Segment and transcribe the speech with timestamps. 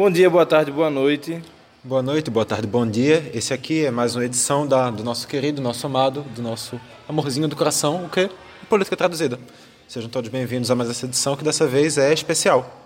[0.00, 1.42] Bom dia, boa tarde, boa noite.
[1.84, 3.30] Boa noite, boa tarde, bom dia.
[3.34, 7.46] Esse aqui é mais uma edição da, do nosso querido, nosso amado, do nosso amorzinho
[7.46, 8.30] do coração, o que?
[8.66, 9.38] Política Traduzida.
[9.86, 12.80] Sejam todos bem-vindos a mais essa edição, que dessa vez é especial.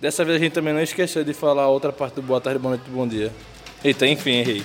[0.00, 2.58] Dessa vez a gente também não esqueceu de falar a outra parte do boa tarde,
[2.58, 3.32] boa noite, bom dia.
[3.84, 4.64] Eita, enfim, errei.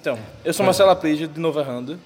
[0.00, 1.98] Então, eu sou Marcelo Aprígio, de Novo Errando.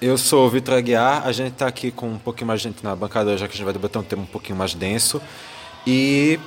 [0.00, 2.84] Eu sou o Vitor Aguiar, a gente está aqui com um pouquinho mais de gente
[2.84, 5.20] na bancada, já que a gente vai debater um tema um pouquinho mais denso.
[5.84, 6.38] E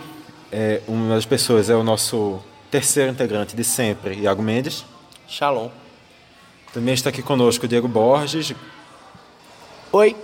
[0.49, 4.85] é, uma das pessoas é o nosso terceiro integrante de sempre, Iago Mendes.
[5.27, 5.67] Shalom.
[6.73, 8.55] Também está aqui conosco o Diego Borges.
[9.91, 10.15] Oi.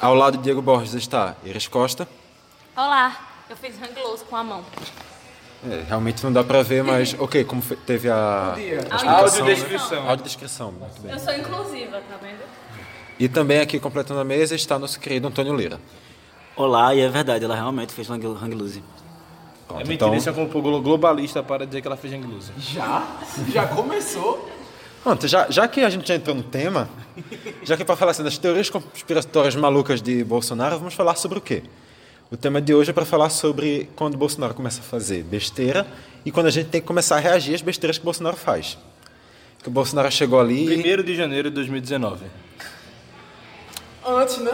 [0.00, 2.08] Ao lado de Diego Borges está Iris Costa.
[2.74, 3.92] Olá, eu fiz hang
[4.30, 4.64] com a mão.
[5.68, 8.56] É, realmente não dá para ver, mas ok, como foi- teve a,
[9.04, 10.02] Audiodescrição.
[10.02, 10.08] Né?
[10.10, 11.12] Audiodescrição, muito bem.
[11.12, 12.40] Eu sou inclusiva, tá vendo?
[13.18, 15.78] E também aqui completando a mesa está nosso querido Antônio Lira.
[16.56, 18.82] Olá, e é verdade, ela realmente fez hang, hang loose.
[19.68, 20.46] Pronto, É mentira, isso é um
[20.82, 22.50] globalista para dizer que ela fez hang loose.
[22.58, 23.06] Já?
[23.52, 24.48] Já começou?
[25.02, 26.88] Pronto, já, já que a gente já entrou no tema,
[27.62, 31.38] já que é para falar assim, das teorias conspiratórias malucas de Bolsonaro, vamos falar sobre
[31.38, 31.62] o quê?
[32.32, 35.84] O tema de hoje é para falar sobre quando Bolsonaro começa a fazer besteira
[36.24, 38.78] e quando a gente tem que começar a reagir às besteiras que o Bolsonaro faz.
[39.60, 42.26] Que o Bolsonaro chegou ali e 1 de janeiro de 2019.
[44.06, 44.52] Antes, né?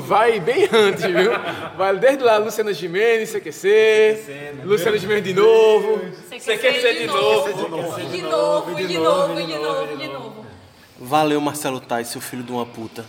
[0.00, 1.32] Vai bem antes, viu?
[1.78, 5.98] Vai desde lá, Luciana Gimenez, CQC, Luciana Gimenez de novo.
[5.98, 8.10] De novo?
[8.10, 10.46] De novo, de novo, de novo, de novo, de novo.
[11.00, 13.06] Valeu, Marcelo Tais, seu filho de uma puta.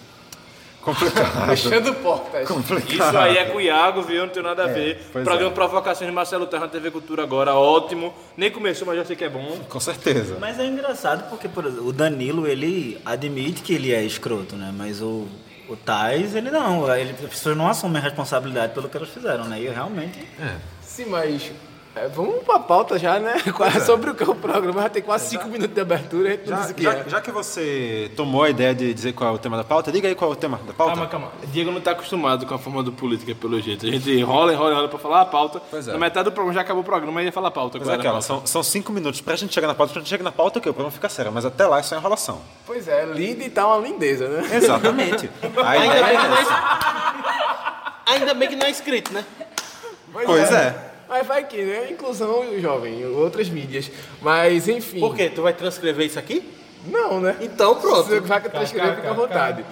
[1.47, 2.49] Fechando portas.
[2.89, 4.25] Isso aí é com o Iago, viu?
[4.25, 5.05] Não tem nada a ver.
[5.11, 8.13] pois Programa Provocações de Marcelo Terra na TV Cultura agora, ótimo.
[8.35, 9.59] Nem começou, mas já sei que é bom.
[9.69, 10.37] com certeza.
[10.39, 14.73] Mas é engraçado porque, por exemplo, o Danilo, ele admite que ele é escroto, né?
[14.75, 15.27] Mas o,
[15.69, 16.89] o Tais, ele não.
[16.95, 19.59] Ele, as pessoas não assumem a responsabilidade pelo que elas fizeram, né?
[19.59, 20.19] E eu realmente...
[20.81, 21.51] Sim, mas
[22.03, 23.35] é, vamos pra pauta já, né?
[23.55, 26.31] Quase Sobre o que é o programa, já tem quase cinco minutos de abertura, a
[26.31, 27.03] gente não Já, disse que já- é.
[27.07, 30.07] já que você tomou a ideia de dizer qual é o tema da pauta, diga
[30.07, 30.93] aí qual é o tema da pauta.
[30.95, 31.31] Calma, calma.
[31.47, 33.85] Diego não tá acostumado com a forma do política, pelo jeito.
[33.85, 35.61] A gente enrola, enrola, enrola pra falar a pauta.
[35.69, 35.91] Pois é.
[35.91, 37.77] Na metade do programa já acabou o programa e ia falar a pauta.
[37.77, 38.27] Mas Qual é era a aquela, pauta?
[38.27, 40.69] são, são cinco minutos pra gente chegar na pauta, pra gente chegar na pauta, que
[40.69, 42.41] o programa fica sério, mas até lá é só enrolação.
[42.65, 44.49] Pois é, lindo e tá uma lindeza, né?
[44.55, 45.29] Exatamente.
[45.65, 47.57] A ideia é essa.
[48.07, 49.23] Ainda bem que não é escrito, né?
[50.25, 50.75] Pois é.
[51.09, 51.91] Mas vai que, né?
[51.91, 53.89] Inclusão jovem, outras mídias.
[54.21, 54.99] Mas, enfim.
[54.99, 55.29] Por quê?
[55.29, 56.43] Tu vai transcrever isso aqui?
[56.85, 57.37] Não, né?
[57.41, 58.03] Então, pronto.
[58.03, 59.65] Se você vai transcrever, fica à vontade.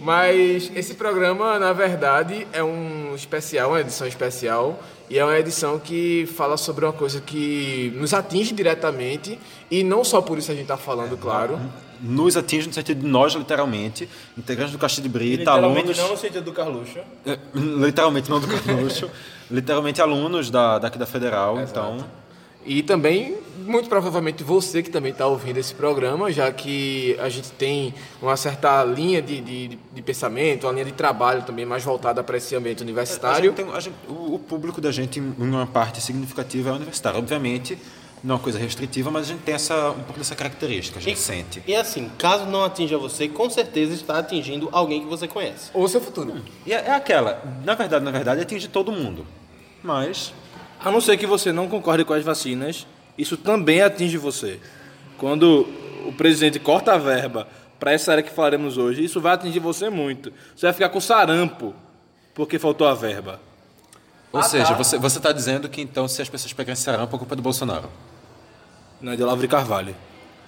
[0.00, 4.78] Mas esse programa, na verdade, é um especial, uma edição especial.
[5.08, 9.38] E é uma edição que fala sobre uma coisa que nos atinge diretamente.
[9.70, 11.60] E não só por isso a gente está falando, claro.
[12.00, 15.98] Nos atinge no sentido de nós, literalmente, integrantes do Caixa de Brita, Literalmente alunos.
[15.98, 16.98] não no sentido do Carluxo.
[17.26, 19.10] É, literalmente não do Carluxo.
[19.50, 22.04] literalmente alunos da, daqui da Federal, então.
[22.66, 27.52] E também, muito provavelmente, você que também está ouvindo esse programa, já que a gente
[27.52, 32.24] tem uma certa linha de, de, de pensamento, uma linha de trabalho também mais voltada
[32.24, 33.44] para esse ambiente A universitário.
[33.50, 37.18] gente tem- a gente- o, o público da gente, em uma parte significativa, é universitário.
[37.18, 37.78] Obviamente,
[38.24, 41.02] não é uma coisa restritiva, mas a gente tem essa, um pouco dessa característica, a
[41.02, 41.62] gente sente.
[41.66, 45.70] E assim, caso não atinja você, com certeza está atingindo alguém que você conhece.
[45.74, 46.42] Ou seu futuro.
[46.64, 49.26] E é, é aquela, na verdade, na verdade, atinge todo mundo.
[49.82, 50.32] Mas
[50.80, 52.86] A não ser que você não concorde com as vacinas,
[53.16, 54.58] isso também atinge você.
[55.18, 55.66] Quando
[56.06, 57.46] o presidente corta a verba
[57.78, 60.32] para essa área que falaremos hoje, isso vai atingir você muito.
[60.56, 61.74] Você vai ficar com sarampo
[62.34, 63.38] porque faltou a verba.
[64.32, 67.34] Ou seja, você você está dizendo que então se as pessoas pegarem sarampo, a culpa
[67.34, 67.88] é do Bolsonaro.
[69.04, 69.94] Não é de Olavo de Carvalho.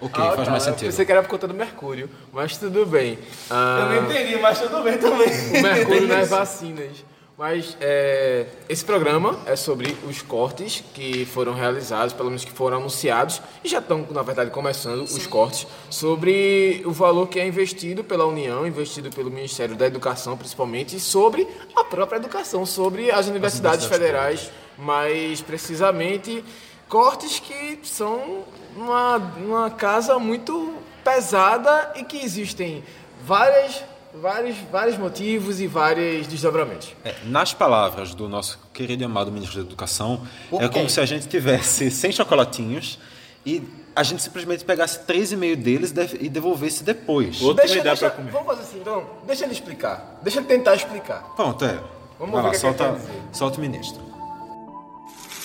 [0.01, 0.89] Ok, Ah, faz tá, mais Eu sentido.
[0.89, 3.19] pensei que era por conta do Mercúrio, mas tudo bem.
[3.51, 5.29] Ah, entendi, mas tudo bem também.
[5.29, 7.05] o Mercúrio nas vacinas.
[7.37, 12.79] Mas é, esse programa é sobre os cortes que foram realizados, pelo menos que foram
[12.79, 18.03] anunciados, e já estão, na verdade, começando os cortes, sobre o valor que é investido
[18.03, 23.29] pela União, investido pelo Ministério da Educação, principalmente, e sobre a própria educação, sobre as
[23.29, 26.43] universidades federais, mais precisamente,
[26.89, 28.45] cortes que são
[28.77, 30.75] uma, uma casa muito
[31.05, 32.83] pesada e que existem
[33.25, 33.83] várias,
[34.15, 36.95] vários, vários motivos e vários desdobramentos.
[37.05, 41.01] É, nas palavras do nosso querido e amado ministro da Educação, Por é como se
[41.01, 42.99] a gente tivesse 100 chocolatinhos
[43.45, 43.63] e
[43.95, 47.41] a gente simplesmente pegasse 3,5 deles e e devolvesse depois.
[47.41, 48.31] Outra Deixa, pra comer.
[48.31, 50.19] vamos fazer assim, então, deixa ele explicar.
[50.23, 51.23] Deixa ele tentar explicar.
[51.35, 51.79] Pronto, é.
[52.19, 53.13] Vamos Vai ver lá, o que, é solta, quer dizer.
[53.33, 54.03] solta o ministro.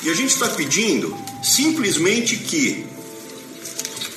[0.03, 2.88] E a gente está pedindo simplesmente que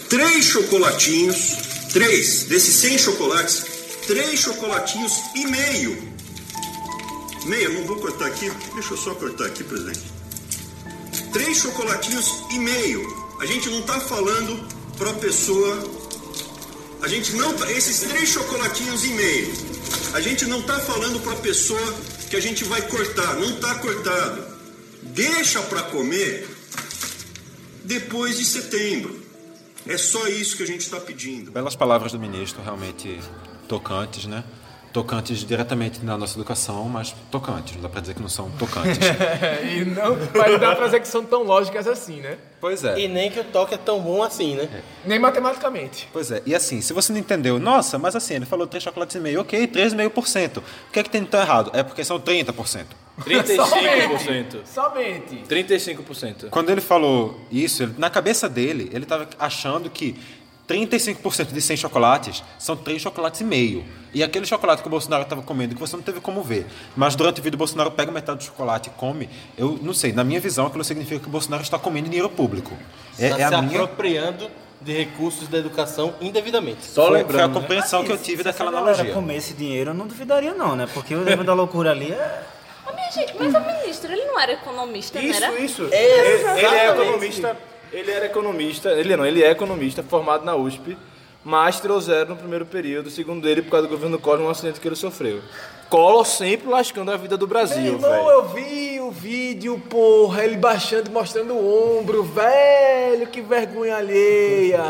[0.09, 1.57] três chocolatinhos,
[1.93, 3.65] três desses 100 chocolates,
[4.07, 6.15] três chocolatinhos e meio.
[7.45, 10.01] Meia, não vou cortar aqui, deixa eu só cortar aqui, presidente.
[11.35, 13.37] Três chocolatinhos e meio.
[13.39, 14.67] A gente não está falando
[14.97, 16.05] para a pessoa.
[17.03, 19.53] A gente não tá, esses três chocolatinhos e meio.
[20.15, 21.95] A gente não está falando para a pessoa
[22.31, 24.54] que a gente vai cortar, não está cortado
[25.15, 26.49] deixa para comer
[27.85, 29.23] depois de setembro.
[29.87, 31.53] É só isso que a gente está pedindo.
[31.53, 33.21] Belas palavras do ministro, realmente
[33.69, 34.43] tocantes, né?
[34.93, 37.75] Tocantes diretamente na nossa educação, mas tocantes.
[37.75, 38.99] Não dá pra dizer que não são tocantes.
[39.77, 42.39] e não, mas não dá pra dizer que são tão lógicas assim, né?
[42.61, 42.99] pois é.
[42.99, 44.83] E nem que o toque é tão bom assim, né?
[45.05, 46.09] Nem matematicamente.
[46.13, 49.15] Pois é, e assim, se você não entendeu, nossa, mas assim, ele falou 3 chocolates
[49.15, 50.59] e meio, ok, 3,5%.
[50.59, 51.71] O que é que tem de tão errado?
[51.75, 52.87] É porque são 30%.
[53.21, 54.67] 35%.
[54.67, 55.45] Somente.
[55.49, 56.49] 35%.
[56.51, 60.17] Quando ele falou isso, ele- na cabeça dele, ele estava achando que
[60.67, 63.85] 35% de 100 chocolates são 3 chocolates e meio.
[64.15, 66.67] E aquele chocolate que o Bolsonaro estava comendo, que você não teve como ver,
[66.97, 69.29] mas durante o vídeo o Bolsonaro pega metade do chocolate e come,
[69.59, 72.73] eu não sei, na minha visão aquilo significa que o Bolsonaro está comendo dinheiro público.
[73.19, 74.49] É, Está é se minha apropriando
[74.81, 76.85] de recursos da educação indevidamente.
[76.87, 77.61] Só foi, foi a lembrando, né?
[77.61, 79.13] compreensão que eu tive Se daquela analogia.
[79.13, 80.87] comer esse dinheiro, eu não duvidaria não, né?
[80.93, 82.43] Porque o nível da loucura ali é...
[83.15, 85.59] Gente, mas o ministro, ele não era economista, não Isso, era?
[85.61, 85.83] isso.
[85.85, 87.01] Ele, ele é Exatamente.
[87.01, 87.57] economista.
[87.93, 88.89] Ele era economista.
[88.91, 90.97] Ele não, ele é economista, formado na USP,
[91.45, 94.81] mas tirou zero no primeiro período, segundo ele, por causa do governo Collor, um acidente
[94.81, 95.41] que ele sofreu.
[95.89, 98.31] Collor sempre lascando a vida do Brasil, Meu irmão, velho.
[98.31, 104.83] eu vi o vídeo, porra, ele baixando e mostrando o ombro, velho, que vergonha alheia.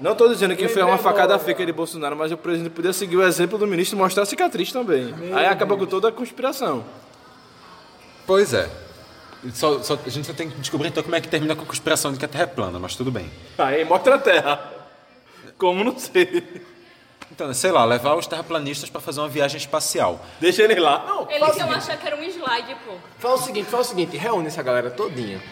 [0.00, 3.16] Não tô dizendo que foi uma facada feca de Bolsonaro, mas o presidente podia seguir
[3.16, 5.12] o exemplo do ministro e mostrar a cicatriz também.
[5.34, 6.84] Aí acaba com toda a conspiração.
[8.26, 8.68] Pois é.
[9.52, 11.66] Só- só- a gente só tem que descobrir então como é que termina com a
[11.66, 13.30] conspiração de que a Terra é plana, mas tudo bem.
[13.58, 14.72] Aí mostra a terra.
[15.58, 16.62] Como não sei.
[17.30, 20.24] Então, sei lá, levar os terraplanistas para fazer uma viagem espacial.
[20.40, 21.04] Deixa ele lá.
[21.06, 22.92] Não, Eles iam achar que era um slide, pô.
[23.18, 25.42] faz o seguinte, faz o seguinte, reúne essa galera todinha.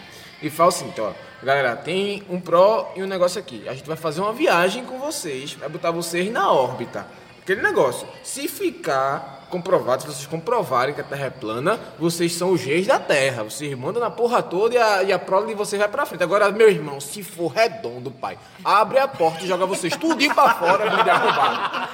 [0.41, 1.11] E fala o seguinte, ó,
[1.43, 3.67] galera, tem um pró e um negócio aqui.
[3.67, 7.05] A gente vai fazer uma viagem com vocês, vai botar vocês na órbita.
[7.41, 12.51] Aquele negócio, se ficar comprovado, se vocês comprovarem que a Terra é plana, vocês são
[12.51, 13.43] os reis da Terra.
[13.43, 16.23] Vocês mandam na porra toda e a, e a prole de vocês vai pra frente.
[16.23, 20.55] Agora, meu irmão, se for redondo, pai, abre a porta e joga vocês tudinho pra
[20.55, 21.87] fora, bando de arrombado.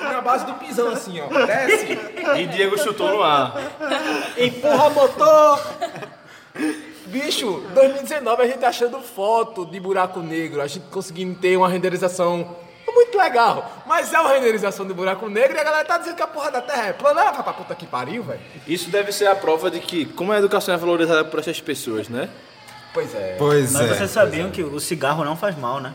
[0.00, 1.28] Na base do pisão, assim, ó.
[1.46, 1.98] Desce,
[2.38, 3.54] E Diego chutou no ar.
[4.36, 5.60] empurra motor.
[7.06, 12.56] Bicho, 2019 a gente achando foto de buraco negro, a gente conseguindo ter uma renderização
[12.92, 13.82] muito legal.
[13.86, 16.50] Mas é uma renderização de buraco negro e a galera tá dizendo que a porra
[16.50, 17.20] da Terra é plana.
[17.22, 18.40] Ah, vai pra puta que pariu, velho.
[18.66, 22.08] Isso deve ser a prova de que, como a educação é valorizada por essas pessoas,
[22.08, 22.28] né?
[22.92, 23.36] Pois é.
[23.38, 25.92] Pois Mas vocês sabiam que o cigarro não faz mal, né?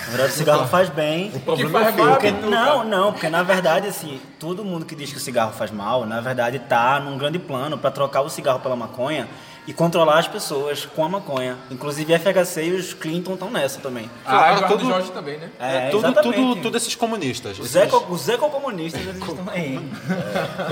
[0.00, 1.32] Na verdade, o cigarro faz bem.
[1.44, 2.48] O que faz mal é Porque, bituca.
[2.48, 6.06] não, não, porque na verdade, assim, todo mundo que diz que o cigarro faz mal,
[6.06, 9.28] na verdade tá num grande plano para trocar o cigarro pela maconha
[9.68, 11.58] e controlar as pessoas com a maconha.
[11.70, 14.10] Inclusive FHC e os Clinton estão nessa também.
[14.24, 15.50] Ah, Claro, tudo- Jorge também, né?
[15.60, 16.34] É, tudo, exatamente.
[16.36, 17.58] tudo, tudo esses comunistas.
[17.58, 19.78] Os, esses- eco, os ecocomunistas eles estão aí.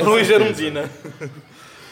[0.02, 0.90] Luiz Gerundina.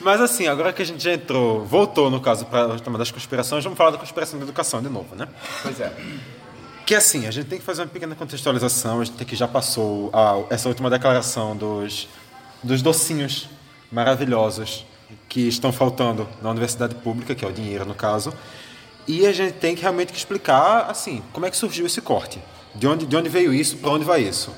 [0.00, 3.10] Mas assim, agora que a gente já entrou, voltou no caso para o tema das
[3.10, 5.28] conspirações, vamos falar da conspiração da educação de novo, né?
[5.62, 5.92] Pois é.
[6.86, 9.46] Que assim, a gente tem que fazer uma pequena contextualização, a gente tem que já
[9.48, 12.08] passou a- essa última declaração dos,
[12.62, 13.48] dos docinhos
[13.92, 14.84] maravilhosos
[15.34, 18.32] que estão faltando na universidade pública, que é o dinheiro no caso,
[19.04, 22.40] e a gente tem que realmente que explicar, assim, como é que surgiu esse corte,
[22.72, 24.54] de onde, de onde veio isso, para onde vai isso.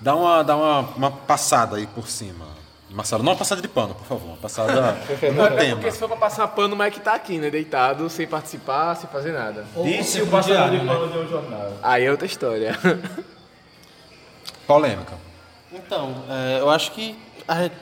[0.00, 2.46] Dá uma, dá uma, uma passada aí por cima.
[2.88, 4.96] Marcelo, não uma passada de pano, por favor, uma passada
[5.34, 5.76] no Até tema.
[5.76, 7.50] porque se for pra passar pano, o Mike tá aqui, né?
[7.50, 9.66] Deitado, sem participar, sem fazer nada.
[9.84, 11.70] Disse o passador de pano de um jornal.
[11.82, 12.78] Aí é outra história.
[14.66, 15.12] Polêmica.
[15.70, 17.14] Então, é, eu acho que.
[17.46, 17.74] a gente-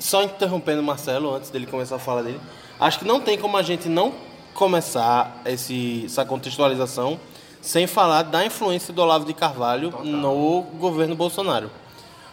[0.00, 2.40] só interrompendo o Marcelo antes dele começar a fala dele,
[2.80, 4.12] acho que não tem como a gente não
[4.54, 7.20] começar esse, essa contextualização
[7.60, 11.70] sem falar da influência do Olavo de Carvalho no governo Bolsonaro.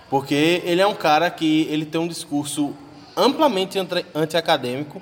[0.09, 2.74] Porque ele é um cara que ele tem um discurso
[3.15, 5.01] amplamente anti- anti-acadêmico.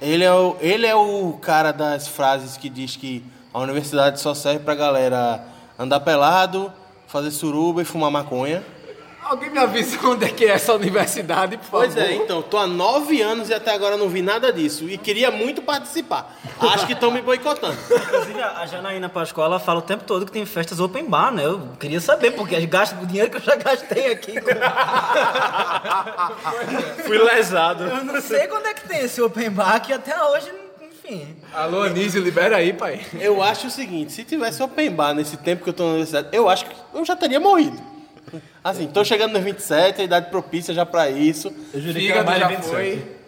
[0.00, 4.32] Ele é, o, ele é o cara das frases que diz que a universidade só
[4.32, 5.44] serve pra galera
[5.76, 6.72] andar pelado,
[7.08, 8.62] fazer suruba e fumar maconha.
[9.28, 12.08] Alguém me avisa onde é que é essa universidade, por Pois favor?
[12.08, 14.88] é, então, tô há nove anos e até agora não vi nada disso.
[14.88, 16.34] E queria muito participar.
[16.58, 17.76] Acho que estão me boicotando.
[17.90, 21.44] Inclusive, a Janaína Pascoal, ela fala o tempo todo que tem festas open bar, né?
[21.44, 24.40] Eu queria saber, porque as gastos, o dinheiro que eu já gastei aqui.
[24.40, 24.48] com-
[27.04, 27.84] Fui lesado.
[27.84, 30.50] Eu não sei quando é que tem esse open bar, que até hoje,
[30.82, 31.36] enfim.
[31.52, 33.04] Alô, Anísio, libera aí, pai.
[33.20, 36.28] Eu acho o seguinte, se tivesse open bar nesse tempo que eu tô na universidade,
[36.32, 37.78] eu acho que eu já teria morrido.
[38.62, 41.52] Assim, tô chegando nos 27, a idade propícia já pra isso.
[41.72, 42.74] Eu jurei que era mais já de 27.
[42.74, 43.18] foi.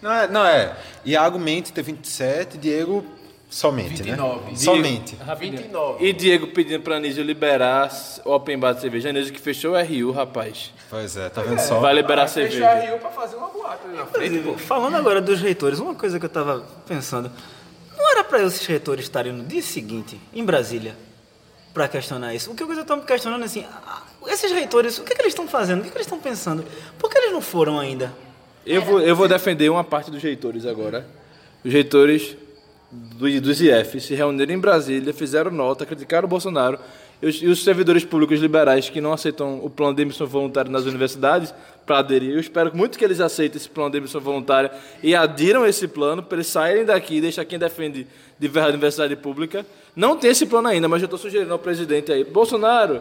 [0.00, 0.76] Não é, não é.
[1.04, 3.04] Iago mente ter 27, Diego
[3.50, 4.50] somente, 29.
[4.50, 4.56] né?
[4.56, 5.16] Somente.
[5.38, 6.04] 29.
[6.06, 7.90] E Diego pedindo pra Anísio liberar
[8.24, 9.08] o Open Bar de cerveja.
[9.08, 10.72] Anísio que fechou o RU, rapaz.
[10.88, 11.80] Pois é, tá vendo só?
[11.80, 12.86] Vai liberar Fechou a cerveja.
[12.90, 14.56] Rio pra fazer uma boate ali na frente, pô.
[14.56, 17.30] Falando agora dos reitores, uma coisa que eu tava pensando.
[17.96, 20.94] Não era pra esses reitores estarem no dia seguinte, em Brasília,
[21.74, 22.52] pra questionar isso?
[22.52, 25.32] O que eu tô me questionando é assim, ah, esses reitores, o que, que eles
[25.32, 25.80] estão fazendo?
[25.80, 26.64] O que, que eles estão pensando?
[26.98, 28.12] Por que eles não foram ainda?
[28.66, 31.06] Eu vou, eu vou defender uma parte dos reitores agora.
[31.64, 32.36] Os reitores
[32.90, 36.78] do, dos IF se reuniram em Brasília, fizeram nota, criticaram o Bolsonaro.
[37.20, 40.70] E os, e os servidores públicos liberais que não aceitam o plano de emissão voluntária
[40.70, 41.52] nas universidades
[41.84, 44.70] para aderir, eu espero muito que eles aceitem esse plano de emissão voluntária
[45.02, 48.06] e adiram esse plano para eles saírem daqui e deixar quem defende
[48.38, 49.66] de verdade a universidade pública.
[49.96, 53.00] Não tem esse plano ainda, mas eu estou sugerindo ao presidente aí, Bolsonaro,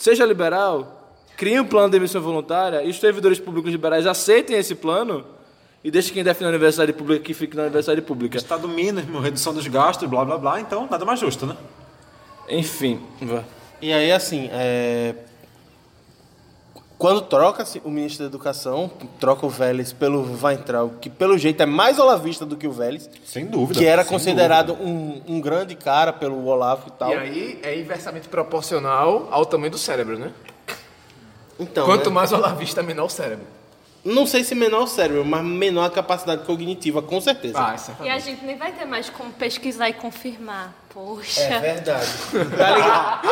[0.00, 4.74] seja liberal, crie um plano de emissão voluntária e os servidores públicos liberais aceitem esse
[4.74, 5.26] plano
[5.84, 8.38] e deixe quem defende a universidade pública que fique na universidade pública.
[8.38, 11.54] Estado mínimo, redução dos gastos, blá blá blá, então nada mais justo, né?
[12.48, 12.98] Enfim.
[13.82, 15.14] E aí, assim, é...
[17.00, 21.66] quando troca-se o ministro da Educação, troca o Vélez pelo Weintraub, que pelo jeito é
[21.66, 23.80] mais olavista do que o Vélez, Sem dúvida.
[23.80, 27.10] que era considerado um, um grande cara pelo Olavo e tal.
[27.10, 30.30] E aí é inversamente proporcional ao tamanho do cérebro, né?
[31.58, 32.14] Então, Quanto né?
[32.16, 33.46] mais olavista, menor o cérebro.
[34.04, 37.58] Não sei se menor o cérebro, mas menor a capacidade cognitiva, com certeza.
[37.58, 40.74] Ah, isso E a gente nem vai ter mais como pesquisar e confirmar.
[40.88, 41.40] Poxa.
[41.40, 42.06] É verdade.
[42.56, 43.28] Tá ligado?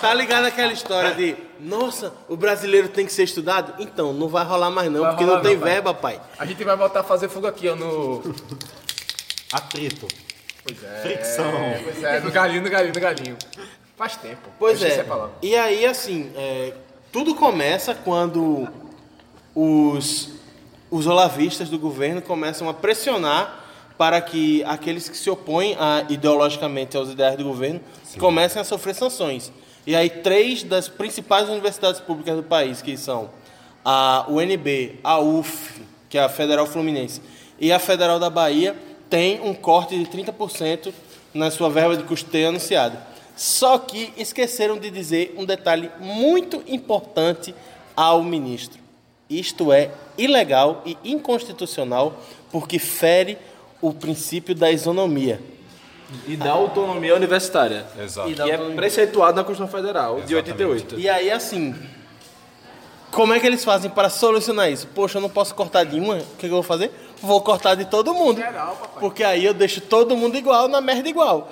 [0.00, 3.74] tá ligado aquela história de, nossa, o brasileiro tem que ser estudado?
[3.78, 5.70] Então, não vai rolar mais não, Vai porque não tem não, pai.
[5.70, 6.20] verba, pai.
[6.38, 8.22] A gente vai voltar a fazer fogo aqui, ó, no...
[9.52, 10.08] Atrito.
[10.64, 11.00] Pois é.
[11.02, 11.52] Fricção.
[11.84, 13.36] Pois é, no galinho, no galinho, no galinho.
[13.96, 14.48] Faz tempo.
[14.58, 15.04] Pois é.
[15.42, 16.72] E aí, assim, é,
[17.12, 18.66] tudo começa quando
[19.54, 20.30] os,
[20.90, 23.64] os olavistas do governo começam a pressionar
[23.96, 27.80] para que aqueles que se opõem a, ideologicamente aos ideais do governo
[28.18, 29.52] comecem a sofrer sanções.
[29.86, 33.30] E aí, três das principais universidades públicas do país, que são
[33.84, 37.20] a UNB, a UF, que é a Federal Fluminense,
[37.60, 38.74] e a Federal da Bahia,
[39.10, 40.92] têm um corte de 30%
[41.32, 43.00] na sua verba de custeio anunciada.
[43.36, 47.54] Só que esqueceram de dizer um detalhe muito importante
[47.94, 48.83] ao ministro.
[49.38, 53.38] Isto é ilegal e inconstitucional porque fere
[53.80, 55.40] o princípio da isonomia.
[56.26, 57.84] E dá autonomia universitária.
[57.98, 58.28] Exato.
[58.28, 60.62] E Que dá é preceituado na Constituição Federal, de Exatamente.
[60.62, 61.00] 88.
[61.00, 61.74] E aí, assim,
[63.10, 64.86] como é que eles fazem para solucionar isso?
[64.88, 66.90] Poxa, eu não posso cortar de uma, o que, que eu vou fazer?
[67.22, 68.42] Vou cortar de todo mundo.
[69.00, 71.48] Porque aí eu deixo todo mundo igual, na merda igual.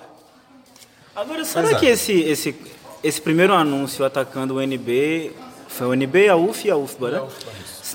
[1.15, 1.75] Agora, será é.
[1.75, 2.57] que esse, esse,
[3.03, 5.33] esse primeiro anúncio atacando o NB,
[5.73, 7.29] foi o NB, a UF e a UFBA, né?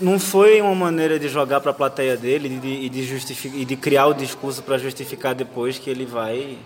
[0.01, 4.07] Não foi uma maneira de jogar para a plateia dele e de, de, de criar
[4.07, 6.57] o discurso para justificar depois que ele vai.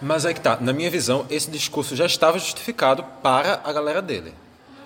[0.00, 4.02] Mas aí que tá, na minha visão, esse discurso já estava justificado para a galera
[4.02, 4.32] dele.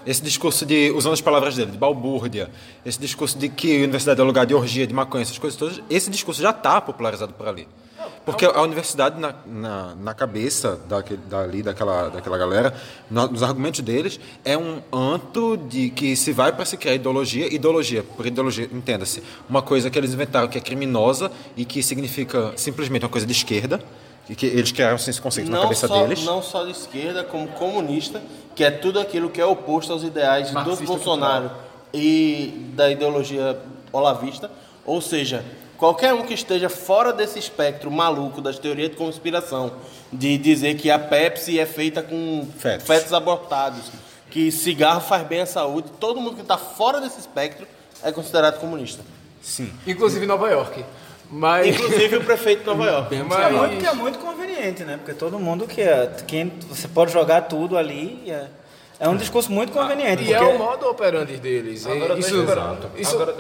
[0.06, 2.50] Esse discurso de, usando as palavras dele, de balbúrdia,
[2.86, 5.80] esse discurso de que a universidade é lugar de orgia, de maconha, essas coisas todas,
[5.90, 7.66] esse discurso já está popularizado por ali.
[8.30, 12.74] Porque a universidade, na, na, na cabeça daquele, dali, daquela, daquela galera,
[13.10, 17.52] no- nos argumentos deles, é um antro de que se vai para se criar ideologia.
[17.52, 22.52] Ideologia, por ideologia, entenda-se, uma coisa que eles inventaram que é criminosa e que significa
[22.56, 23.80] simplesmente uma coisa de esquerda,
[24.28, 26.22] e que eles criaram assim, esse conceito na Não cabeça só, deles.
[26.24, 28.20] não só de esquerda, como comunista,
[28.54, 31.50] que é tudo aquilo que é oposto aos ideais do Marxista Bolsonaro
[31.94, 33.58] e da ideologia
[33.90, 34.50] olavista.
[34.84, 35.42] Ou seja,
[35.78, 39.72] qualquer um que esteja fora desse espectro maluco das teorias de conspiração,
[40.12, 42.86] de dizer que a Pepsi é feita com Fetos.
[42.86, 43.90] fetos abortados,
[44.28, 47.66] que cigarro faz bem à saúde, todo mundo que está fora desse espectro
[48.02, 49.02] é considerado comunista.
[49.40, 49.72] Sim.
[49.86, 50.84] Inclusive Nova York.
[51.30, 51.66] Mas...
[51.66, 53.08] Inclusive o prefeito de Nova York.
[53.08, 53.52] Que é, mas...
[53.52, 54.96] muito, que é muito conveniente, né?
[54.96, 56.06] Porque todo mundo que é.
[56.26, 58.22] Quem, você pode jogar tudo ali.
[58.24, 58.48] e É,
[59.00, 60.24] é um discurso muito conveniente.
[60.24, 61.86] E é porque- o modo operandi deles.
[61.86, 62.90] Agora isso, tá esperando.
[62.96, 63.32] isso Agora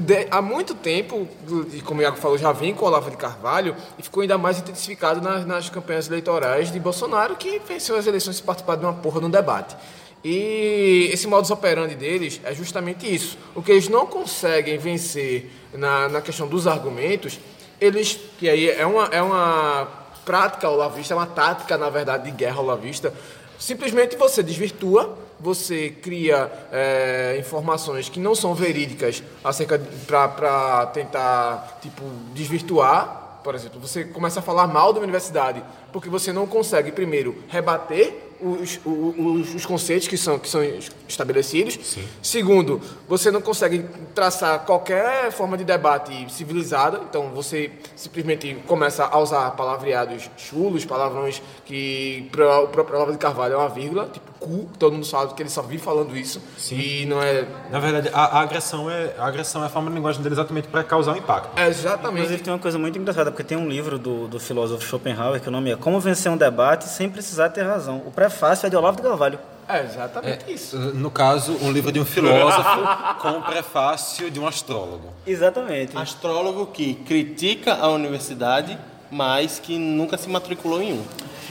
[0.00, 1.26] de- há muito tempo,
[1.72, 4.36] e como o Iago falou, já vem com o Olavo de Carvalho e ficou ainda
[4.36, 8.84] mais intensificado nas, nas campanhas eleitorais de Bolsonaro, que venceu as eleições e participar de
[8.84, 9.74] uma porra de um debate.
[10.22, 13.38] E esse modus operandi deles é justamente isso.
[13.54, 17.40] O que eles não conseguem vencer na, na questão dos argumentos,
[17.80, 19.88] eles, que aí é uma, é uma
[20.26, 23.14] prática olavista, é uma tática, na verdade, de guerra olavista,
[23.60, 32.02] simplesmente você desvirtua, você cria é, informações que não são verídicas acerca para tentar tipo
[32.34, 35.62] desvirtuar, por exemplo, você começa a falar mal da universidade
[35.92, 40.60] porque você não consegue primeiro rebater os, os, os conceitos que são, que são
[41.08, 41.98] estabelecidos.
[42.22, 49.18] Segundo, você não consegue traçar qualquer forma de debate civilizada, então você simplesmente começa a
[49.18, 54.29] usar palavreados chulos, palavrões que para o próprio Olavo de Carvalho é uma vírgula, tipo
[54.40, 56.40] cu, todo mundo sabe que ele só vive falando isso.
[56.72, 57.46] E não é.
[57.70, 60.66] Na verdade, a, a agressão é a agressão é a forma de linguagem dele exatamente
[60.68, 61.58] para causar um impacto.
[61.58, 62.22] é Exatamente.
[62.22, 65.48] Inclusive tem uma coisa muito engraçada, porque tem um livro do, do filósofo Schopenhauer que
[65.48, 68.02] o nome é Como Vencer um Debate Sem Precisar Ter Razão.
[68.06, 69.38] O prefácio é de Olavo de Carvalho.
[69.68, 70.76] É exatamente isso.
[70.76, 72.80] No caso, um livro de um filósofo
[73.22, 75.12] com um prefácio de um astrólogo.
[75.24, 75.96] Exatamente.
[75.96, 78.76] Astrólogo que critica a universidade,
[79.10, 81.02] mas que nunca se matriculou em um.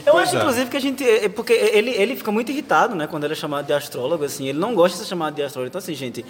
[0.06, 0.40] Eu Pois acho, é.
[0.40, 1.04] inclusive, que a gente.
[1.06, 3.06] é Porque ele, ele fica muito irritado, né?
[3.06, 4.46] Quando ele é chamado de astrólogo, assim.
[4.48, 5.68] Ele não gosta de ser chamado de astrólogo.
[5.68, 6.24] Então, assim, gente,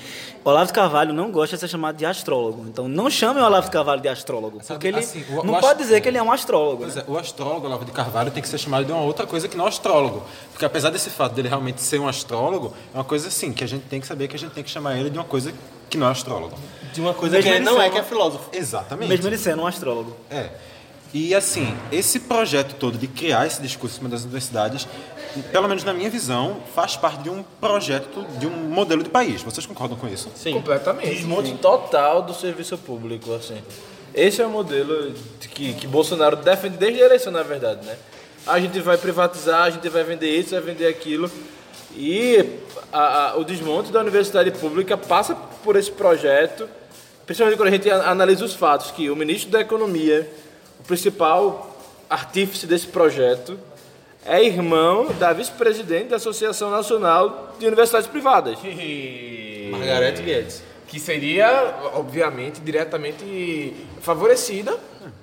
[0.45, 2.65] Olavo de Carvalho não gosta de ser chamado de astrólogo.
[2.67, 4.61] Então, não chamem o Olavo de Carvalho de astrólogo.
[4.67, 6.79] Porque ele assim, o- não o pode dizer que ele é um astrólogo.
[6.83, 7.05] Pois né?
[7.07, 9.57] é, o astrólogo Olavo de Carvalho tem que ser chamado de uma outra coisa que
[9.57, 10.25] não astrólogo.
[10.51, 13.69] Porque apesar desse fato dele realmente ser um astrólogo, é uma coisa assim, que a
[13.69, 15.55] gente tem que saber que a gente tem que chamar ele de uma coisa
[15.89, 16.57] que não é astrólogo.
[16.93, 18.49] De uma coisa Mesmo que ele não é, sendo- que é filósofo.
[18.53, 19.09] Exatamente.
[19.09, 20.17] Mesmo ele sendo um astrólogo.
[20.29, 20.51] É.
[21.13, 24.87] E assim, esse projeto todo de criar esse discurso em cima das universidades,
[25.51, 29.43] pelo menos na minha visão, faz parte de um projeto, de um modelo de país.
[29.43, 30.31] Vocês concordam com isso?
[30.37, 30.53] Sim.
[30.55, 31.09] Completamente.
[31.17, 33.61] Desmonte total do serviço público, assim.
[34.15, 37.97] Esse é o modelo de que, que Bolsonaro defende desde a eleição, na verdade, né?
[38.47, 41.31] A gente vai privatizar, a gente vai vender isso, vai vender aquilo.
[41.97, 42.45] E
[42.93, 46.69] a- a- o desmonte da universidade pública passa por esse projeto,
[47.27, 50.29] principalmente quando a gente analisa os fatos, que o ministro da Economia,
[50.91, 51.71] principal
[52.09, 53.57] artífice desse projeto,
[54.27, 58.59] é irmão da vice-presidente da Associação Nacional de Universidades Privadas.
[59.71, 60.65] Margarete Guedes.
[60.89, 64.77] que seria, obviamente, diretamente favorecida,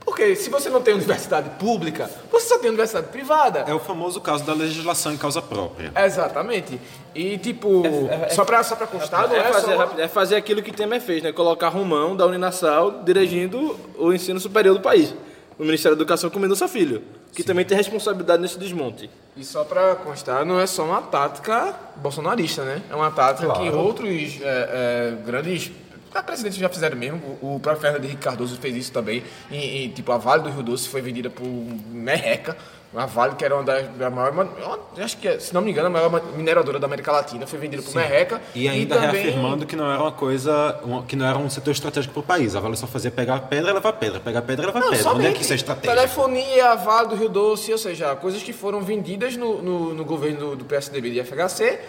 [0.06, 3.66] porque se você não tem universidade pública, você só tem universidade privada.
[3.68, 5.92] É o famoso caso da legislação em causa própria.
[6.06, 6.80] Exatamente.
[7.14, 7.84] E, tipo,
[8.30, 9.94] só pra, só pra constar, não É é, fazer, só...
[9.98, 11.34] é fazer aquilo que Temer fez, né?
[11.34, 15.14] Colocar Romão da Uninasal dirigindo o ensino superior do país.
[15.58, 19.10] O Ministério da Educação com Mendonça Filho, que também tem responsabilidade nesse desmonte.
[19.36, 22.82] E só pra constar, não é só uma tática bolsonarista, né?
[22.90, 25.72] É uma tática que outros é, é, grandes
[26.18, 27.38] ah, presidentes já fizeram mesmo.
[27.42, 29.24] O, o próprio Fernando Henrique Cardoso fez isso também.
[29.52, 32.58] E, e, tipo, a Vale do Rio Doce foi vendida por Merreca.
[32.94, 34.48] Uma Vale que era uma das da maior,
[34.96, 37.60] eu acho que, é, se não me engano, a maior mineradora da América Latina, foi
[37.60, 38.42] vendida por Merreca.
[38.56, 42.14] E ainda também- reafirmando que não era uma coisa, que não era um setor estratégico
[42.14, 42.56] para o país.
[42.56, 45.10] A Vale só fazia pegar pedra e levar pedra, pegar pedra e levar Não, pedra.
[45.12, 45.94] Onde é que isso é estratégico?
[45.96, 50.40] Telefonia, Vale do Rio Doce, ou seja, coisas que foram vendidas no, no, no governo
[50.40, 51.80] do, do PSDB e FHC.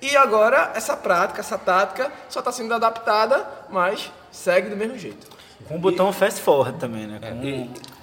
[0.00, 5.35] E agora essa prática, essa tática, só está sendo adaptada, mas segue do mesmo jeito.
[5.68, 7.18] Com o botão fast forward também, né?
[7.20, 7.44] Com-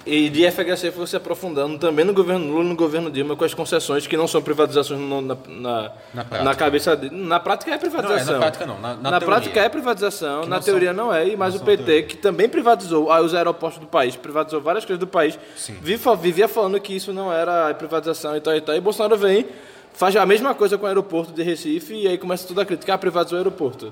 [0.06, 3.34] E, e de FHC foi se aprofundando também no governo Lula e no governo Dilma
[3.36, 7.16] com as concessões que não são privatizações no- na, na, Na na cabeça dele.
[7.16, 8.26] Na prática é privatização.
[8.26, 9.26] Não, é na prática não, na- na teoria.
[9.26, 11.26] prática é privatização, na não teoria são- não é.
[11.28, 12.02] E mais o PT, teoria.
[12.02, 15.38] que também privatizou ah, os aeroportos do país, privatizou várias coisas do país,
[15.80, 18.74] vive- vivia falando que isso não era privatização e tal e tal.
[18.76, 19.46] E Bolsonaro vem,
[19.94, 22.92] faz a mesma coisa com o aeroporto de Recife e aí começa toda a crítica.
[22.92, 23.90] Ah, privatizou o aeroporto.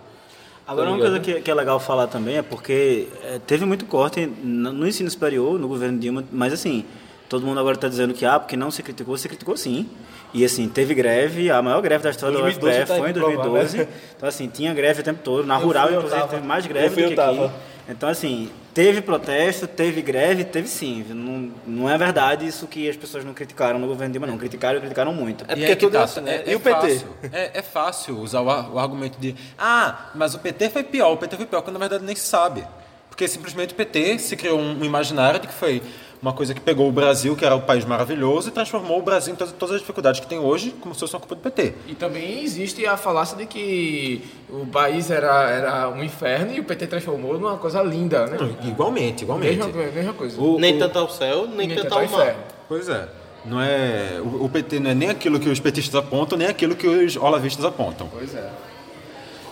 [0.67, 1.37] Agora, Tá uma coisa ligado?
[1.37, 5.11] que, que é legal falar também é porque é, teve muito corte no no ensino
[5.11, 6.85] superior, no governo Dilma, mas assim,
[7.29, 9.89] todo mundo agora está dizendo que, ah, porque não se criticou, se criticou sim.
[10.35, 13.07] E assim, teve greve, a maior greve da história 2012 da UFPE tá foi em
[13.07, 13.77] aí pra provar, 2012.
[13.79, 13.89] né?
[14.17, 15.45] Então, assim, tinha greve o tempo todo.
[15.47, 16.33] Na rural, eu inclusive, tava.
[16.35, 17.55] teve mais greve do que eu aqui.
[17.89, 21.05] Então, assim, teve protesto, teve greve, teve sim.
[21.09, 24.39] Não, não é verdade isso que as pessoas não criticaram no governo Dilma, não.
[24.39, 25.45] Criticaram e criticaram muito.
[25.49, 26.37] É E porque aí que tudo é tá, assim, né?
[26.37, 26.81] é- E é o PT?
[26.81, 31.13] fácil, é, é fácil usar o, o argumento de ah, mas o PT foi pior,
[31.13, 32.65] o PT foi pior, quando na verdade nem se sabe.
[33.09, 35.83] Porque simplesmente o PT se criou um, um imaginário de que foi
[36.23, 39.35] uma coisa que pegou o Brasil, que era o país maravilhoso, e transformou o Brasil
[39.35, 41.75] em todas, todas as dificuldades que tem hoje, como se fosse uma culpa do PT.
[41.89, 46.65] E também existe a falácia de que o país era, era um inferno e o
[46.65, 48.39] PT transformou numa coisa linda, né?
[48.63, 49.57] Igualmente, igualmente.
[49.57, 50.41] Mesma, mesma coisa.
[50.41, 52.21] O- Nem o- tanto ao céu, nem, Nem tanto tanto ao mar.
[52.23, 52.41] inferno.
[52.69, 53.09] Pois é.
[53.45, 56.77] Não é, o, o PT não é nem aquilo que os petistas apontam, nem aquilo
[56.77, 58.07] que os olavistas apontam.
[58.13, 58.49] Pois é.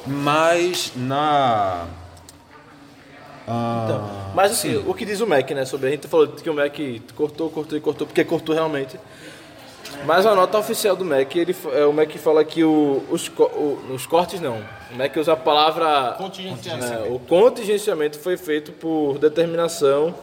[0.06, 1.86] Mas na.
[4.34, 6.76] Mas assim, o que diz o Mac, né, sobre a gente falou que o Mac
[7.16, 8.96] cortou, cortou e cortou, porque cortou realmente.
[10.06, 13.78] Mas a nota oficial do MEC, ele, é, o MEC fala que o, os, o-
[13.92, 14.62] os cortes não.
[14.92, 16.14] O MEC usa a palavra.
[16.16, 16.92] Contingenciamento.
[16.92, 20.14] É, o contingenciamento foi feito por determinação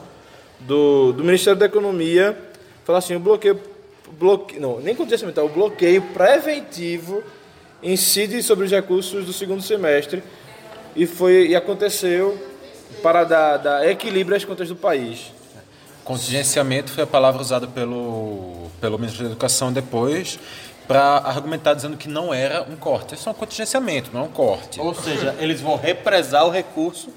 [0.62, 2.36] do, do Ministério da Economia.
[2.86, 3.60] Fala assim, o bloqueio.
[4.18, 7.22] bloque, não, nem contingenciamento, é o bloqueio preventivo
[7.84, 10.24] incide sobre os recursos do segundo semestre
[10.96, 12.36] e, foi, e aconteceu
[13.02, 15.32] para dar, dar equilíbrio às contas do país.
[16.04, 20.40] Contingenciamento foi a palavra usada pelo, pelo ministro da Educação depois
[20.88, 23.14] para argumentar dizendo que não era um corte.
[23.14, 24.80] É só um contingenciamento, não é um corte.
[24.80, 27.10] Ou seja, eles vão represar o recurso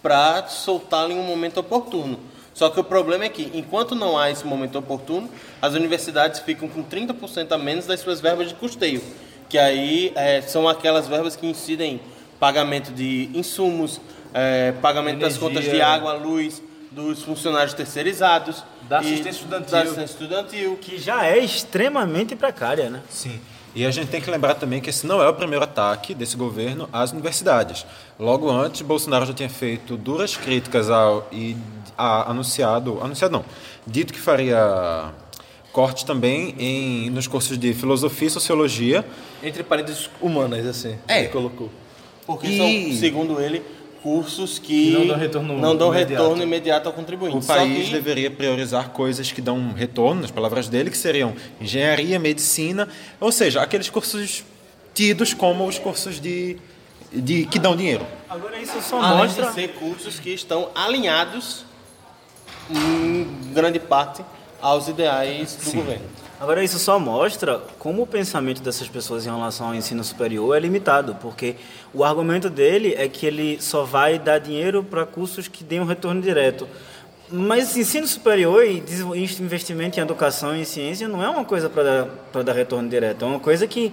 [0.00, 2.18] para soltá-lo em um momento oportuno.
[2.54, 5.28] Só que o problema é que, enquanto não há esse momento oportuno,
[5.60, 9.02] as universidades ficam com 30% a menos das suas verbas de custeio,
[9.48, 12.00] que aí eh, são aquelas verbas que incidem em
[12.38, 14.00] pagamento de insumos,
[14.34, 15.48] eh, pagamento das Energia.
[15.48, 19.70] contas de água, luz, dos funcionários terceirizados, Da assistência estudantil.
[19.70, 20.76] da assistência estudantil.
[20.80, 23.00] Que já é extremamente precária, né?
[23.10, 23.38] Sim.
[23.74, 26.36] E a gente tem que lembrar também que esse não é o primeiro ataque desse
[26.36, 27.84] governo às universidades.
[28.18, 31.54] Logo antes, Bolsonaro já tinha feito duras críticas ao, e
[31.96, 33.44] a, anunciado, anunciado não,
[33.86, 35.10] dito que faria
[35.72, 39.04] cortes também em, nos cursos de filosofia e sociologia.
[39.42, 40.96] Entre parênteses humanas, assim.
[41.06, 41.20] É.
[41.20, 41.70] Ele colocou.
[42.26, 42.56] Porque E-
[42.90, 43.62] são, segundo ele,
[44.02, 46.22] cursos que Não dão retorno não dão imediato.
[46.22, 47.36] retorno imediato ao contribuinte.
[47.36, 51.34] O Só país que- deveria priorizar coisas que dão retorno, nas palavras dele, que seriam
[51.60, 52.88] engenharia, medicina,
[53.20, 54.44] ou seja, aqueles cursos
[54.94, 56.56] tidos como os cursos de,
[57.12, 58.04] de que dão dinheiro.
[58.28, 59.46] Agora isso só além mostra.
[59.46, 61.64] de ser cursos que estão alinhados
[62.70, 64.22] em grande parte
[64.60, 66.04] aos ideais do governo.
[66.40, 70.60] Agora isso só mostra como o pensamento dessas pessoas em relação ao ensino superior é
[70.60, 71.56] limitado, porque
[71.92, 75.84] o argumento dele é que ele só vai dar dinheiro para cursos que deem um
[75.84, 76.68] retorno direto.
[77.30, 78.82] Mas ensino superior e
[79.40, 81.82] investimento em educação e em ciência não é uma coisa para
[82.32, 83.92] dar, dar retorno direto, é uma coisa que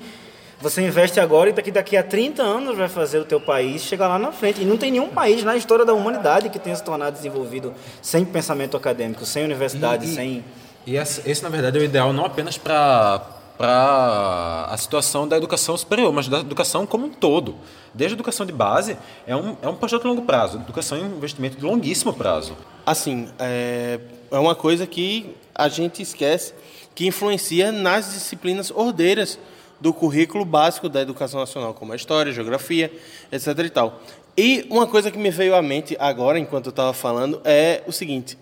[0.61, 4.07] você investe agora e daqui, daqui a 30 anos vai fazer o teu país chegar
[4.07, 4.61] lá na frente.
[4.61, 8.23] E não tem nenhum país na história da humanidade que tenha se tornado desenvolvido sem
[8.23, 10.45] pensamento acadêmico, sem universidade, E- e- sem...
[10.85, 15.77] E esse, na verdade, é o ideal não apenas para para a situação da educação
[15.77, 17.55] superior, mas da educação como um todo.
[17.93, 20.57] Desde a educação de base, é um, é um projeto de longo prazo.
[20.57, 22.55] Educação é um investimento de longuíssimo prazo.
[22.85, 26.53] Assim, é, é uma coisa que a gente esquece
[26.93, 29.39] que influencia nas disciplinas ordeiras
[29.79, 32.91] do currículo básico da educação nacional, como a história, geografia,
[33.31, 33.47] etc.
[33.59, 34.01] e tal.
[34.37, 37.91] E uma coisa que me veio à mente agora, enquanto eu estava falando, é o
[37.91, 38.37] seguinte: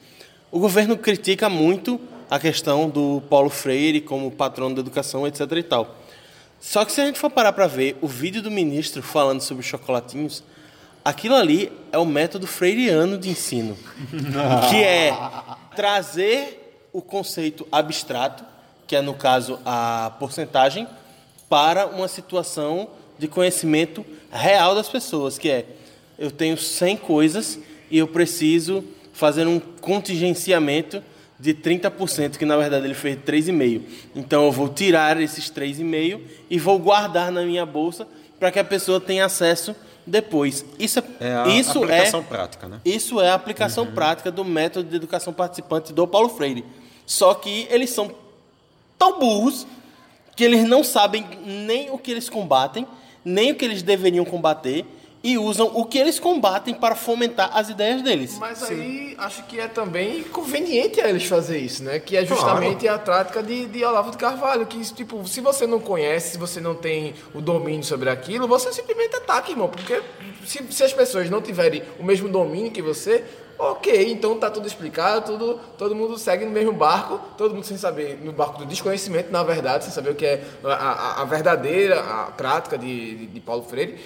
[0.51, 1.99] o governo critica muito
[2.33, 5.41] a questão do Paulo Freire como patrono da educação, etc.
[5.51, 5.95] e tal.
[6.59, 9.61] Só que se a gente for parar para ver o vídeo do ministro falando sobre
[9.61, 10.43] chocolatinhos,
[11.05, 13.77] aquilo ali é o método freiriano de ensino,
[14.67, 15.15] que é
[15.75, 18.43] trazer o conceito abstrato,
[18.87, 20.87] que é no caso a porcentagem,
[21.47, 25.67] para uma situação de conhecimento real das pessoas, que é
[26.17, 27.59] eu tenho 100 coisas
[27.91, 31.03] e eu preciso fazer um contingenciamento
[31.43, 33.82] de 30%, que na verdade ele fez 3,5%.
[34.15, 38.08] Então eu vou tirar esses 3,5% e vou guardar na minha bolsa
[38.39, 39.75] para que a pessoa tenha acesso
[40.08, 40.65] depois.
[40.79, 42.79] Isso é, É a isso aplicação é, prática, né?
[42.86, 46.63] Isso é a aplicação prática do método de educação participante do Paulo Freire.
[47.06, 48.10] Só que eles são
[48.97, 49.67] tão burros
[50.38, 52.88] que eles não sabem nem o que eles combatem,
[53.23, 54.86] nem o que eles deveriam combater,
[55.23, 58.38] e usam o que eles combatem para fomentar as ideias deles.
[58.39, 61.97] Mas aí acho que é também conveniente a eles fazer isso, né?
[61.99, 64.65] Que é justamente a prática de, de Olavo de Carvalho.
[64.65, 68.73] Que, tipo, se você não conhece, se você não tem o domínio sobre aquilo, você
[68.73, 69.69] simplesmente ataca, irmão.
[69.69, 70.01] Porque
[70.45, 73.23] se, se as pessoas não tiverem o mesmo domínio que você,
[73.57, 77.77] ok, então tá tudo explicado, tudo, todo mundo segue no mesmo barco, todo mundo sem
[77.77, 81.23] saber, no barco do desconhecimento, na verdade, sem saber o que é a, a- a
[81.25, 83.97] verdadeira a prática de, de, de Paulo Freire.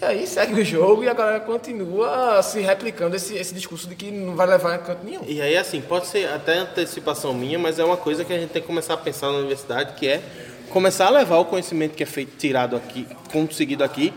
[0.00, 3.94] E aí segue o jogo e a galera continua se replicando esse, esse discurso de
[3.94, 5.22] que não vai levar a canto nenhum.
[5.26, 8.50] E aí, assim, pode ser até antecipação minha, mas é uma coisa que a gente
[8.50, 10.22] tem que começar a pensar na universidade, que é
[10.68, 14.12] começar a levar o conhecimento que é feito, tirado aqui, conseguido aqui,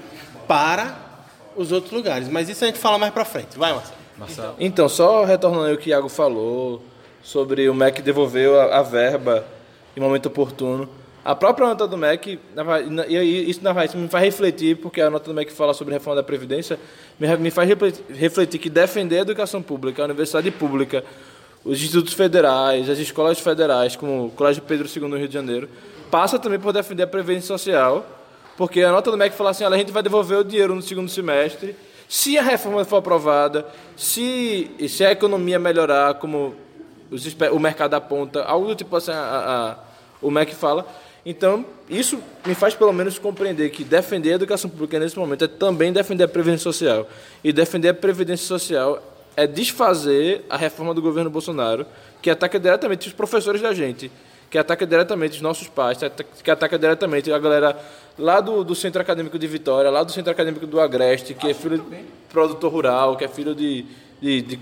[0.48, 0.98] para
[1.56, 2.28] os outros lugares.
[2.28, 3.58] Mas isso a gente fala mais pra frente.
[3.58, 3.74] Vai,
[4.18, 4.56] Marcelo.
[4.60, 6.84] Então, só retornando aí o que o Iago falou
[7.24, 9.46] sobre o MEC devolveu a, a verba
[9.96, 10.90] em momento oportuno.
[11.24, 12.40] A própria nota do MEC,
[13.10, 16.16] e isso na verdade me faz refletir, porque a nota do MEC fala sobre reforma
[16.16, 16.80] da Previdência,
[17.20, 17.70] me, faz
[18.10, 21.04] refletir, que defender a educação pública, a universidade pública,
[21.64, 25.70] os institutos federais, as escolas federais, como o Colégio Pedro II no Rio de Janeiro,
[26.10, 28.06] passa também por defender a Previdência Social,
[28.58, 30.82] porque a nota do MEC fala assim, olha, a gente vai devolver o dinheiro no
[30.82, 31.76] segundo semestre,
[32.08, 36.56] se a reforma for aprovada, se, se a economia melhorar, como
[37.12, 39.90] os o mercado aponta, algo do tipo assim, a- a-
[40.22, 40.88] o MEC fala.
[41.30, 45.48] Então, isso me faz pelo menos compreender que defender a educação pública nesse momento é
[45.48, 47.08] também defender a previdência social.
[47.44, 49.00] E defender a previdência social
[49.38, 51.86] é desfazer a reforma do governo Bolsonaro,
[52.20, 54.12] que ataca diretamente os professores da gente,
[54.50, 56.00] que ataca diretamente os nossos pais,
[56.44, 57.78] que ataca diretamente a galera
[58.18, 61.54] lá do, do Centro Acadêmico de Vitória, lá do Centro Acadêmico do Agreste, que é
[61.54, 63.86] filho de produtor rural, que é filho de.
[64.20, 64.60] de, de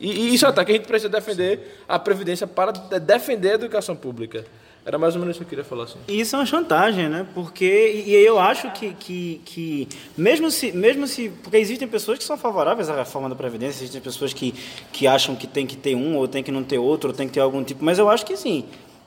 [0.00, 0.72] e, e isso ataca.
[0.72, 4.46] A gente precisa defender a Previdência para de- defender a educação pública.
[4.84, 5.98] Era mais ou menos isso que eu queria falar assim.
[6.08, 7.26] Isso é uma chantagem, né?
[7.34, 12.24] Porque e eu acho que, que, que mesmo se mesmo se porque existem pessoas que
[12.24, 14.54] são favoráveis à reforma da previdência, existem pessoas que,
[14.90, 17.26] que acham que tem que ter um ou tem que não ter outro, ou tem
[17.26, 18.64] que ter algum tipo, mas eu acho que sim.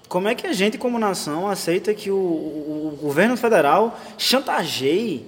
[0.08, 5.26] Como é que a gente como nação aceita que o, o, o governo federal chantageie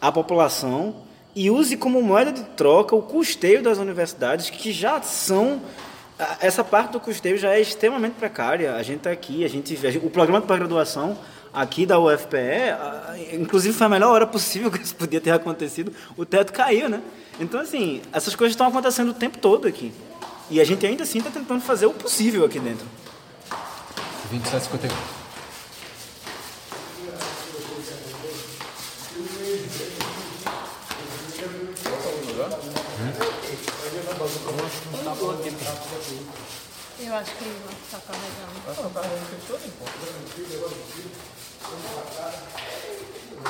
[0.00, 0.96] a população
[1.36, 5.60] e use como moeda de troca o custeio das universidades que já são
[6.40, 8.74] essa parte do custeio já é extremamente precária.
[8.74, 11.18] A gente está aqui, a gente vê- o programa de pós-graduação
[11.52, 15.92] aqui da UFPE, a- inclusive foi a melhor hora possível que isso podia ter acontecido.
[16.16, 17.00] O teto caiu, né?
[17.40, 19.92] Então assim, essas coisas estão acontecendo o tempo todo aqui.
[20.50, 22.86] E a gente ainda assim está tentando fazer o possível aqui dentro.
[24.32, 25.21] 27,51.
[37.00, 38.52] Eu acho que ele vai estar carregando.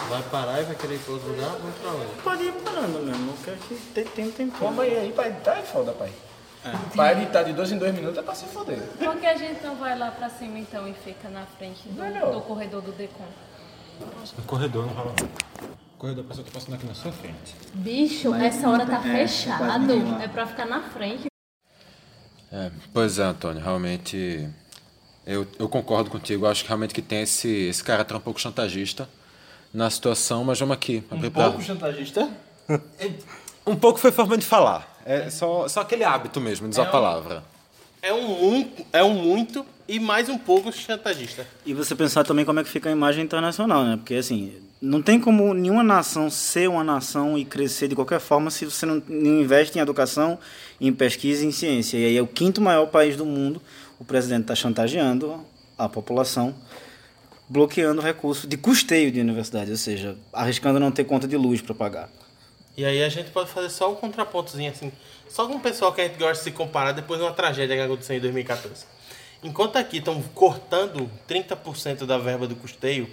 [0.09, 1.50] Vai parar e vai querer ir para outro lugar?
[1.50, 2.22] Vamos para onde?
[2.22, 4.57] Pode ir parando mesmo, porque aqui tem, tem um tempo.
[4.59, 6.12] Vamos aí, pra editar é foda, pai.
[6.94, 8.81] Pra editar de dois em dois minutos é pra se foder.
[8.98, 12.33] Por que a gente não vai lá pra cima então e fica na frente do,
[12.33, 13.26] do corredor do Decon?
[14.38, 15.14] No corredor não rola.
[16.03, 17.55] Corredor, a pessoa tá passando aqui na sua frente.
[17.75, 19.93] Bicho, essa hora tá é, fechado.
[20.21, 21.27] É pra ficar na frente.
[22.51, 24.49] É, pois é, Antônio, realmente
[25.25, 26.45] eu, eu concordo contigo.
[26.45, 29.09] Acho que realmente que tem esse, esse caráter um pouco chantagista
[29.73, 31.05] na situação, mas vamos aqui.
[31.09, 32.29] abrir pra- Pouco chantagista?
[33.65, 35.01] Um pouco foi forma de falar.
[35.07, 37.45] É só, só aquele hábito mesmo, de usar a palavra.
[38.03, 41.47] É um muito, é um muito e mais um pouco chantagista.
[41.65, 43.97] E você pensar também como é que fica a imagem internacional, né?
[43.97, 48.51] Porque, assim, não tem como nenhuma nação ser uma nação e crescer de qualquer forma
[48.51, 50.37] se você não não investe em educação,
[50.81, 51.97] em pesquisa e em ciência.
[51.97, 53.62] E aí é o quinto maior país do mundo,
[54.01, 55.47] o presidente está chantageando
[55.79, 56.53] a população,
[57.49, 61.62] bloqueando o recurso de custeio de universidade, ou seja, arriscando não ter conta de luz
[61.62, 62.11] para pagar.
[62.77, 64.90] E aí a gente pode fazer só um contrapontozinho assim,
[65.29, 67.77] só com o pessoal que a gente gosta de se comparar depois de uma tragédia
[67.77, 68.85] que aconteceu em 2014.
[69.45, 73.09] Enquanto aqui estão cortando 30% da verba do custeio,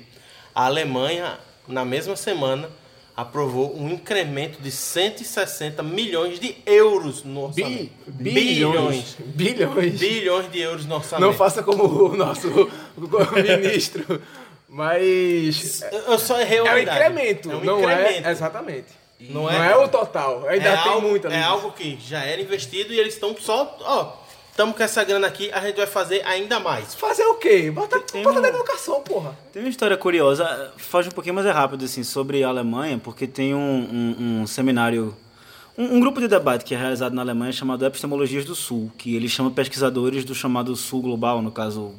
[0.55, 1.38] a Alemanha,
[1.69, 2.69] na mesma semana,
[3.15, 7.91] aprovou um incremento de 160 milhões de euros no orçamento.
[8.08, 9.15] Bi- bilhões.
[9.19, 9.99] Bilhões.
[9.99, 11.25] Bilhões de euros no orçamento.
[11.27, 12.47] Não faça como o nosso
[13.36, 14.21] ministro.
[14.67, 15.82] Mas.
[16.08, 18.27] Eu- só errei a É um incremento, É um não incremento.
[18.27, 18.32] é?
[18.32, 18.86] Exatamente.
[19.19, 20.47] Não Não é- é, o total.
[20.47, 21.27] Ainda é tem algo, muita.
[21.27, 24.13] É algo que já era investido e eles estão só, ó,
[24.59, 26.93] estamos com essa grana aqui, a gente vai fazer ainda mais.
[26.93, 27.71] Fazer o quê?
[27.71, 29.33] Bota, Tem bota na educação, porra.
[29.53, 33.25] Tem uma história curiosa, foge um pouquinho, mas é rápido, assim, sobre a Alemanha, porque
[33.25, 33.59] tem um,
[34.19, 35.15] um- um seminário,
[35.77, 39.15] um, um grupo de debate que é realizado na Alemanha chamado Epistemologias do Sul, que
[39.15, 41.93] ele chama pesquisadores do chamado Sul Global, no caso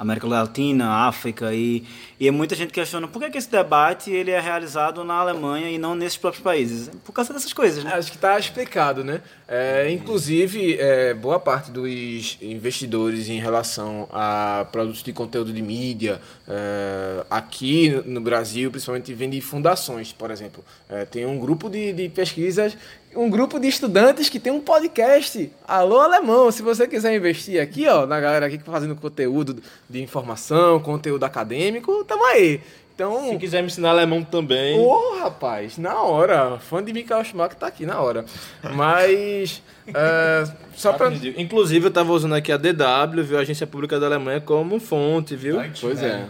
[0.00, 1.84] América Latina, África, e,
[2.18, 5.76] e muita gente questiona por que, que esse debate ele é realizado na Alemanha e
[5.76, 6.90] não nesses próprios países.
[7.04, 7.92] Por causa dessas coisas, né?
[7.92, 9.20] Acho que está explicado, né?
[9.46, 16.18] É, inclusive, é, boa parte dos investidores em relação a produtos de conteúdo de mídia,
[16.48, 20.64] é, aqui no Brasil, principalmente, vem de fundações, por exemplo.
[20.88, 22.74] É, tem um grupo de, de pesquisas,
[23.14, 25.50] um grupo de estudantes que tem um podcast.
[25.66, 29.62] Alô, alemão, se você quiser investir aqui, ó, na galera aqui que tá fazendo conteúdo
[29.88, 32.60] de informação, conteúdo acadêmico, tamo aí.
[32.94, 34.78] Então, Se quiser me ensinar alemão também.
[34.78, 36.58] Ô, rapaz, na hora.
[36.58, 38.26] Fã de Michael Schumacher tá aqui na hora.
[38.74, 39.62] Mas.
[39.88, 40.44] é,
[40.76, 41.10] só pra.
[41.38, 43.38] Inclusive, eu tava usando aqui a DW, viu?
[43.38, 45.56] A Agência Pública da Alemanha, como fonte, viu?
[45.80, 46.26] Pois é.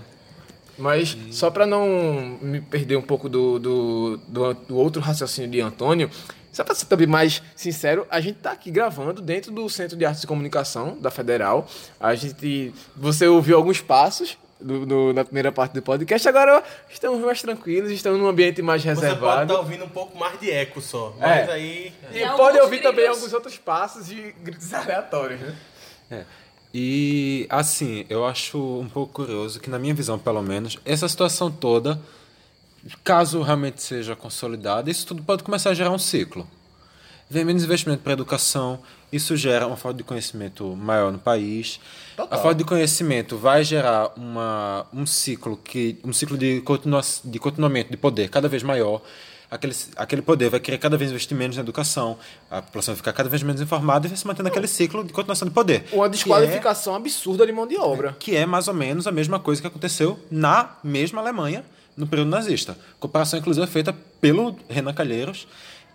[0.79, 5.61] Mas só pra não me perder um pouco do, do, do, do outro raciocínio de
[5.61, 6.09] Antônio,
[6.61, 10.05] só pra ser também mais sincero, a gente tá aqui gravando dentro do Centro de
[10.05, 11.67] Artes e Comunicação da Federal.
[11.99, 12.75] A gente.
[12.97, 14.37] Você ouviu alguns passos.
[14.63, 18.83] do- do- na primeira parte do podcast, agora estamos mais tranquilos, estamos num ambiente mais
[18.83, 19.43] Você pode reservado.
[19.45, 21.53] estar ouvindo um pouco mais de eco só, mas É.
[21.53, 21.93] aí...
[22.13, 23.17] E E pode ouvir também gritos.
[23.17, 25.57] alguns outros passos e gritos aleatórios, né?
[26.11, 26.25] É.
[26.75, 31.51] E, assim, eu acho um pouco curioso que, na minha visão, pelo menos, essa situação
[31.51, 31.99] toda,
[33.05, 36.47] caso realmente seja consolidada, isso tudo pode começar a gerar um ciclo.
[37.29, 38.81] vem menos investimento para a educação,
[39.13, 41.81] isso gera uma falta de conhecimento maior no país.
[42.19, 47.39] A falta de conhecimento vai gerar uma, um ciclo que um ciclo de, continua, de
[47.39, 49.01] continuamento de poder cada vez maior.
[49.51, 52.17] Aquele, aquele poder vai querer cada vez investir menos na educação,
[52.49, 55.13] a população vai ficar cada vez menos informada e vai se mantendo aquele ciclo de
[55.13, 55.87] continuação de poder.
[55.93, 58.17] Uma é- desqualificação absurda de mão de obra.
[58.19, 61.65] que é mais ou menos a mesma coisa que aconteceu na mesma Alemanha
[62.01, 62.77] no período nazista.
[62.99, 65.47] Comparação, inclusive, é feita pelo Renan Calheiros,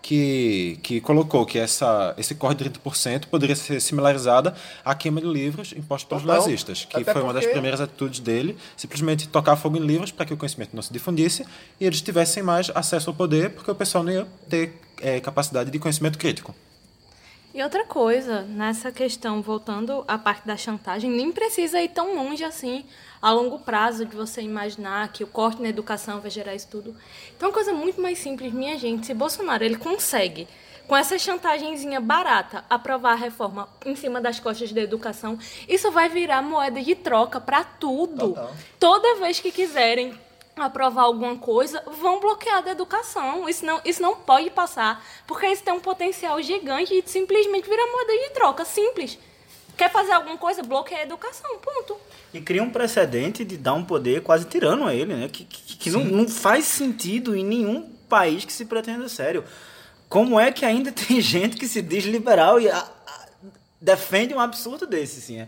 [0.06, 5.26] que, que colocou que essa, esse corte de 30% poderia ser similarizada à queima de
[5.26, 6.38] livros imposta pelos Total.
[6.38, 10.24] nazistas, que Até foi uma das primeiras atitudes dele, simplesmente tocar fogo em livros para
[10.28, 11.44] que o conhecimento não se difundisse
[11.80, 15.72] e eles tivessem mais acesso ao poder, porque o pessoal não ia ter eh, capacidade
[15.72, 16.54] de conhecimento crítico.
[17.56, 22.44] E outra coisa, nessa questão, voltando à parte da chantagem, nem precisa ir tão longe
[22.44, 22.84] assim,
[23.26, 26.96] a longo prazo, de você imaginar que o corte na educação vai gerar isso tudo.
[27.36, 29.08] Então, é uma coisa muito mais simples, minha gente.
[29.08, 30.48] Se Bolsonaro ele consegue,
[30.88, 36.08] com essa chantagemzinha barata, aprovar a reforma em cima das costas da educação, isso vai
[36.08, 38.38] virar moeda de troca para tudo.
[38.80, 40.16] Toda vez que quiserem
[40.56, 43.50] aprovar alguma coisa, vão bloquear da educação.
[43.50, 47.88] Isso não, isso não pode passar, porque isso tem um potencial gigante de simplesmente virar
[47.88, 49.18] moeda de troca, simples.
[49.78, 51.98] Quer fazer alguma coisa, bloqueia a educação, ponto.
[52.34, 55.30] E cria um precedente de dar um poder quase tirano a ele, né?
[55.32, 59.44] Que, que, que não, não faz sentido em nenhum país que se pretenda sério.
[60.08, 63.26] Como é que ainda tem gente que se diz liberal e a- a-
[63.82, 65.48] defende um absurdo desse, assim, é?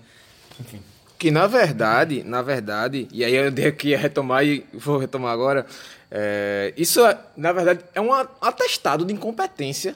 [0.60, 0.82] Enfim.
[1.18, 5.34] Que na verdade, na verdade, e aí eu dei aqui a retomar e vou retomar
[5.34, 5.66] agora,
[6.12, 9.96] é, isso é, na verdade é um atestado de incompetência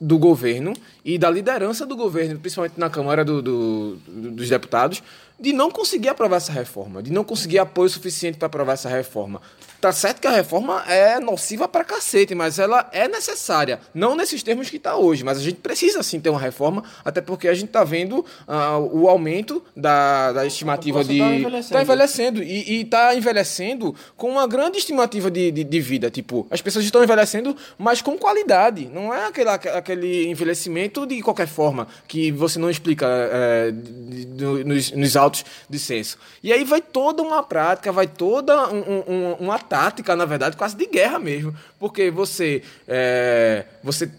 [0.00, 0.72] do governo
[1.04, 5.02] e da liderança do governo, principalmente na Câmara do- do- do- dos Deputados,
[5.38, 9.40] de não conseguir aprovar essa reforma, de não conseguir apoio suficiente para aprovar essa reforma.
[9.80, 13.80] Tá certo que a reforma é nociva pra cacete, mas ela é necessária.
[13.94, 17.22] Não nesses termos que está hoje, mas a gente precisa sim ter uma reforma, até
[17.22, 21.16] porque a gente tá vendo ah, o aumento da, da estimativa de.
[21.18, 21.72] população tá envelhecendo.
[21.72, 22.42] tá envelhecendo.
[22.42, 26.10] E, e tá envelhecendo com uma grande estimativa de, de, de vida.
[26.10, 28.84] Tipo, as pessoas estão envelhecendo, mas com qualidade.
[28.92, 33.72] Não é aquele, aquele envelhecimento de qualquer forma, que você não explica é,
[34.64, 36.18] nos, nos autos de censo.
[36.42, 40.76] E aí vai toda uma prática, vai toda um- um- uma tática, na verdade, quase
[40.76, 41.54] de guerra mesmo.
[41.78, 44.10] Porque você, é, você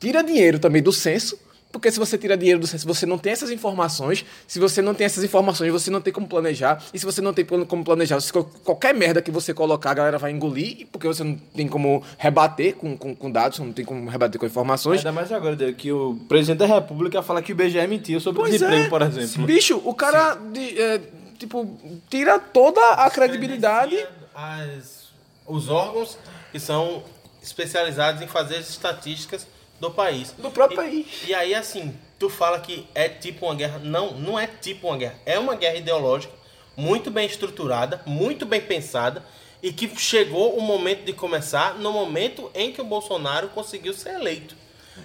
[0.00, 1.38] tira dinheiro também do censo.
[1.74, 4.24] Porque se você tira dinheiro do censo, você não tem essas informações.
[4.46, 6.80] Se você não tem essas informações, você não tem como planejar.
[6.94, 8.32] E se você não tem como planejar, você-
[8.62, 12.76] qualquer merda que você colocar, a galera vai engolir, porque você não tem como rebater
[12.76, 14.98] com, com, com dados, não tem como rebater com informações.
[15.00, 18.40] Ainda mais agora, Diego, que o presidente da República fala que o IBGE mentiu sobre
[18.40, 18.88] o Pois desemprego, é.
[18.88, 19.44] por exemplo.
[19.44, 21.00] Bicho, o cara, de- é,
[21.40, 21.76] tipo,
[22.08, 23.98] tira toda a credibilidade.
[24.32, 25.08] As-
[25.44, 26.16] os órgãos
[26.52, 27.02] que são
[27.42, 29.46] especializados em fazer as estatísticas
[29.88, 30.32] do país.
[30.38, 31.06] Do próprio E- país.
[31.26, 33.78] E aí, assim, tu fala que é tipo uma guerra.
[33.78, 35.16] Não, não é tipo uma guerra.
[35.26, 36.32] É uma guerra ideológica,
[36.76, 39.24] muito bem estruturada, muito bem pensada,
[39.62, 44.14] e que chegou o momento de começar no momento em que o Bolsonaro conseguiu ser
[44.14, 44.54] eleito.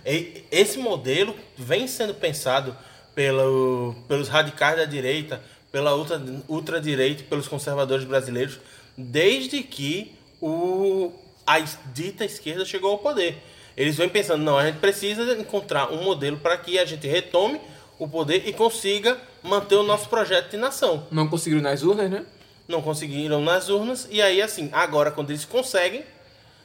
[0.05, 2.75] E- Esse modelo vem sendo pensado
[3.15, 8.59] pelo, pelos radicais da direita, pela ultra, ultradireita e pelos conservadores brasileiros,
[8.97, 11.11] desde que o,
[11.45, 11.59] a
[11.93, 13.37] dita esquerda chegou ao poder.
[13.79, 17.61] Eles vêm pensando, não, a gente precisa encontrar um modelo para que a gente retome
[17.97, 21.07] o poder e consiga manter o nosso projeto de nação.
[21.09, 22.25] Não conseguiram nas urnas, né?
[22.67, 26.03] Não conseguiram nas urnas, e aí assim, agora quando eles conseguem,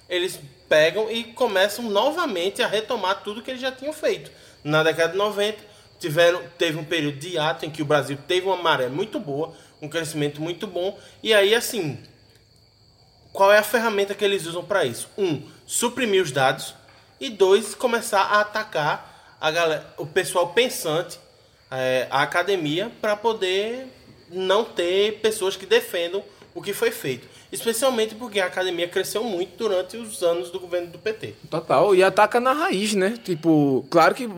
[0.08, 4.32] eles pegam e começam novamente a retomar tudo que eles já tinham feito.
[4.64, 5.56] Na década de 90,
[6.00, 9.54] tiveram, teve um período de ato em que o Brasil teve uma maré muito boa,
[9.80, 11.96] um crescimento muito bom, e aí assim,
[13.32, 15.08] qual é a ferramenta que eles usam para isso?
[15.16, 16.74] Um, suprimir os dados,
[17.24, 21.18] e dois, começar a atacar a galera, o pessoal pensante,
[21.70, 23.86] é, a academia, para poder
[24.30, 26.22] não ter pessoas que defendam
[26.54, 27.26] o que foi feito.
[27.54, 31.34] Especialmente porque a academia cresceu muito durante os anos do governo do PT.
[31.48, 33.16] Total, e ataca na raiz, né?
[33.24, 34.28] Tipo, claro que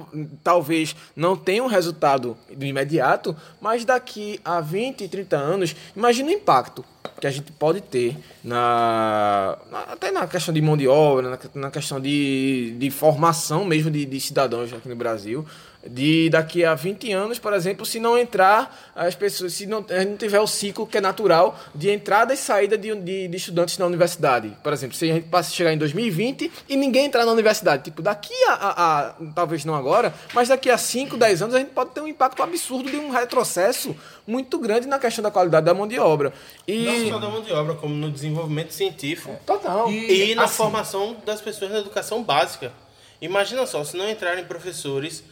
[0.45, 6.33] talvez não tenha um resultado do imediato, mas daqui a 20, 30 anos, imagina o
[6.33, 6.85] impacto
[7.19, 11.39] que a gente pode ter na, na- até na questão de mão de obra, na,
[11.63, 15.45] na questão de, de formação mesmo de, de cidadãos aqui no Brasil.
[15.89, 20.07] De daqui a 20 anos, por exemplo, se não entrar as pessoas, se não, gente
[20.11, 23.79] não tiver o ciclo que é natural de entrada e saída de, de, de estudantes
[23.79, 24.57] na universidade.
[24.63, 27.85] Por exemplo, se a gente passa a chegar em 2020 e ninguém entrar na universidade.
[27.85, 31.59] Tipo, daqui a, a- a- talvez não agora, mas daqui a 5, 10 anos a
[31.59, 33.95] gente pode ter um impacto absurdo de um retrocesso
[34.27, 36.33] muito grande na questão da qualidade da mão de obra.
[36.67, 39.91] E Não só da mão de obra, como no desenvolvimento científico total.
[39.93, 42.73] e na formação das pessoas na educação básica.
[43.21, 45.23] Imagina só, se não entrarem professores,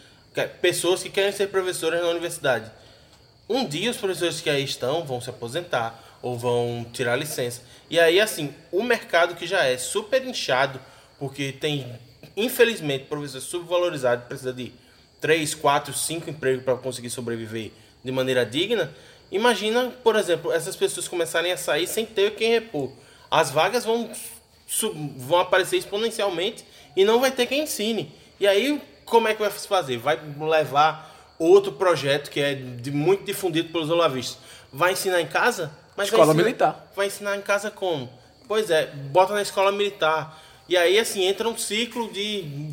[0.60, 2.70] pessoas que querem ser professores na universidade.
[3.48, 7.62] Um dia os professores que aí estão vão se aposentar ou vão tirar licença.
[7.90, 10.80] E aí, assim, o mercado que já é super inchado,
[11.18, 11.98] porque tem,
[12.34, 14.72] infelizmente, professor subvalorizado, precisa de
[15.20, 17.70] 3, 4, 5 empregos para conseguir sobreviver
[18.02, 18.90] de maneira digna.
[19.30, 22.90] Imagina, por exemplo, essas pessoas começarem a sair sem ter quem repor.
[23.30, 24.10] As vagas vão,
[25.16, 26.64] vão aparecer exponencialmente
[26.96, 28.10] e não vai ter quem ensine.
[28.40, 29.96] E aí, como é que vai se fazer?
[29.98, 34.38] Vai levar outro projeto que é de- muito difundido pelos olavistas.
[34.72, 35.70] Vai ensinar em casa?
[35.96, 36.92] Mas vai Escola ensinar- militar.
[36.96, 38.10] Vai ensinar em casa como?
[38.48, 40.42] Pois é, bota na escola militar.
[40.68, 42.72] E aí, assim, entra um ciclo de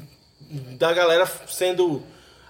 [0.77, 2.03] da galera sendo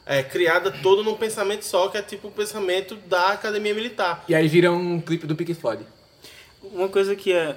[0.06, 4.24] é, criada todo num pensamento só, que é tipo o pensamento da academia militar.
[4.28, 5.86] E aí vira um clipe do Pink Floyd.
[6.64, 7.56] Uma coisa que é.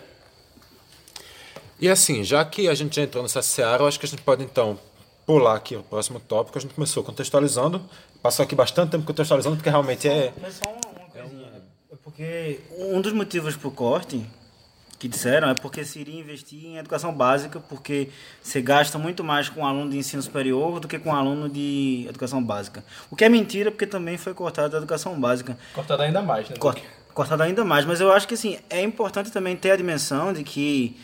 [1.81, 4.23] E assim, já que a gente já entrou nessa seara, eu acho que a gente
[4.23, 4.79] pode então
[5.27, 6.59] pular aqui o próximo tópico.
[6.59, 7.81] A gente começou contextualizando,
[8.23, 10.33] passou aqui bastante tempo contextualizando, porque realmente é.
[10.41, 11.49] Mas só uma, coisinha.
[11.93, 14.25] É porque um dos motivos pro corte
[14.99, 18.09] que disseram é porque se iria investir em educação básica, porque
[18.43, 22.43] você gasta muito mais com aluno de ensino superior do que com aluno de educação
[22.43, 22.83] básica.
[23.11, 25.59] O que é mentira, porque também foi cortado a educação básica.
[25.75, 26.57] Cortado ainda mais, né?
[26.57, 26.81] Cor-
[27.13, 27.85] cortado ainda mais.
[27.85, 30.97] Mas eu acho que assim, é importante também ter a dimensão de que,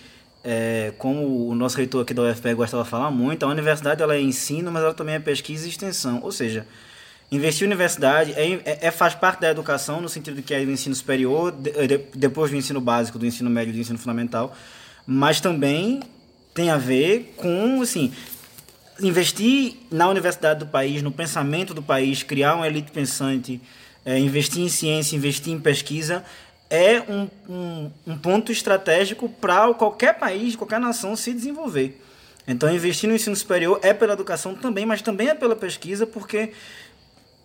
[0.43, 4.15] é, como o nosso reitor aqui da UFPE gostava de falar muito, a universidade ela
[4.15, 6.21] é ensino, mas ela também é pesquisa e extensão.
[6.23, 6.67] Ou seja,
[7.31, 10.59] investir em universidade é, é- é- faz parte da educação, no sentido de que é
[10.61, 14.57] o ensino superior, de- de- depois do ensino básico, do ensino médio do ensino fundamental,
[15.07, 16.01] mas também
[16.55, 18.13] tem a ver com, assim,
[19.01, 23.61] investir na universidade do país, no pensamento do país, criar uma elite pensante,
[24.05, 26.25] é, investir em ciência, investir em pesquisa,
[26.71, 32.01] é um, um, um ponto estratégico para qualquer país, qualquer nação se desenvolver.
[32.47, 36.53] Então, investir no ensino superior é pela educação também, mas também é pela pesquisa, porque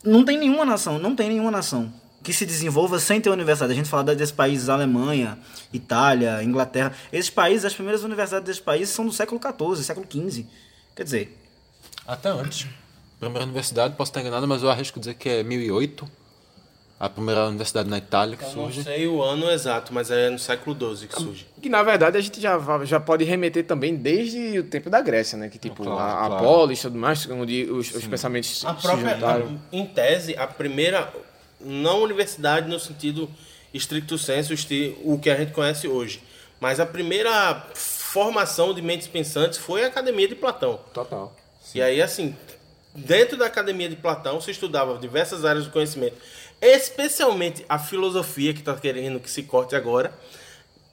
[0.03, 1.91] não tem nenhuma nação, não tem nenhuma nação
[2.23, 3.71] que se desenvolva sem ter universidade.
[3.71, 5.37] A gente fala desses países, Alemanha,
[5.71, 6.91] Itália, Inglaterra.
[7.13, 10.45] Esses países, as primeiras universidades desses países são do século XIV, século XV.
[10.95, 11.37] Quer dizer,
[12.07, 12.67] Até antes.
[13.19, 16.24] Primeira universidade, posso estar enganado, mas eu arrisco dizer que é 1008.
[16.97, 18.83] A primeira universidade na Itália que Eu não surge.
[18.83, 21.45] sei o ano exato, mas é no século XII que surge.
[21.61, 25.37] Que na verdade a gente já, já pode remeter também desde o tempo da Grécia,
[25.37, 25.49] né?
[25.49, 26.43] Que tipo, Claro, a, a claro.
[26.45, 29.59] Polis e tudo mais, onde os, os pensamentos se, A se própria, juntaram.
[29.73, 31.11] a- em tese, a primeira,
[31.59, 33.29] não universidade no sentido
[33.73, 34.53] estricto senso,
[35.03, 36.23] o que a gente conhece hoje,
[36.61, 40.79] mas a primeira formação de mentes pensantes foi a Academia de Platão.
[40.93, 41.35] Total.
[41.73, 42.33] E aí, assim,
[42.95, 46.15] dentro da Academia de Platão se estudava diversas áreas do conhecimento,
[46.65, 50.13] especialmente a filosofia, que está querendo que se corte agora,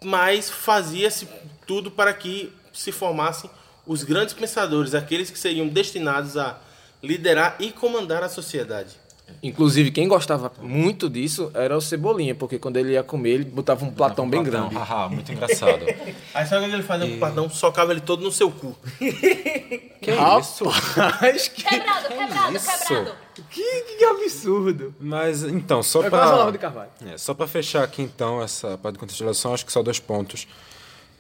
[0.03, 1.29] mas fazia-se
[1.67, 3.49] tudo para que se formassem
[3.87, 6.59] os grandes pensadores, aqueles que seriam destinados a
[7.03, 9.03] liderar e comandar a sociedade.
[9.43, 13.85] Inclusive, quem gostava muito disso era o Cebolinha, porque quando ele ia comer, ele botava
[13.85, 14.75] um platão bem Platão, grande.
[14.77, 15.85] haha, muito engraçado.
[16.35, 17.51] Aí sabe o que ele fazia com o Platão?
[17.51, 18.77] Socava ele todo no seu cu.
[19.01, 20.65] que isso?
[20.67, 22.87] Rapaz, que, Quebrado, quebrado, isso?
[22.87, 23.13] quebrado.
[23.53, 24.95] Que, que absurdo.
[24.99, 26.53] Mas então, só É para
[27.07, 30.49] é, só para fechar aqui então essa parte de contextualização, acho que só dois pontos,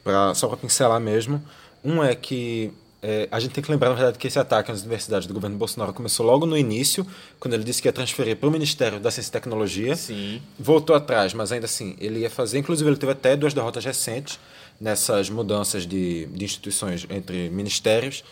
[0.02, 1.42] pra, só para pincelar mesmo.
[1.84, 2.72] Um é que
[3.02, 5.56] é, a gente tem que lembrar, na verdade, que esse ataque às universidades do governo
[5.56, 7.04] Bolsonaro começou logo no início,
[7.40, 9.96] quando ele disse que ia transferir para o Ministério da Ciência e Tecnologia.
[9.96, 10.40] Sim.
[10.58, 12.58] Voltou atrás, mas ainda assim, ele ia fazer.
[12.58, 14.38] Inclusive, ele teve até duas derrotas recentes
[14.80, 18.22] nessas mudanças de, de instituições entre ministérios,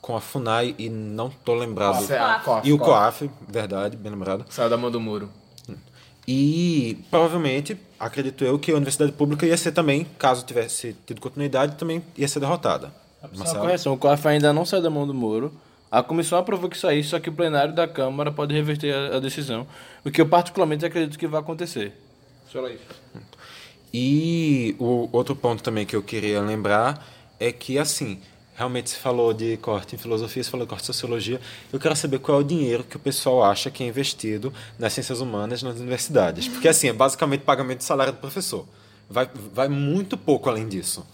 [0.00, 2.06] com a FUNAI e não estou lembrado.
[2.44, 2.68] Coaf.
[2.68, 4.44] E o COAF, verdade, bem lembrado.
[4.48, 5.28] Saiu da mão do muro.
[6.26, 11.76] E provavelmente, acredito eu, que a universidade pública ia ser também, caso tivesse tido continuidade,
[11.76, 12.92] também ia ser derrotada.
[13.34, 15.52] Só uma correção, o COAF ainda não saiu da mão do Moro.
[15.90, 19.20] A comissão aprovou que saísse, só que o plenário da Câmara pode reverter a, a
[19.20, 19.66] decisão.
[20.04, 21.92] O que eu particularmente acredito que vai acontecer.
[22.48, 22.84] Só isso.
[23.92, 27.04] E o outro ponto também que eu queria lembrar
[27.40, 28.20] é que, assim,
[28.60, 31.40] realmente se falou de corte em filosofia, se falou de corte em sociologia.
[31.72, 34.92] Eu quero saber qual é o dinheiro que o pessoal acha que é investido nas
[34.92, 36.46] ciências humanas nas universidades.
[36.46, 38.66] Porque, assim, é basicamente pagamento de salário do professor.
[39.08, 41.06] Vai, vai muito pouco além disso.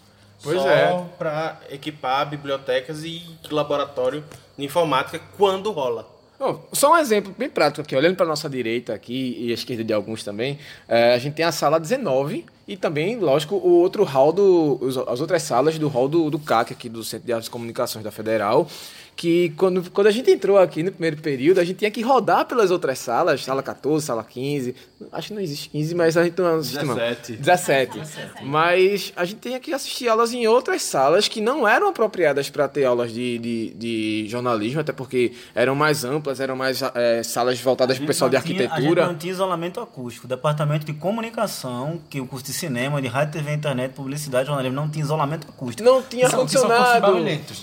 [0.43, 1.05] Pois Só é.
[1.17, 4.25] para equipar bibliotecas e laboratório
[4.59, 6.05] de informática quando rola.
[6.41, 9.85] Bom, só um exemplo bem prático aqui, olhando para nossa direita aqui e a esquerda
[9.85, 14.03] de alguns também, é, a gente tem a sala 19, E também, lógico, o outro
[14.03, 14.81] hall do.
[15.09, 18.05] as outras salas do hall do, do CAC, aqui do Centro de Artes e Comunicações
[18.05, 18.69] da Federal.
[19.15, 22.45] Que quando, quando a gente entrou aqui no primeiro período, a gente tinha que rodar
[22.45, 24.75] pelas outras salas, sala 14, sala 15.
[25.11, 26.95] Acho que não existe 15, mas a gente não assiste, não.
[26.95, 27.33] 17.
[27.37, 28.45] 17.
[28.45, 32.69] Mas a gente tinha que assistir aulas em outras salas que não eram apropriadas para
[32.69, 37.59] ter aulas de, de, de jornalismo, até porque eram mais amplas, eram mais eh, salas
[37.59, 39.07] voltadas para o pessoal de Não tinha- a gente arquitetura.
[39.07, 40.27] não tinha isolamento acústico.
[40.27, 44.77] O departamento de comunicação, que o curso de cinema, de rádio, TV, internet, publicidade, jornalismo,
[44.77, 45.89] não tinha isolamento acústico.
[45.89, 47.07] Não tinha cursos ar-condicionado.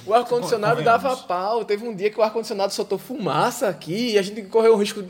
[0.06, 1.66] O ar-condicionado dava pau.
[1.66, 5.04] Teve um dia que o ar-condicionado soltou fumaça aqui e a gente correu um risco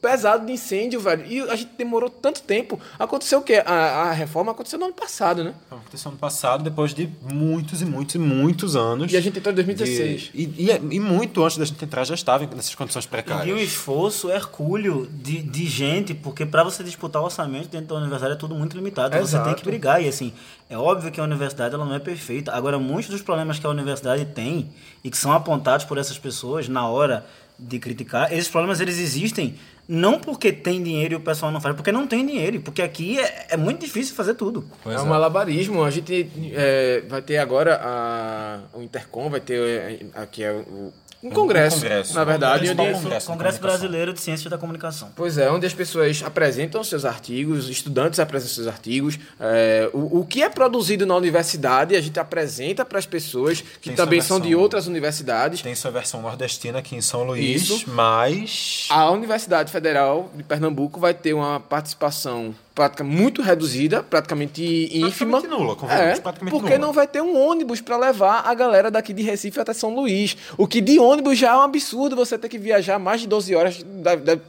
[0.00, 1.24] pesado de incêndio, velho.
[1.26, 2.78] E a gente demorou tanto tempo.
[2.98, 3.62] Aconteceu o quê?
[3.64, 5.54] A, a reforma aconteceu no ano passado, né?
[5.70, 9.12] Aconteceu ano passado, depois de muitos e muitos e muitos anos.
[9.12, 10.20] E a gente entrou em 2016.
[10.22, 13.10] De- e, e- e muito antes da gente entrar já estava nessas condições E um
[13.10, 13.60] precárias.
[13.60, 18.36] esforço hercúleo de, de gente, porque para você disputar o orçamento dentro da universidade é
[18.36, 19.16] tudo muito limitado.
[19.16, 19.44] Você Exato.
[19.44, 20.02] tem que brigar.
[20.02, 20.32] E assim,
[20.68, 22.52] é óbvio que a universidade ela não é perfeita.
[22.52, 24.70] Agora, muitos dos problemas que a universidade tem
[25.02, 27.24] e que são apontados por essas pessoas na hora
[27.58, 29.54] de criticar, esses problemas eles existem
[29.86, 32.60] não porque tem dinheiro e o pessoal não faz, porque não tem dinheiro.
[32.60, 34.64] Porque aqui é, é muito difícil fazer tudo.
[34.86, 35.84] é um malabarismo.
[35.84, 40.92] A gente é, vai ter agora a, o Intercom, vai ter é, aqui é o,
[41.24, 42.14] um congresso, congresso.
[42.14, 42.64] na verdade.
[42.70, 43.00] Onde- congresso.
[43.02, 43.60] Congresso de comunicação.
[43.60, 45.10] Brasileiro de Ciências da Comunicação.
[45.16, 49.18] Pois é, onde as pessoas apresentam seus artigos, estudantes apresentam seus artigos.
[49.40, 53.88] é, o, o que é produzido na universidade a gente apresenta para as pessoas que
[53.88, 55.62] Tem também sua são de versão- outras universidades.
[55.62, 57.84] Tem sua versão nordestina aqui em São Luís, Isso.
[57.90, 64.62] mas A Universidade Federal de Pernambuco vai ter uma participação prática muito reduzida, praticamente
[64.92, 65.38] ínfima.
[65.38, 66.86] Praticamente nula, convenhamos, é, praticamente porque nula.
[66.86, 70.36] não vai ter um ônibus para levar a galera daqui de Recife até São Luís.
[70.58, 73.54] O que de ônibus já é um absurdo você ter que viajar mais de 12
[73.54, 73.84] horas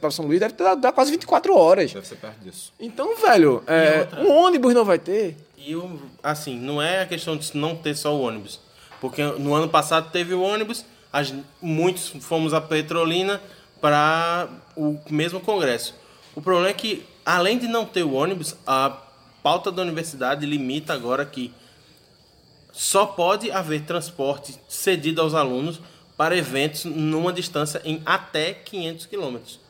[0.00, 1.92] para São Luís, deve dar, dar quase 24 horas.
[1.92, 2.72] deve ser perto disso.
[2.80, 5.36] Então, velho, é, um ônibus não vai ter.
[5.56, 8.58] E o- assim, não é a questão de não ter só o ônibus.
[9.00, 13.40] Porque no ano passado teve o ônibus, a gen- muitos fomos a Petrolina
[13.80, 15.94] para o mesmo congresso.
[16.34, 18.96] O problema é que, além de não ter o ônibus, a
[19.42, 21.52] pauta da universidade limita agora que
[22.72, 25.80] só pode haver transporte cedido aos alunos
[26.16, 29.60] para eventos numa distância em até 500 quilômetros.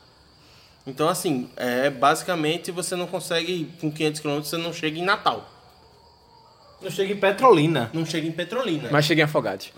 [0.85, 5.49] Então, assim, é, basicamente você não consegue, com 500 quilômetros, você não chega em Natal.
[6.81, 7.89] Não chega em Petrolina.
[7.91, 8.89] Não chega em Petrolina.
[8.91, 9.73] Mas cheguei afogados.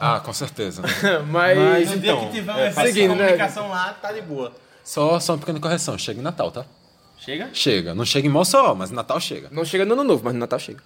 [0.00, 0.82] Ah, com certeza.
[1.28, 3.24] Mas, Mas no dia então, que tiver é, evento de seguindo, né?
[3.24, 4.52] comunicação lá, tá de boa.
[4.82, 6.64] Só, só uma pequena correção, chega em Natal, tá?
[7.18, 7.48] Chega?
[7.52, 7.94] Chega.
[7.94, 9.48] Não chega em Mossoró, mas Natal chega.
[9.50, 10.82] não chega no ano novo, mas no Natal chega.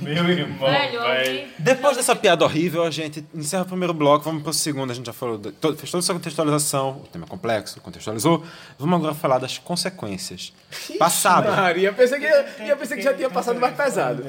[0.00, 1.48] Meu irmão, Velho.
[1.58, 4.90] Depois dessa piada horrível, a gente encerra o primeiro bloco, vamos pro segundo.
[4.90, 8.42] A gente já falou, de, to- fez toda essa contextualização, o tema é complexo, contextualizou.
[8.78, 10.50] Vamos agora falar das consequências.
[10.98, 11.50] Passado.
[11.54, 14.24] Maria, eu pensei que, eu pensei que já tinha passado mais pesado.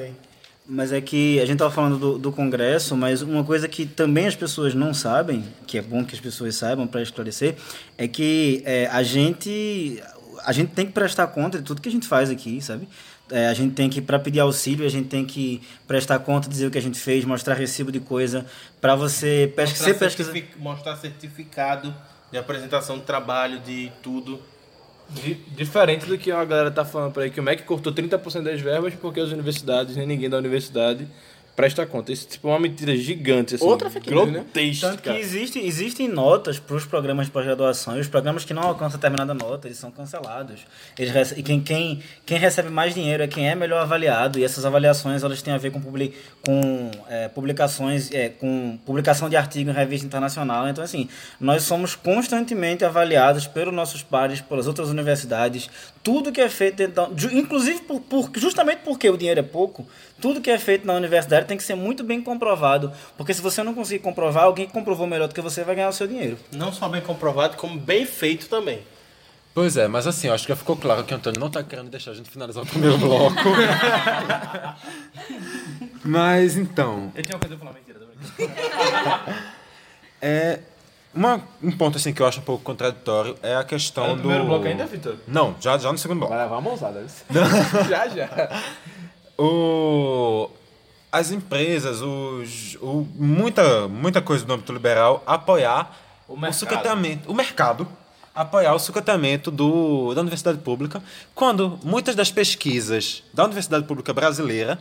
[0.70, 4.26] Mas é que a gente estava falando do, do Congresso, mas uma coisa que também
[4.26, 7.56] as pessoas não sabem, que é bom que as pessoas saibam para esclarecer,
[7.96, 10.02] é que é, a gente
[10.44, 12.88] a gente tem que prestar conta de tudo que a gente faz aqui, sabe?
[13.30, 16.66] É, a gente tem que, para pedir auxílio, a gente tem que prestar conta, dizer
[16.66, 18.46] o que a gente fez, mostrar recibo de coisa,
[18.80, 20.32] para você pesqui- Mostrar, ser pesquisa...
[20.32, 21.94] certifi- mostrar certificado
[22.32, 24.40] de apresentação de trabalho, de tudo.
[25.10, 28.42] Di- Diferente do que a galera tá falando por aí, que o MEC cortou 30%
[28.42, 31.06] das verbas porque as universidades, nem ninguém da universidade
[31.58, 32.12] presta conta.
[32.12, 33.64] Isso tipo, é uma mentira gigante, assim.
[33.64, 34.32] Outra fake news, né?
[34.34, 34.90] grotesca.
[34.90, 38.62] Tanto que existe, existem notas para os programas de pós-graduação e os programas que não
[38.62, 40.60] alcançam determinada nota, eles são cancelados.
[40.96, 44.44] Eles rece- e quem, quem, quem recebe mais dinheiro é quem é melhor avaliado e
[44.44, 46.14] essas avaliações elas têm a ver com, publi,
[46.46, 50.68] com é, publicações, é, com publicação de artigo em revista internacional.
[50.68, 51.08] Então, assim,
[51.40, 55.68] nós somos constantemente avaliados pelos nossos pares, pelas outras universidades.
[56.08, 59.86] Tudo que é feito, dentro da- inclusive por, por- justamente porque o dinheiro é pouco,
[60.18, 62.90] tudo que é feito na universidade tem que ser muito bem comprovado.
[63.14, 65.90] Porque se você não conseguir comprovar, alguém que comprovou melhor do que você vai ganhar
[65.90, 66.38] o seu dinheiro.
[66.50, 68.80] Não só bem comprovado, como bem feito também.
[69.52, 71.62] Pois é, mas assim, eu acho que já ficou claro que o Antônio não tá
[71.62, 73.34] querendo deixar a gente finalizar o primeiro bloco.
[76.04, 77.12] mas então.
[77.14, 79.38] Eu tinha uma coisa pra falar mentira, também.
[80.20, 80.58] É,
[81.18, 84.20] uma, um ponto assim que eu acho um pouco contraditório é a questão no do.
[84.20, 85.16] primeiro bloco ainda, Vitor?
[85.26, 86.32] Não, já, já no segundo bloco.
[86.32, 87.04] Vai levar uma ousada.
[87.90, 88.62] já, já.
[89.36, 90.48] O,
[91.10, 95.92] as empresas, os, o, muita, muita coisa do âmbito liberal apoiar
[96.28, 96.54] o, mercado.
[96.54, 97.88] sucateamento, o mercado,
[98.32, 101.02] apoiar o sucateamento do, da universidade pública,
[101.34, 104.78] quando muitas das pesquisas da universidade pública brasileira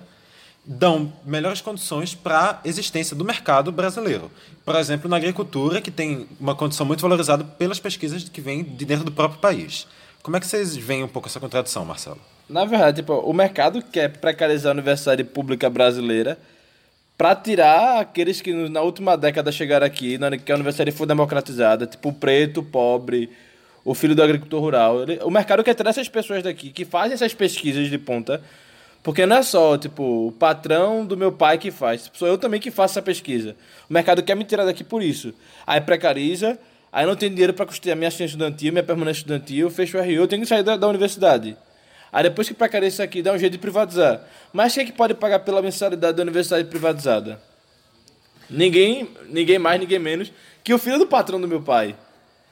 [0.67, 4.29] dão melhores condições para a existência do mercado brasileiro.
[4.65, 8.83] Por exemplo, na agricultura, que tem uma condição muito valorizada pelas pesquisas que vêm de
[8.83, 9.87] dentro do próprio país.
[10.21, 12.19] Como é que vocês veem um pouco essa contradição, Marcelo?
[12.49, 16.37] Na verdade, tipo, o mercado quer precarizar a universidade pública brasileira
[17.17, 22.09] para tirar aqueles que na última década chegaram aqui, que a universidade foi democratizada, tipo
[22.09, 23.29] o preto, o pobre,
[23.85, 24.97] o filho do agricultor rural.
[25.23, 28.41] O mercado quer tirar essas pessoas daqui que fazem essas pesquisas de ponta,
[29.07, 32.37] porque não é só, tipo, o patrão do meu pai que faz, tipo, sou eu
[32.37, 33.55] também que faço essa pesquisa.
[33.89, 35.33] O mercado quer me tirar daqui por isso.
[35.65, 36.59] Aí precariza,
[36.91, 40.11] aí não tem dinheiro para custear minha assistência estudantil, minha permanência estudantil, fecho o RU,
[40.11, 41.55] eu tenho que sair da, da universidade.
[42.11, 44.23] Aí depois que precariza isso aqui, dá um jeito de privatizar.
[44.51, 47.41] Mas quem é que pode pagar pela mensalidade da universidade privatizada?
[48.49, 50.33] Ninguém, ninguém mais, ninguém menos
[50.65, 51.95] que o filho do patrão do meu pai.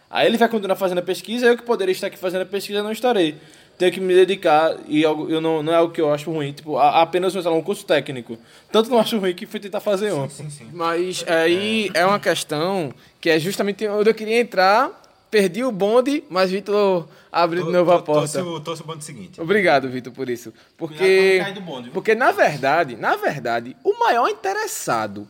[0.09, 2.81] Aí ele vai continuar fazendo a pesquisa, eu que poderia estar aqui fazendo a pesquisa
[2.81, 3.35] não estarei.
[3.77, 6.53] Tenho que me dedicar e algo, eu não, não é algo que eu acho ruim,
[6.53, 8.37] tipo, a- apenas um curso técnico.
[8.71, 10.27] Tanto não acho ruim que fui tentar fazer um.
[10.71, 14.89] Mas aí é uma questão que é justamente onde eu queria entrar,
[15.29, 18.41] perdi o bonde, mas Vitor abriu de novo a porta.
[18.63, 19.41] Trouxe o bonde seguinte.
[19.41, 20.53] Obrigado, Vitor, por isso.
[20.77, 25.27] Porque, bonde, porque na verdade, na verdade, o maior interessado,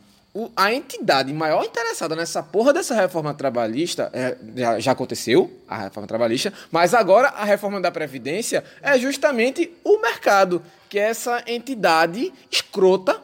[0.54, 6.06] a entidade maior interessada nessa porra dessa reforma trabalhista, é, já, já aconteceu, a reforma
[6.06, 12.32] trabalhista, mas agora a reforma da Previdência é justamente o mercado, que é essa entidade
[12.50, 13.22] escrota,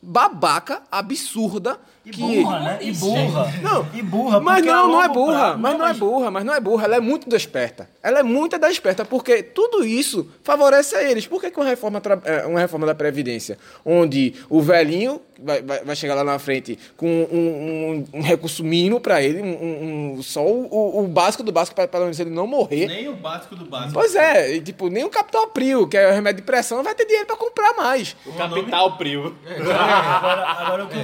[0.00, 2.20] babaca, absurda, E que...
[2.20, 2.78] burra, né?
[2.80, 3.52] E burra.
[3.62, 4.40] Não, E burra.
[4.40, 6.96] mas não, não é burra, prazo- mas não é burra, mas não é burra, ela
[6.96, 7.90] é muito desperta.
[8.00, 11.26] Ela é muito desperta, porque tudo isso favorece a eles.
[11.26, 15.60] Por que, que uma, reforma tra- é, uma reforma da Previdência, onde o velhinho vai,
[15.60, 20.14] vai, vai chegar lá na frente com um, um- um recurso mínimo para ele, um,
[20.18, 21.88] um- só o, o básico do básico para
[22.20, 22.86] ele não morrer.
[22.86, 23.92] Nem o básico do básico.
[23.94, 26.94] Pois é, e, tipo, nem o capital prio, que é o remédio de pressão, vai
[26.94, 28.14] ter dinheiro para comprar mais.
[28.38, 29.34] Capital Prio.
[29.58, 30.96] Agora, agora o que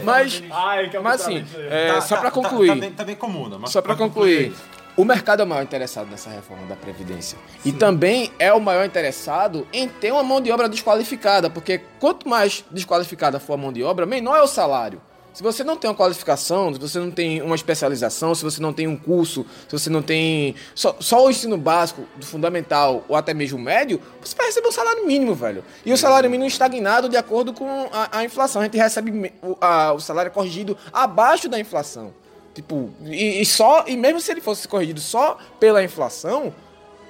[0.91, 2.68] eu falo Mas, deles- mas assim, é, Tá- só tá- para tá- concluir.
[2.68, 3.56] Tá, bem, tá bem comum, né?
[3.60, 4.52] Mas- Só para mas concluir,
[4.96, 7.38] o mercado é o maior interessado nessa reforma da Previdência.
[7.64, 12.28] E também é o maior interessado em ter uma mão de obra desqualificada, porque quanto
[12.28, 15.00] mais desqualificada for a mão de obra, menor é o salário.
[15.32, 18.72] Se você não tem uma qualificação, se você não tem uma especialização, se você não
[18.72, 23.16] tem um curso, se você não tem só, só o ensino básico, do fundamental ou
[23.16, 25.64] até mesmo médio, você vai receber um salário mínimo, velho.
[25.86, 28.60] E o salário mínimo estagnado de acordo com a, a inflação.
[28.60, 32.12] A gente recebe o, a- o salário corrigido abaixo da inflação.
[32.54, 36.54] Tipo, e, e só, e mesmo se ele fosse corrigido só pela inflação,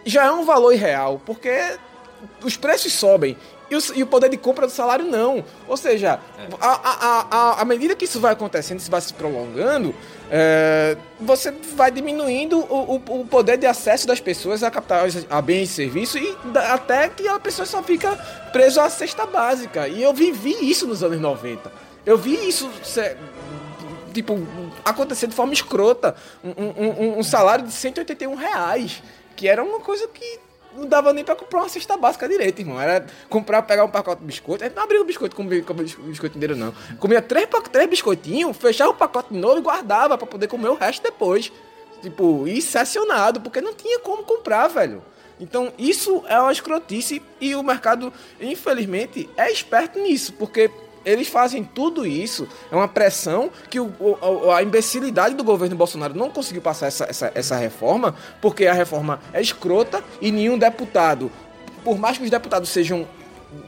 [0.06, 1.50] já é um valor irreal, porque
[2.44, 3.36] os preços sobem
[3.72, 5.44] e o, e o poder de compra do salário não.
[5.66, 6.20] Ou seja,
[6.60, 9.94] a, a, a, à medida que isso vai acontecendo, isso vai se prolongando,
[10.30, 15.40] é, você vai diminuindo o, o, o poder de acesso das pessoas a capitais, a
[15.42, 18.14] bens e serviços, e da- até que a pessoa só fica
[18.52, 19.88] preso à cesta básica.
[19.88, 21.70] E eu vivi isso nos anos 90.
[22.04, 22.70] Eu vi isso
[24.12, 24.38] tipo,
[24.84, 26.14] acontecer de forma escrota.
[26.44, 29.02] Um, um- um- um salário de 181 reais.
[29.36, 30.38] Que era uma coisa que
[30.76, 32.80] não dava nem pra comprar uma cesta básica direito, irmão.
[32.80, 34.64] Era comprar, pegar um pacote de biscoito.
[34.64, 36.72] A gente não abria o biscoito com, o biscoito inteiro, não.
[36.98, 40.74] Comia três, três biscoitinhos, fechava o pacote de novo e guardava pra poder comer o
[40.74, 41.52] resto depois.
[42.00, 45.02] Tipo, e sessionado, porque não tinha como comprar, velho.
[45.38, 50.70] Então, isso é uma escrotice e o mercado, infelizmente, é esperto nisso, porque
[51.04, 56.14] eles fazem tudo isso, é uma pressão que o, o- a imbecilidade do governo Bolsonaro
[56.14, 61.30] não conseguiu passar essa, essa, essa reforma, porque a reforma é escrota e nenhum deputado,
[61.84, 63.06] por mais que os deputados sejam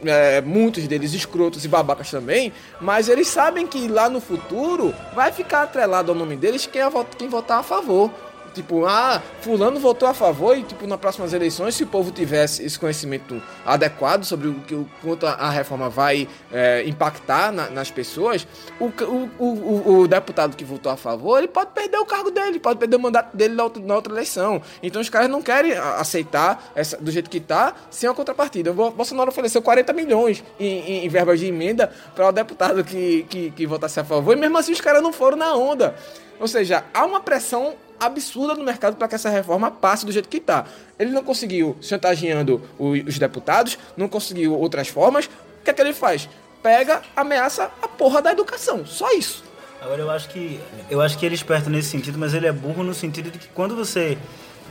[0.04, 5.30] é, muitos deles escrotos e babacas também, mas eles sabem que lá no futuro vai
[5.30, 8.10] ficar atrelado ao nome deles quem, vo- quem votar a favor.
[8.54, 12.62] Tipo, ah, fulano votou a favor e, tipo, nas próximas eleições, se o povo tivesse
[12.64, 17.90] esse conhecimento adequado sobre o que o quanto a, reforma vai é, impactar na- nas
[17.90, 18.46] pessoas,
[18.80, 22.60] o, o, o, o- deputado que votou a favor, ele pode perder o cargo dele,
[22.60, 24.62] pode perder o mandato dele na outra, na outra eleição.
[24.82, 28.70] Então os caras não querem aceitar essa, do jeito que tá, sem a contrapartida.
[28.70, 32.84] O Bo- Bolsonaro ofereceu 40 milhões em, em, em verbas de emenda para o deputado
[32.84, 35.94] que, que, que votasse a favor, e mesmo assim os caras não foram na onda.
[36.40, 40.28] Ou seja, há uma pressão absurda no mercado para que essa reforma passe do jeito
[40.28, 40.64] que está.
[40.98, 45.26] Ele não conseguiu chantageando os deputados, não conseguiu outras formas.
[45.26, 46.28] O que é que ele faz?
[46.62, 48.84] Pega, ameaça a porra da educação.
[48.86, 49.44] Só isso.
[49.80, 50.58] Agora eu acho que
[50.90, 53.38] eu acho que ele é esperto nesse sentido, mas ele é burro no sentido de
[53.38, 54.16] que quando você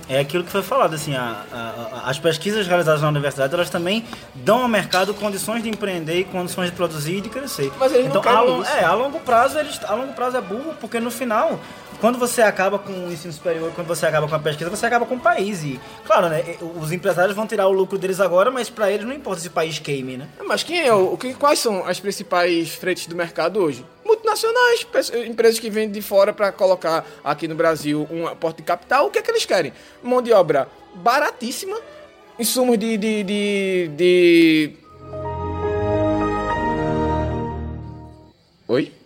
[0.09, 4.03] é aquilo que foi falado assim, a- a- as pesquisas realizadas na universidade elas também
[4.35, 7.71] dão ao mercado condições de empreender, e condições de produzir e de crescer.
[7.79, 8.71] Mas eles não então, querem a, isso.
[8.71, 11.59] é, a longo prazo eles, a longo prazo é burro porque no final
[12.03, 15.05] quando você acaba com o ensino superior, quando você acaba com a pesquisa, você acaba
[15.05, 15.63] com o país.
[15.63, 16.43] E, claro, né?
[16.75, 19.51] Os empresários vão tirar o lucro deles agora, mas pra eles não importa se o
[19.51, 20.27] país queime, né?
[20.45, 23.85] Mas quem é o, que, quais são as principais frentes do mercado hoje?
[24.03, 24.85] Multinacionais,
[25.25, 29.05] empresas que vêm de fora para colocar aqui no Brasil um aporte de capital.
[29.05, 29.71] O que é que eles querem?
[30.03, 31.79] Mão de obra baratíssima
[32.37, 34.73] insumos de, de, de, de...
[38.67, 39.02] Oi?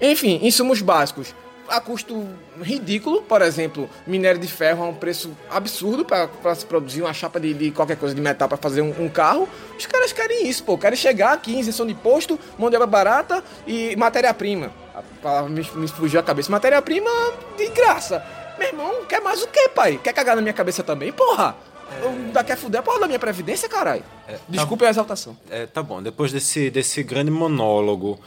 [0.00, 1.34] Enfim, insumos básicos.
[1.68, 2.26] A custo
[2.60, 7.38] ridículo, por exemplo, minério de ferro a um preço absurdo para se produzir uma chapa
[7.38, 9.48] de, de qualquer coisa de metal para fazer um, um carro.
[9.78, 10.76] Os caras querem isso, pô.
[10.76, 14.72] Querem chegar aqui, isenção de imposto, mão de obra barata e matéria-prima.
[14.92, 16.50] A palavra me, me fugiu a cabeça.
[16.50, 17.10] Matéria-prima
[17.56, 18.24] de graça.
[18.58, 20.00] Meu irmão, quer mais o quê, pai?
[20.02, 21.54] Quer cagar na minha cabeça também, porra?
[22.34, 22.42] É...
[22.42, 24.02] Quer fuder a porra da minha previdência, caralho?
[24.48, 25.36] Desculpe a exaltação.
[25.48, 28.18] É, tá bom, depois desse, desse grande monólogo,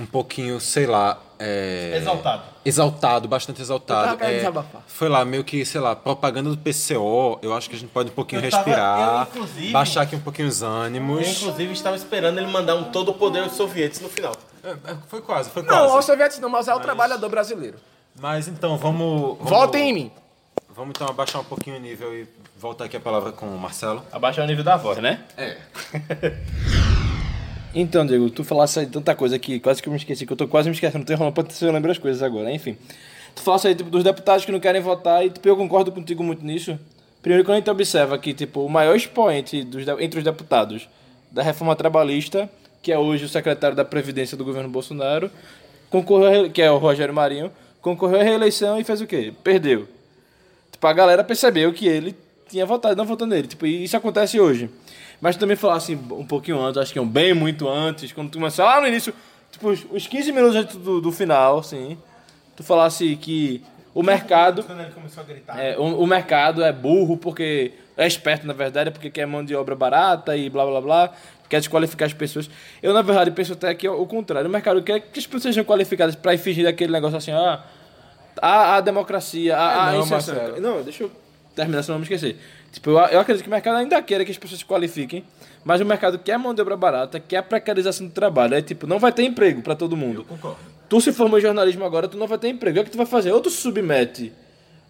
[0.00, 1.18] um pouquinho, sei lá.
[1.38, 1.94] É...
[1.96, 2.42] Exaltado.
[2.64, 4.10] Exaltado, bastante exaltado.
[4.12, 4.82] Eu tava É, desabafar.
[4.86, 7.38] foi lá, meio que, sei lá, propaganda do PCO.
[7.42, 10.16] Eu acho que a gente pode um pouquinho Eu tava- respirar, eu, inclusive- baixar aqui
[10.16, 11.26] um pouquinho os Eu, ânimos.
[11.42, 14.34] inclusive, estava esperando ele mandar um todo o poder aos sovietes no final.
[14.62, 15.92] É, é, foi quase, foi Não, quase.
[15.94, 17.78] aos sovietes não, mas é o trabalhador brasileiro.
[18.20, 19.38] Mas então, vamos.
[19.38, 20.10] vamos Votem em mim.
[20.74, 22.26] Vamos então abaixar um pouquinho o nível e
[22.58, 24.02] voltar aqui a palavra com o Marcelo.
[24.12, 25.20] Abaixar o nível da voz, né?
[27.74, 30.36] Então, Diego, tu falasse aí tanta coisa que quase que eu me esqueci, que eu
[30.36, 32.76] tô quase me esquecendo, tô enrolando pra se eu lembrar as coisas agora, enfim.
[33.34, 36.22] Tu falasse aí tipo, dos deputados que não querem votar e tipo, eu concordo contigo
[36.24, 36.76] muito nisso.
[37.22, 40.88] Primeiro, quando a gente observa que tipo, o maior expoente dos, entre os deputados
[41.30, 42.50] da reforma trabalhista,
[42.82, 45.30] que é hoje o secretário da Previdência do governo Bolsonaro,
[45.90, 49.32] concorreu, que é o Rogério Marinho, concorreu à reeleição e fez o quê?
[49.44, 49.86] Perdeu.
[50.72, 52.16] Tipo, a galera percebeu que ele
[52.48, 53.46] tinha votado, não votou nele.
[53.46, 54.68] Tipo, e isso acontece hoje.
[55.20, 58.30] Mas também falar assim, um pouquinho antes, acho que é um bem muito antes, quando
[58.30, 59.12] tu começou lá no início,
[59.50, 61.98] tipo, uns- uns 15 minutos antes do, do final, assim,
[62.56, 63.62] tu falasse que
[63.94, 64.62] o mercado.
[64.62, 65.58] Quando ele começou a gritar.
[65.58, 67.72] É, o, o mercado é burro porque.
[67.96, 71.10] É esperto, na verdade, porque quer mão de obra barata e blá blá blá,
[71.50, 72.48] quer desqualificar as pessoas.
[72.82, 74.48] Eu, na verdade, penso até que é o contrário.
[74.48, 77.62] O mercado quer que as pessoas sejam qualificadas para fingir daquele negócio assim, ah,
[78.40, 80.34] a, a democracia, a, a não, inserção.
[80.34, 80.60] Marcelo.
[80.62, 81.10] Não, deixa eu
[81.54, 82.38] terminar, senão eu vou me esquecer.
[82.72, 85.24] Tipo, eu, eu acredito que o mercado ainda queira que as pessoas se qualifiquem,
[85.64, 88.54] mas o mercado quer mão de obra barata, quer a precarização do trabalho.
[88.54, 90.24] É tipo, não vai ter emprego para todo mundo.
[90.88, 92.80] Tu se formou em jornalismo agora, tu não vai ter emprego.
[92.80, 93.32] O que tu vai fazer?
[93.32, 94.32] Ou tu submete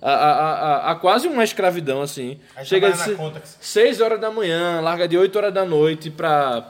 [0.01, 2.39] a, a, a, a- quase uma escravidão, assim.
[2.57, 3.59] Aí Chega de trabalha na se- Contax.
[3.61, 6.69] 6 horas da manhã, larga de 8 horas da noite pra,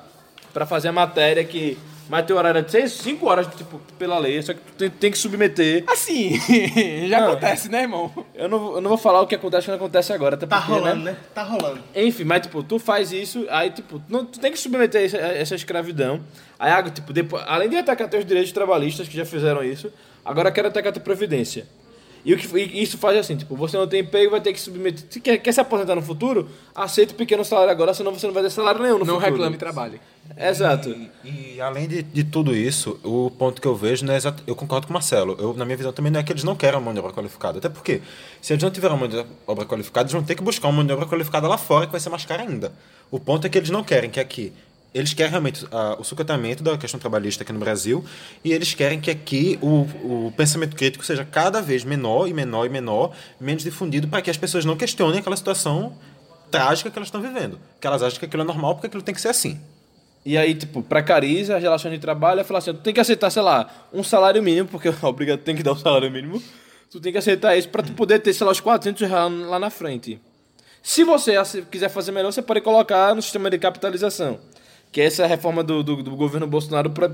[0.52, 1.76] pra fazer a matéria que...
[2.10, 5.10] Mas teu horário é de 5 horas, tipo, pela lei, só que tu tem, tem
[5.12, 5.84] que submeter.
[5.86, 6.32] Assim,
[7.08, 7.28] já Não.
[7.30, 8.12] acontece, né, irmão?
[8.34, 10.56] Eu não, vou- eu não vou falar o que acontece quando acontece agora, até Tá
[10.58, 11.16] porque, rolando, né?
[11.32, 11.78] Tá rolando.
[11.94, 15.54] enfim, mas tipo, tu faz isso, aí tipo, não, tu tem que submeter essa, essa
[15.54, 16.20] escravidão.
[16.58, 19.92] Aí, tipo, depois, além de atacar teus direitos trabalhistas que já fizeram isso,
[20.24, 21.64] agora quero atacar tua previdência.
[22.24, 24.60] E o que e isso faz assim, tipo, você não tem emprego, vai ter que
[24.60, 25.04] submeter.
[25.08, 28.34] Se quer, quer se aposentar no futuro, aceita o pequeno salário agora, senão você não
[28.34, 29.32] vai ter salário nenhum no Não futuro.
[29.32, 30.00] reclame e trabalhe.
[30.36, 30.94] Exato.
[31.24, 34.42] E além de, de tudo isso, o ponto que eu vejo não é exato.
[34.46, 35.36] Eu concordo com o Marcelo.
[35.38, 37.12] Eu, na minha visão também não é que eles não querem a mão de obra
[37.12, 37.58] qualificada.
[37.58, 38.00] Até porque,
[38.40, 40.74] se eles não tiverem a mão de obra qualificada, eles vão ter que buscar uma
[40.74, 42.72] mão de obra qualificada lá fora, que vai ser mais cara ainda.
[43.10, 44.52] O ponto é que eles não querem que aqui.
[44.92, 48.04] Eles querem realmente ah, o sucatamento da questão trabalhista aqui no Brasil
[48.44, 52.66] e eles querem que aqui o, o pensamento crítico seja cada vez menor e menor
[52.66, 55.96] e menor, menos difundido, para que as pessoas não questionem aquela situação
[56.50, 57.58] trágica que elas estão vivendo.
[57.80, 59.60] Que elas acham que aquilo é normal porque aquilo tem que ser assim.
[60.24, 63.42] E aí, tipo, precariza as relações de trabalho, falar assim, tu tem que aceitar, sei
[63.42, 66.42] lá, um salário mínimo, porque obrigado, tem que dar um salário mínimo.
[66.90, 69.58] Tu tem que aceitar isso pra tu poder ter, sei lá, os 400 reais lá
[69.58, 70.20] na frente.
[70.82, 71.32] Se você
[71.70, 74.40] quiser fazer melhor, você pode colocar no sistema de capitalização.
[74.92, 77.10] Que essa é a reforma do, do, do governo Bolsonaro pre-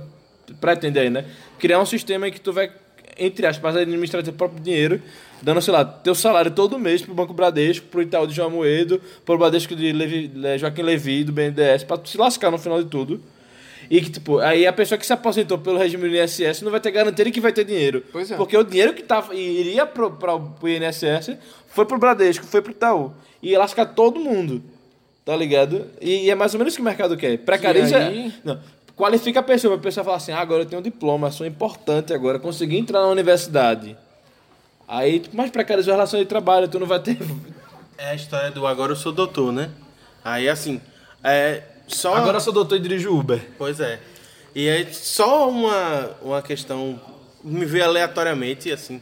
[0.61, 1.24] pretende aí, né?
[1.59, 2.70] Criar um sistema em que tu vai,
[3.18, 5.01] entre aspas, administrar teu próprio dinheiro,
[5.43, 9.01] dando, sei lá, teu salário todo mês pro Banco Bradesco, pro Itaú de João Moedo,
[9.24, 12.83] pro Bradesco de Levi- Le- Joaquim Levi, do BNDES, pra tu se lascar no final
[12.83, 13.20] de tudo.
[13.89, 16.81] E que, tipo, aí a pessoa que se aposentou pelo regime do INSS não vai
[16.81, 18.03] ter garantia de que vai ter dinheiro.
[18.11, 18.37] Pois é.
[18.37, 21.37] Porque o dinheiro que tava, iria pro, pro, pro INSS
[21.68, 23.12] foi pro Bradesco, foi pro Itaú.
[23.41, 24.61] E ia lascar todo mundo.
[25.27, 25.87] Tá ligado?
[26.01, 27.37] E, e é mais ou menos o que o mercado quer.
[27.39, 27.99] Precariza.
[27.99, 28.61] Aí- Não,
[28.95, 32.14] qualifica a pessoa, a pessoa fala assim: ah, agora eu tenho um diploma, sou importante
[32.14, 33.97] agora, consegui entrar na universidade.
[34.87, 37.18] Aí, tipo, mas precarizou a relação de trabalho, tu não vai ter.
[37.99, 39.70] É a história do agora eu sou doutor, né?
[40.22, 40.83] Aí assim,
[41.24, 43.41] é só Agora eu sou doutor e dirijo Uber.
[43.57, 43.99] Pois é.
[44.55, 47.01] E é só uma, uma questão,
[47.43, 49.01] me veio aleatoriamente, assim,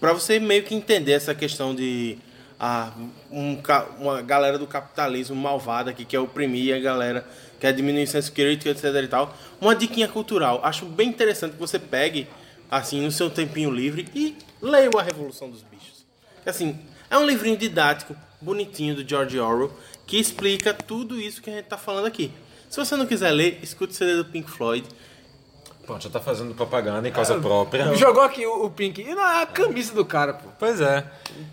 [0.00, 2.16] para você meio que entender essa questão de
[2.58, 2.92] ah,
[3.30, 3.58] um,
[3.98, 7.26] uma galera do capitalismo malvada que quer oprimir a galera,
[7.60, 9.34] quer diminuir senso crítico, etc e tal.
[9.60, 10.60] Uma diquinha cultural.
[10.62, 12.26] Acho bem interessante que você pegue,
[12.70, 16.06] assim, no seu tempinho livre e leia A Revolução dos Bichos.
[16.44, 16.78] Assim,
[17.10, 19.72] é um livrinho didático, bonitinho, do George Orwell,
[20.06, 22.30] que explica tudo isso que a gente tá falando aqui.
[22.70, 24.86] Se você não quiser ler, escute o CD do Pink Floyd.
[25.86, 27.94] Pronto, já tá fazendo propaganda em causa própria.
[27.94, 29.00] Jogou aqui o, o Pink.
[29.00, 30.48] E não é a camisa do cara, pô.
[30.58, 31.04] Pois é.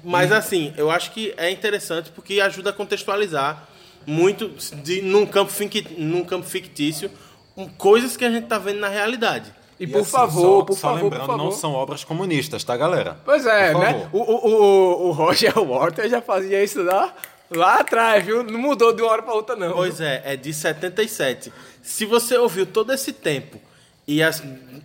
[0.04, 3.68] Mas assim, eu acho que é interessante porque ajuda a contextualizar
[4.08, 4.50] muito
[4.82, 5.54] de, num, campo
[5.98, 7.12] num campo fictício
[7.56, 9.54] um, coisas que a gente tá vendo na realidade.
[9.80, 11.44] E, E por assim, favor, só, por só favor, lembrando, por favor.
[11.44, 13.18] não são obras comunistas, tá, galera?
[13.24, 14.10] Pois é, né?
[14.12, 17.14] o, o, o Roger Walter já fazia isso lá,
[17.52, 18.44] lá atrás, viu?
[18.44, 19.74] Não mudou de uma hora pra outra, não.
[19.74, 21.54] Pois é, é de 77.
[21.84, 23.62] Se você ouviu todo esse tempo
[24.08, 24.44] e, as,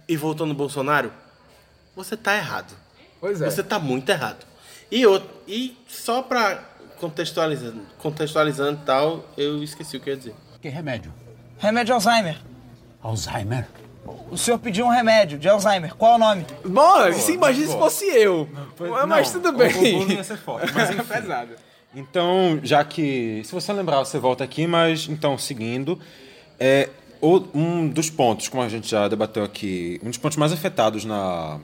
[0.08, 1.12] e voltou no Bolsonaro,
[1.96, 2.74] você tá errado.
[3.20, 3.50] Pois é.
[3.50, 4.46] Você tá muito errado.
[4.90, 6.64] E, outro, e só pra
[6.98, 10.34] contextualizando, contextualizando e tal, eu esqueci o que eu ia dizer.
[10.60, 11.12] Que remédio?
[11.58, 12.38] Remédio Alzheimer.
[13.02, 13.66] Alzheimer?
[14.30, 15.94] O senhor pediu um remédio de Alzheimer.
[15.94, 16.46] Qual é o nome?
[16.64, 18.48] Bom, se imagina se fosse eu.
[18.78, 19.68] mas, mas Não, tudo o- bem.
[19.70, 21.04] O bullying ia ser forte, mas enfim.
[21.04, 21.52] Pesado.
[21.94, 23.42] Então, já que.
[23.44, 26.00] Se você lembrar, você volta aqui, mas então, seguindo.
[26.58, 30.52] É, o- um dos pontos, como a gente já debateu aqui, um dos pontos mais
[30.52, 31.58] afetados na,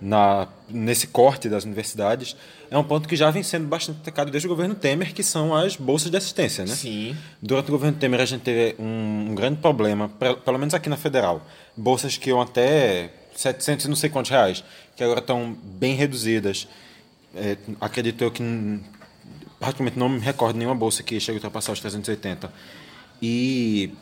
[0.00, 2.36] na, nesse corte das universidades
[2.70, 5.54] é um ponto que já vem sendo bastante atacado desde o governo Temer, que são
[5.54, 6.74] as bolsas de assistência, né?
[6.74, 7.16] Sim.
[7.40, 10.88] Durante o governo Temer a gente teve um, um grande problema, pe- pelo menos aqui
[10.88, 11.40] na Federal.
[11.76, 14.64] Bolsas que iam até 700 e não sei quantos reais,
[14.96, 16.66] que agora estão bem reduzidas.
[17.36, 18.42] É, acredito eu que
[19.60, 22.52] praticamente não me recordo nenhuma bolsa que chegue a ultrapassar os 380.
[23.22, 23.92] E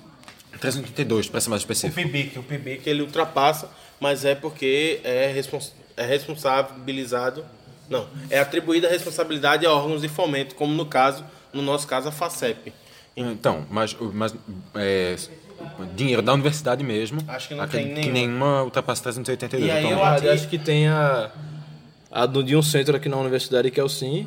[0.60, 1.94] 382, para ser mais O específico.
[2.00, 3.68] PIBIC, o PIBIC ele ultrapassa,
[4.00, 7.44] mas é porque é, respons é responsabilizado,
[7.88, 12.08] não, é atribuída a responsabilidade a órgãos de fomento, como no caso, no nosso caso,
[12.08, 12.72] a FACEP.
[13.16, 14.34] Então, mas, o- mas
[14.74, 15.16] é,
[15.94, 17.20] dinheiro da universidade mesmo.
[17.28, 18.46] Acho que não acredito tem que nenhuma.
[18.46, 19.68] nenhuma ultrapassa 382.
[19.68, 21.30] E aí então, eu acho- acho que tem a,
[22.10, 24.26] a do, de um centro aqui na universidade, que é o SIM,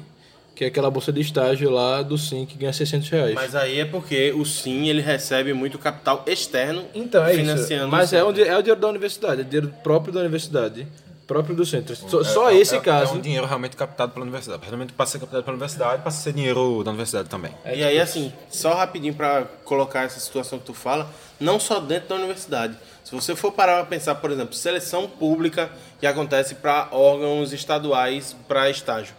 [0.55, 3.33] que é aquela bolsa de estágio lá do SIM que ganha 600 reais.
[3.35, 7.41] Mas aí é porque o SIM ele recebe muito capital externo então, é isso.
[7.41, 8.29] financiando Mas o é centro.
[8.29, 10.87] o, di- é o dinheiro da universidade, é dinheiro próprio da universidade,
[11.27, 11.93] próprio do centro.
[11.95, 13.13] Só, só é- esse é- caso.
[13.13, 14.63] É um dinheiro realmente captado pela universidade.
[14.65, 17.51] Realmente passa a ser captado pela universidade, passa a ser dinheiro da universidade também.
[17.65, 22.09] E aí, assim, só rapidinho para colocar essa situação que tu fala, não só dentro
[22.09, 22.77] da universidade.
[23.03, 28.35] Se você for parar para pensar, por exemplo, seleção pública que acontece para órgãos estaduais
[28.47, 29.13] para estágio,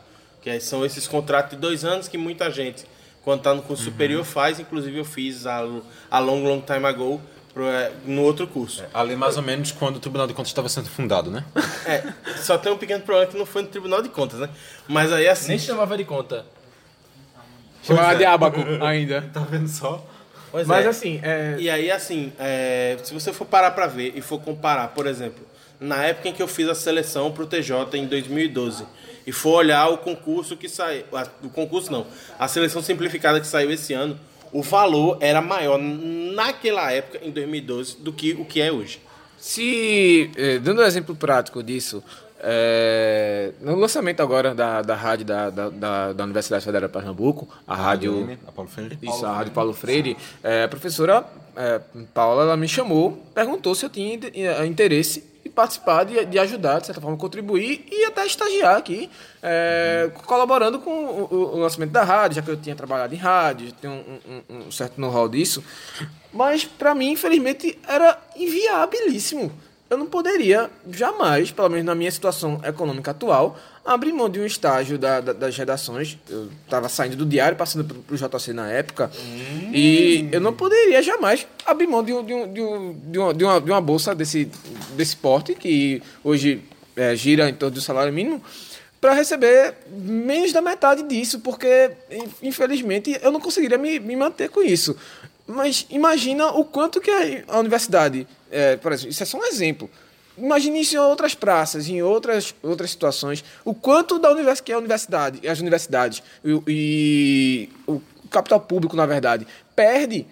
[0.47, 2.85] que aí são esses contratos de dois anos que muita gente,
[3.25, 4.61] quando está no curso superior, faz.
[4.61, 5.67] Inclusive, eu fiz a,
[6.09, 7.21] a long, long time ago
[7.53, 8.85] pro- é, no outro curso.
[8.95, 11.45] Ali mais ou menos quando o Tribunal de Contas estava sendo fundado, né?
[11.85, 14.49] É, só tem um pequeno problema que não foi no Tribunal de Contas, né?
[14.87, 15.49] Mas aí, assim...
[15.49, 16.47] Nem chamava de conta.
[17.83, 18.17] Chamava é.
[18.17, 19.23] de abaco ainda.
[19.35, 20.07] Tá vendo só?
[20.53, 20.89] Pois Mas é.
[20.89, 24.87] assim, é, E aí, assim, é, se você for parar pra ver e for comparar,
[24.95, 25.45] por exemplo,
[25.81, 28.87] na época em que eu fiz a seleção pro TJ em 2012,
[29.27, 31.05] e for olhar o concurso que saiu,
[31.43, 32.07] o concurso não,
[32.39, 34.19] a seleção simplificada que saiu esse ano,
[34.53, 39.01] o valor era maior naquela época, em 2012, do que o que é hoje.
[39.37, 42.03] Se, eh, dando um exemplo prático disso,
[42.41, 47.49] eh, no lançamento agora da, da rádio da, da, da, da Universidade Federal de Pernambuco,
[47.67, 48.39] a rádio...
[48.47, 48.99] A Paulo Freire.
[49.03, 51.25] Isso, a Rádio Paulo Freire, eh, a professora
[51.57, 51.81] eh,
[52.15, 56.81] Paula ela me chamou, perguntou se eu tinha eh, interesse em participar, de, de ajudar,
[56.81, 59.09] de certa forma, contribuir e até estagiar aqui,
[59.43, 63.19] eh, colaborando com o, o- o lançamento da rádio, já que eu tinha trabalhado em
[63.19, 65.63] rádio, tenho um, um- um certo know-how disso.
[66.33, 69.53] Mas, para mim, infelizmente, era inviabilíssimo.
[69.89, 74.45] Eu não poderia jamais, pelo menos na minha situação econômica atual, abrir mão de um
[74.45, 76.19] estágio da- da- das redações.
[76.29, 79.09] Eu estava saindo do diário, passando para o JC na época.
[79.73, 83.35] E eu não poderia jamais abrir mão de, um- de, um- de, um- de uma,
[83.35, 84.51] de, uma, de uma bolsa desse,
[84.97, 86.63] desse porte, que hoje
[86.97, 88.43] é, gira em torno do salário mínimo,
[89.01, 91.91] para receber menos da metade disso, porque,
[92.43, 94.97] infelizmente, eu não conseguiria me, me manter com isso.
[95.47, 97.11] Mas imagina o quanto que
[97.47, 99.91] a universidade, é, por exemplo, isso é só um exemplo.
[100.39, 103.43] Imagine isso em outras praças, em outras, outras situações.
[103.65, 108.95] O quanto da univers, que é a universidade, as universidades e, e o capital público,
[108.95, 110.27] na verdade, perde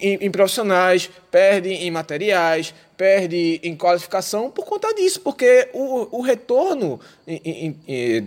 [0.00, 6.22] em, em profissionais, perde em materiais, perde em qualificação por conta disso, porque o, o
[6.22, 8.20] retorno em- em- em-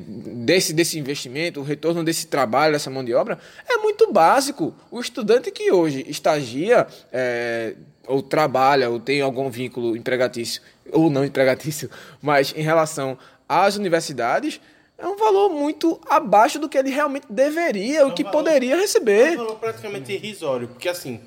[0.46, 4.76] desse, desse investimento, o retorno desse trabalho, dessa mão de obra, é muito básico.
[4.92, 7.74] O estudante que hoje estagia, é,
[8.08, 11.90] ou trabalha, ou tem algum vínculo empregatício, ou não empregatício,
[12.22, 14.60] mas em relação às universidades,
[14.98, 19.34] é um valor muito abaixo do que ele realmente deveria, o que poderia É receber.
[19.34, 21.20] um valor praticamente irrisório, porque assim,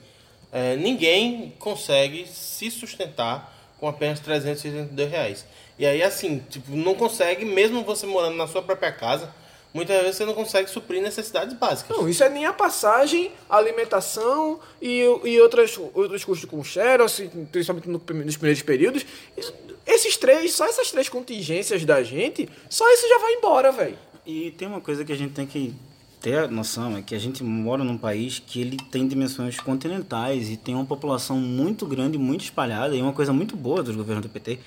[0.53, 5.47] é, ninguém consegue se sustentar com apenas 382 reais.
[5.79, 9.33] E aí, assim, tipo, não consegue, mesmo você morando na sua própria casa,
[9.73, 11.97] muitas vezes você não consegue suprir necessidades básicas.
[11.97, 17.03] Não, isso é nem a passagem, a alimentação e, e outras, outros custos com share,
[17.03, 19.05] assim, principalmente no nos primeiros períodos.
[19.37, 19.53] Isso-
[19.87, 23.99] esses três, só essas três contingências da gente, só isso já vai embora, velho.
[24.25, 25.75] E tem uma coisa que a gente tem que
[26.21, 30.49] ter a noção, é que a gente mora num país que ele tem dimensões continentais
[30.51, 34.23] e tem uma população muito grande, muito espalhada, e uma coisa muito boa dos governos
[34.25, 34.59] do PT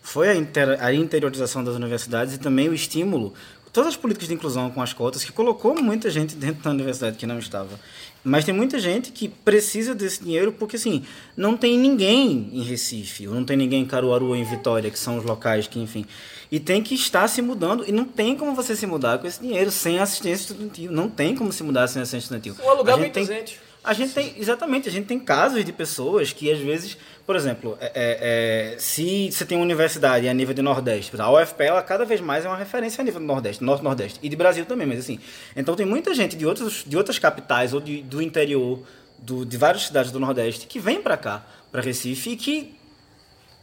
[0.00, 3.34] foi a, inter- a interiorização das universidades e também o estímulo,
[3.72, 7.16] todas as políticas de inclusão com as cotas, que colocou muita gente dentro da universidade
[7.16, 7.78] que não estava.
[8.24, 11.02] Mas tem muita gente que precisa desse dinheiro porque, assim,
[11.36, 14.98] não tem ninguém em Recife, ou não tem ninguém em Caruaru ou em Vitória, que
[14.98, 16.04] são os locais que, enfim.
[16.50, 19.40] E tem que estar se mudando, e não tem como você se mudar com esse
[19.40, 20.92] dinheiro sem assistência estudantil.
[20.92, 22.54] Não tem como se mudar sem assistência estudantil.
[22.64, 23.54] O aluguel A gente tem- 1.200.
[23.82, 26.96] a gente tem, exatamente, a gente tem casos de pessoas que às vezes,
[27.26, 31.30] por exemplo, é- é- é, se você tem uma universidade a nível de Nordeste, a
[31.30, 34.28] UFPE ela cada vez mais é uma referência a nível do Nordeste, Norte Nordeste, e
[34.28, 35.18] de Brasil também, mas assim,
[35.56, 38.82] então tem muita gente de, outros, de outras capitais ou de, do interior,
[39.18, 42.74] do, de várias cidades do Nordeste, que vem para cá, para Recife, e que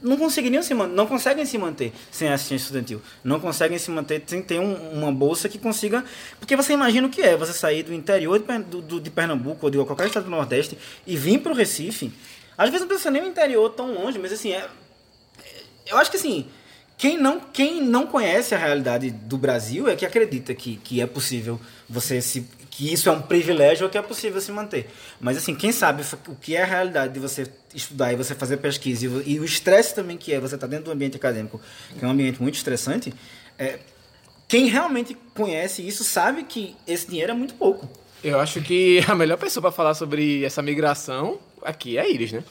[0.02, 3.02] não conseguiriam se não conseguem se manter sem assistência estudantil.
[3.22, 6.06] Não conseguem se manter sem ter um- uma bolsa que consiga.
[6.40, 9.70] Porque você imagina o que é você sair do interior de, do- de Pernambuco ou
[9.70, 12.14] de qualquer estado do Nordeste e vir para o Recife.
[12.60, 14.68] Às vezes não precisa nem o interior tão longe, mas assim, é,
[15.88, 16.46] eu acho que assim,
[16.98, 21.08] quem não, quem não conhece a realidade do Brasil é que acredita que, que é
[21.08, 21.58] possível
[21.88, 22.46] você se.
[22.70, 24.90] que isso é um privilégio ou que é possível se manter.
[25.22, 28.58] Mas assim, quem sabe o que é a realidade de você estudar e você fazer
[28.58, 31.62] pesquisa e, e o estresse também que é você estar dentro do ambiente acadêmico,
[31.98, 33.14] que é um ambiente muito estressante,
[33.58, 33.80] é,
[34.50, 37.88] quem realmente conhece isso sabe que esse dinheiro é muito pouco.
[38.22, 42.32] Eu acho que a melhor pessoa para falar sobre essa migração aqui é a Iris,
[42.32, 42.44] né?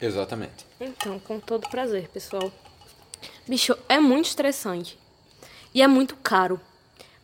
[0.00, 0.66] Exatamente.
[0.80, 2.52] Então, com todo prazer, pessoal.
[3.46, 4.98] Bicho, é muito estressante.
[5.74, 6.60] E é muito caro.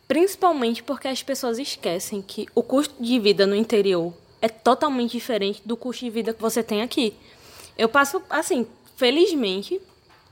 [0.07, 5.61] Principalmente porque as pessoas esquecem que o custo de vida no interior é totalmente diferente
[5.65, 7.13] do custo de vida que você tem aqui.
[7.77, 9.79] Eu passo, assim, felizmente,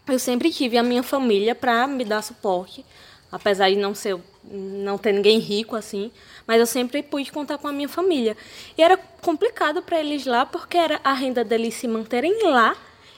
[0.08, 2.84] eu sempre tive a minha família para me dar suporte,
[3.32, 4.18] apesar de não ser
[4.50, 6.10] não ter ninguém rico assim,
[6.48, 8.38] mas eu sempre pude contar com a minha família.
[8.78, 12.76] E era complicado para eles lá porque era a renda deles se manterem lá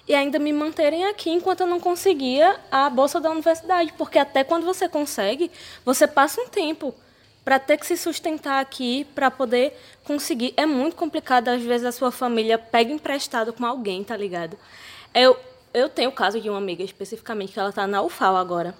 [0.08, 4.44] e ainda me manterem aqui enquanto eu não conseguia a bolsa da universidade, porque até
[4.44, 5.52] quando você consegue,
[5.86, 6.96] você passa um tempo
[7.46, 9.72] para ter que se sustentar aqui, para poder
[10.04, 10.54] conseguir.
[10.58, 14.58] É muito complicado, às vezes a sua família pega emprestado com alguém, tá ligado?
[15.14, 15.38] Eu,
[15.74, 18.76] eu tenho o caso de uma amiga especificamente, que ela tá na UFAL agora.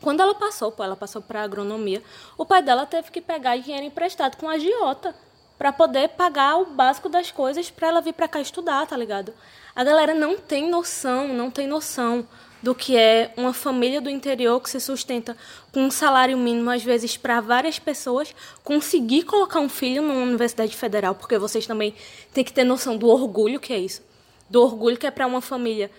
[0.00, 2.02] Quando ela passou, ela passou para agronomia,
[2.36, 5.14] o pai dela teve que pegar dinheiro emprestado com a agiota
[5.58, 9.34] para poder pagar o básico das coisas para ela vir para cá estudar, tá ligado?
[9.74, 12.26] A galera não tem noção, não tem noção
[12.62, 15.36] do que é uma família do interior que se sustenta
[15.72, 20.76] com um salário mínimo, às vezes, para várias pessoas, conseguir colocar um filho numa universidade
[20.76, 21.94] federal, porque vocês também
[22.32, 24.02] têm que ter noção do orgulho que é isso.
[24.48, 25.90] Do orgulho que é para uma família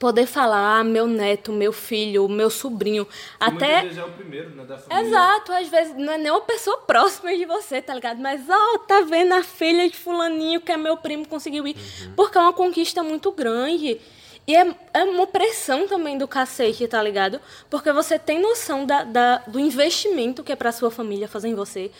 [0.00, 3.06] poder falar, ah, meu neto, meu filho, meu sobrinho,
[3.38, 3.82] até...
[3.82, 5.06] Muitas vezes é o primeiro, né, da família.
[5.08, 8.18] Exato, às vezes não é nem uma pessoa próxima de você, tá ligado?
[8.18, 11.76] Mas, ó, tá vendo a filha de fulaninho que é meu primo conseguiu ir.
[12.16, 14.00] Porque é uma conquista muito grande.
[14.46, 17.38] E é, é uma pressão também do cacete, tá ligado?
[17.68, 21.54] Porque você tem noção da, da- do investimento que é pra sua família fazer em
[21.54, 21.90] você,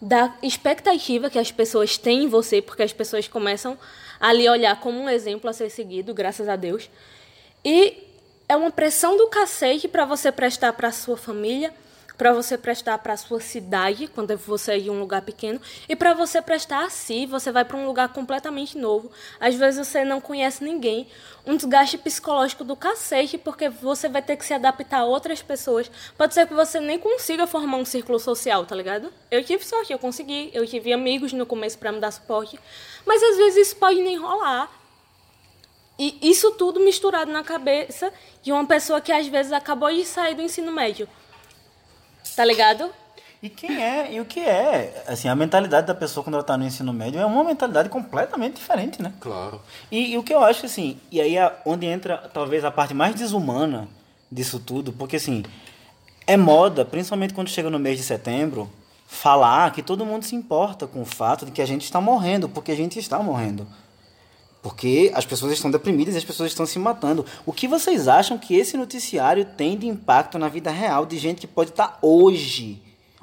[0.00, 3.76] da expectativa que as pessoas têm em você, porque as pessoas começam
[4.20, 6.88] a lhe olhar como um exemplo a ser seguido, graças a Deus.
[7.64, 8.06] E
[8.48, 11.72] é uma pressão do cacete para você prestar para sua família,
[12.20, 15.58] para você prestar para sua cidade, quando você é de um lugar pequeno,
[15.88, 19.10] e para você prestar a si, você vai para um lugar completamente novo.
[19.40, 21.08] Às vezes você não conhece ninguém,
[21.46, 25.90] um desgaste psicológico do cacete, porque você vai ter que se adaptar a outras pessoas.
[26.18, 29.10] Pode ser que você nem consiga formar um círculo social, tá ligado?
[29.30, 32.60] Eu tive sorte, eu consegui, eu tive amigos no começo para me dar suporte,
[33.06, 34.79] mas às vezes isso pode nem rolar.
[36.02, 38.10] E isso tudo misturado na cabeça
[38.42, 41.06] de uma pessoa que às vezes acabou de sair do ensino médio.
[42.34, 42.90] Tá ligado?
[43.42, 45.04] E quem é, e o que é?
[45.06, 48.54] Assim, a mentalidade da pessoa quando ela está no ensino médio é uma mentalidade completamente
[48.54, 49.12] diferente, né?
[49.20, 49.60] Claro.
[49.92, 52.94] E, e o que eu acho, assim, e aí é onde entra talvez a parte
[52.94, 53.86] mais desumana
[54.32, 55.42] disso tudo, porque assim,
[56.26, 58.70] é moda, principalmente quando chega no mês de setembro,
[59.06, 62.48] falar que todo mundo se importa com o fato de que a gente está morrendo,
[62.48, 63.66] porque a gente está morrendo.
[64.62, 67.24] Porque as pessoas estão deprimidas e as pessoas estão se matando.
[67.46, 71.40] O que vocês acham que esse noticiário tem de impacto na vida real de gente
[71.40, 72.82] que pode estar hoje,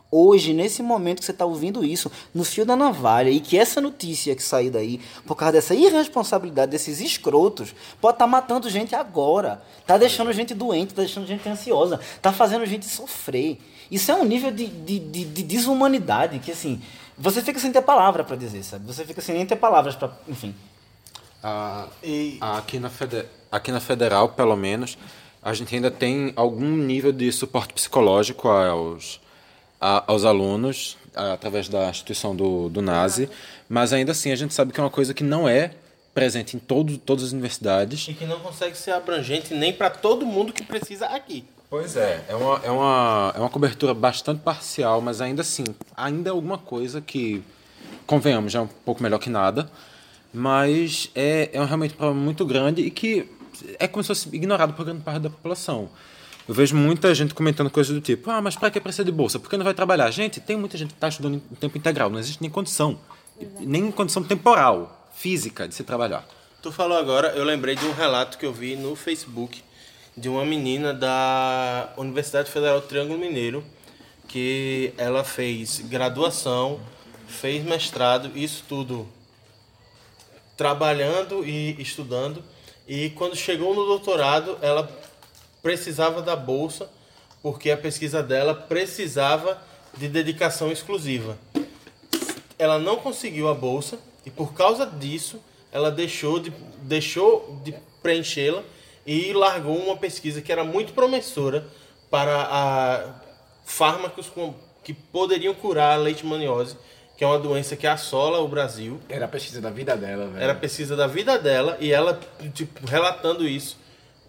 [0.09, 3.81] Hoje, nesse momento que você está ouvindo isso, no fio da navalha, e que essa
[3.81, 9.61] notícia que saiu daí, por causa dessa irresponsabilidade desses escrotos, pode estar matando gente agora.
[9.85, 13.59] Tá deixando gente doente, tá deixando gente ansiosa, tá fazendo gente sofrer.
[13.91, 16.81] Isso é um nível de, de, de, de desumanidade que, assim,
[17.17, 18.87] você fica sem ter palavra para dizer, sabe?
[18.87, 20.17] Você fica sem nem ter palavras para.
[20.25, 20.55] Enfim.
[21.43, 21.87] Ah,
[22.57, 24.97] aqui, na fede- aqui na Federal, pelo menos,
[25.41, 29.19] a gente ainda tem algum nível de suporte psicológico aos,
[29.79, 33.29] a- aos alunos, ah, através da instituição do, do NASE,
[33.69, 35.71] mas ainda assim a gente sabe que é uma coisa que não é
[36.13, 38.07] presente em todo, todas as universidades.
[38.07, 41.45] E que não consegue ser abrangente nem para todo mundo que precisa aqui.
[41.69, 45.63] Pois é, é uma, é, uma, é uma cobertura bastante parcial, mas ainda assim,
[45.95, 47.43] ainda é alguma coisa que,
[48.07, 49.69] convenhamos, já é um pouco melhor que nada,
[50.33, 53.29] mas é, é um realmente um problema muito grande e que
[53.79, 55.89] é como se fosse ignorado por grande parte da população.
[56.47, 59.37] Eu vejo muita gente comentando coisas do tipo, ah, mas para que precisa de bolsa?
[59.37, 60.09] Por que não vai trabalhar?
[60.11, 62.97] Gente, tem muita gente que está estudando em tempo integral, não existe nem condição,
[63.59, 66.25] nem condição temporal, física de se trabalhar.
[66.61, 69.61] Tu falou agora, eu lembrei de um relato que eu vi no Facebook
[70.15, 73.63] de uma menina da Universidade Federal Triângulo Mineiro,
[74.27, 76.79] que ela fez graduação,
[77.27, 79.07] fez mestrado, isso tudo
[80.57, 82.43] trabalhando e estudando.
[82.87, 84.89] E quando chegou no doutorado, ela
[85.61, 86.89] precisava da bolsa,
[87.41, 89.61] porque a pesquisa dela precisava
[89.95, 91.37] de dedicação exclusiva.
[92.57, 95.39] Ela não conseguiu a bolsa e por causa disso,
[95.71, 96.49] ela deixou de,
[96.81, 98.63] deixou de preenchê-la
[99.05, 101.67] e largou uma pesquisa que era muito promissora
[102.09, 103.15] para a
[103.65, 104.53] fármacos com-
[104.83, 106.77] que poderiam curar a leishmaniose,
[107.17, 109.01] que é uma doença que assola o Brasil.
[109.09, 110.43] Era a pesquisa da vida dela, velho.
[110.43, 112.19] Era a pesquisa da vida dela e ela,
[112.53, 113.75] tipo, relatando isso.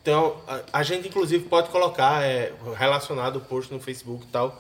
[0.01, 4.59] Então, a, a gente, inclusive, pode colocar é, relacionado o post no Facebook e tal.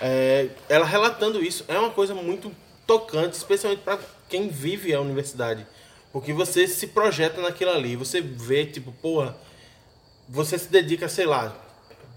[0.00, 2.50] É, ela relatando isso é uma coisa muito
[2.86, 3.98] tocante, especialmente para
[4.30, 5.66] quem vive a universidade.
[6.10, 9.36] Porque você se projeta naquilo ali, você vê, tipo, porra,
[10.26, 11.54] você se dedica, sei lá,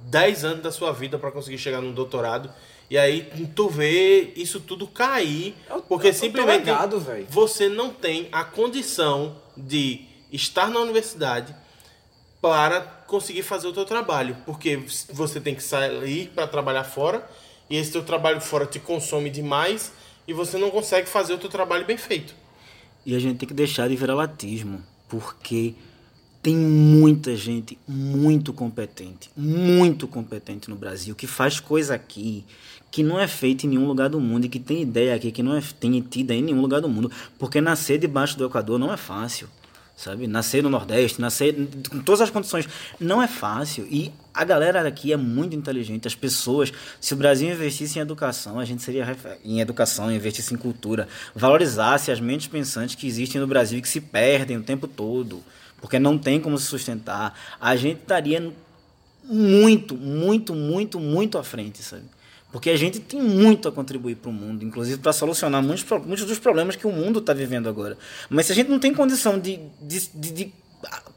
[0.04, 2.49] 10 anos da sua vida para conseguir chegar num doutorado.
[2.92, 5.56] E aí tu vê isso tudo cair,
[5.88, 7.26] porque o teu simplesmente legado, véi.
[7.30, 11.56] você não tem a condição de estar na universidade
[12.42, 14.78] para conseguir fazer o teu trabalho, porque
[15.10, 17.26] você tem que sair para trabalhar fora
[17.70, 19.94] e esse teu trabalho fora te consome demais
[20.28, 22.36] e você não consegue fazer o teu trabalho bem feito.
[23.06, 25.76] E a gente tem que deixar de viralatismo, porque
[26.44, 32.44] tem muita gente muito competente, muito competente no Brasil, que faz coisa aqui
[32.92, 35.42] que não é feita em nenhum lugar do mundo e que tem ideia aqui que
[35.42, 38.92] não é tem tida em nenhum lugar do mundo, porque nascer debaixo do Equador não
[38.92, 39.48] é fácil.
[39.96, 40.26] Sabe?
[40.26, 41.56] Nascer no Nordeste, nascer
[41.89, 42.68] com todas as condições,
[43.00, 43.88] não é fácil.
[43.89, 46.08] E a galera daqui é muito inteligente.
[46.08, 49.16] As pessoas, se o Brasil investisse em educação, a gente seria
[49.46, 53.88] em educação, investisse em cultura, valorizasse as mentes pensantes que existem no Brasil e que
[53.88, 55.44] se perdem o tempo todo,
[55.80, 58.52] porque não tem como se sustentar, a gente estaria
[59.24, 62.06] muito, muito, muito, muito à frente, sabe?
[62.52, 66.26] Porque a gente tem muito a contribuir para o mundo, inclusive para solucionar muitos, muitos
[66.26, 67.97] dos problemas que o mundo está vivendo agora.
[68.30, 70.54] Mas se a gente não tem condição de, de, de- de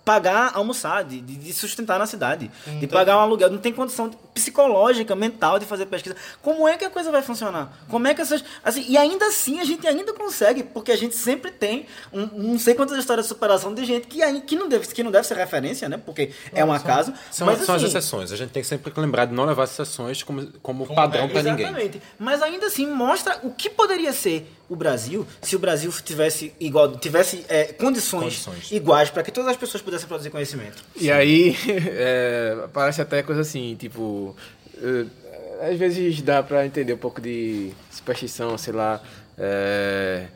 [0.04, 5.14] pagar, almoçar, de, de sustentar na cidade, de pagar um aluguel, não tem condição psicológica,
[5.14, 7.72] mental de fazer pesquisa, como é que a coisa vai funcionar?
[7.88, 8.44] Como é que essas.
[8.62, 12.58] Assim, e ainda assim a gente ainda consegue, porque a gente sempre tem um, não
[12.58, 15.36] sei quantas histórias de superação de gente que, que, não, deve, que não deve ser
[15.36, 15.96] referência, né?
[15.96, 17.14] Porque é um acaso.
[17.30, 18.32] São, mas, são as assim, exceções.
[18.32, 21.42] A gente tem que sempre lembrar de não levar as exceções como, como padrão para
[21.42, 21.66] ninguém.
[21.66, 22.02] Exatamente.
[22.18, 26.96] Mas ainda assim mostra o que poderia ser o Brasil se o Brasil tivesse igual
[26.96, 28.72] tivesse é, condições, Condições.
[28.72, 30.82] iguais para que todas as pessoas pudessem produzir conhecimento.
[30.96, 34.36] E aí, é, parece até coisa assim, tipo.
[34.76, 39.02] é, às vezes dá pra entender um pouco de superstição, sei lá.
[39.38, 40.26] é,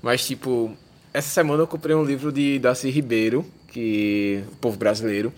[0.00, 0.76] mas, tipo,
[1.12, 4.42] essa semana eu comprei um livro de Darcy Ribeiro, que.
[4.52, 5.32] O povo brasileiro.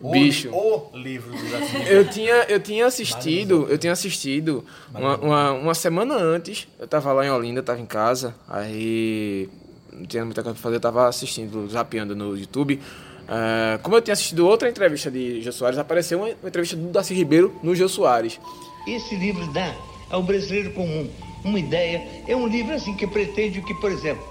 [0.00, 0.50] Bicho.
[0.50, 4.64] O livro do Darcy Eu tinha, eu tinha assistido, eu tinha assistido
[4.94, 9.48] uma, uma, uma semana antes, eu tava lá em Olinda, tava em casa, aí
[9.92, 12.80] não tinha muita coisa pra fazer, eu tava assistindo, zapeando no YouTube.
[13.28, 16.88] Ah, como eu tinha assistido outra entrevista de Jô Soares, apareceu uma, uma entrevista do
[16.88, 18.40] Darcy Ribeiro no Jô Soares.
[18.86, 19.74] Esse livro dá
[20.08, 21.08] ao brasileiro comum
[21.44, 22.02] uma ideia.
[22.26, 24.24] É um livro assim que pretende que, por exemplo,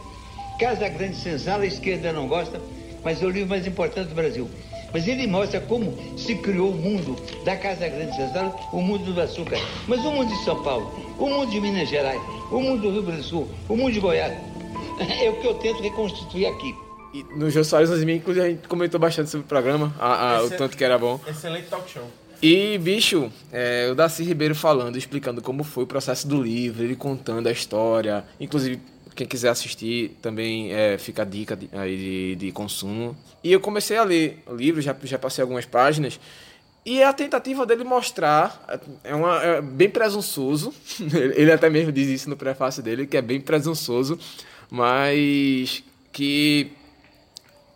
[0.59, 2.59] Casa Grande Senzala, a esquerda não gosta,
[3.03, 4.49] mas é o livro mais importante do Brasil.
[4.91, 9.21] Mas ele mostra como se criou o mundo da Casa Grande Senzala, o mundo do
[9.21, 9.59] açúcar.
[9.87, 13.03] Mas o mundo de São Paulo, o mundo de Minas Gerais, o mundo do Rio
[13.03, 14.33] Grande do Sul, o mundo de Goiás,
[15.21, 16.86] é o que eu tento reconstituir aqui.
[17.13, 20.43] E no Jô Soares 2000, inclusive, a gente comentou bastante sobre o programa, a- a-
[20.43, 21.19] o é- tanto que era bom.
[21.27, 22.07] Excelente talk show.
[22.41, 26.95] E, bicho, é, o Darcy Ribeiro falando, explicando como foi o processo do livro, ele
[26.95, 28.23] contando a história.
[28.39, 28.79] Inclusive,
[29.15, 33.17] quem quiser assistir também é, fica a dica de, aí de, de consumo.
[33.43, 36.19] E eu comecei a ler o livro, já, já passei algumas páginas.
[36.85, 38.63] E a tentativa dele mostrar
[39.03, 40.71] é, uma, é bem presunçoso.
[41.35, 44.17] Ele até mesmo diz isso no prefácio dele, que é bem presunçoso,
[44.69, 46.71] mas que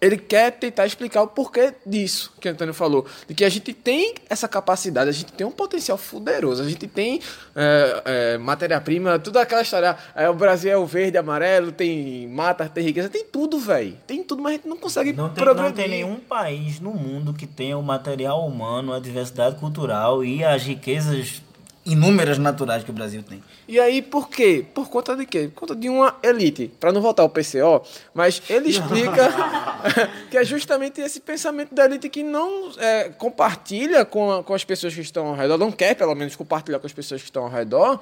[0.02, 3.06] ele quer tentar explicar o porquê disso que o Antônio falou.
[3.28, 6.88] De que a gente tem essa capacidade, a gente tem um potencial fuderoso, a gente
[6.88, 7.22] tem
[7.56, 9.96] é, é, matéria-prima, tudo aquela história.
[10.16, 13.96] É, o Brasil é o verde, amarelo, tem mata, tem riqueza, tem tudo, velho.
[14.08, 15.70] Tem tudo, mas a gente não consegue Não tem, progredir.
[15.70, 20.44] não tem nenhum país no mundo que tenha o material humano, a diversidade cultural e
[20.44, 21.44] as riquezas
[21.86, 23.44] inúmeras naturais que o Brasil tem.
[23.68, 24.64] E aí, por quê?
[24.74, 25.50] Por conta de quê?
[25.54, 26.72] Por conta de uma elite.
[26.80, 27.82] Para não voltar ao PCO,
[28.14, 29.30] mas ele explica
[30.30, 34.64] que é justamente esse pensamento da elite que não é, compartilha com, a- com as
[34.64, 37.44] pessoas que estão ao redor, não quer, pelo menos, compartilhar com as pessoas que estão
[37.44, 38.00] ao redor,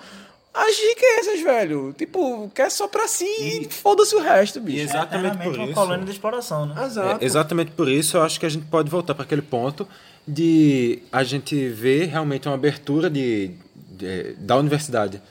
[0.54, 1.94] as riquezas, velho.
[1.98, 4.80] Tipo, quer só pra si e foda-se o resto, bicho.
[4.80, 5.74] E exatamente Eternamente por uma isso.
[5.76, 6.84] colônia de exploração, né?
[6.86, 7.24] Exato.
[7.24, 9.88] É, exatamente por isso eu acho que a gente pode voltar para aquele ponto
[10.28, 13.52] de a gente ver realmente uma abertura de,
[14.00, 15.22] de- da universidade,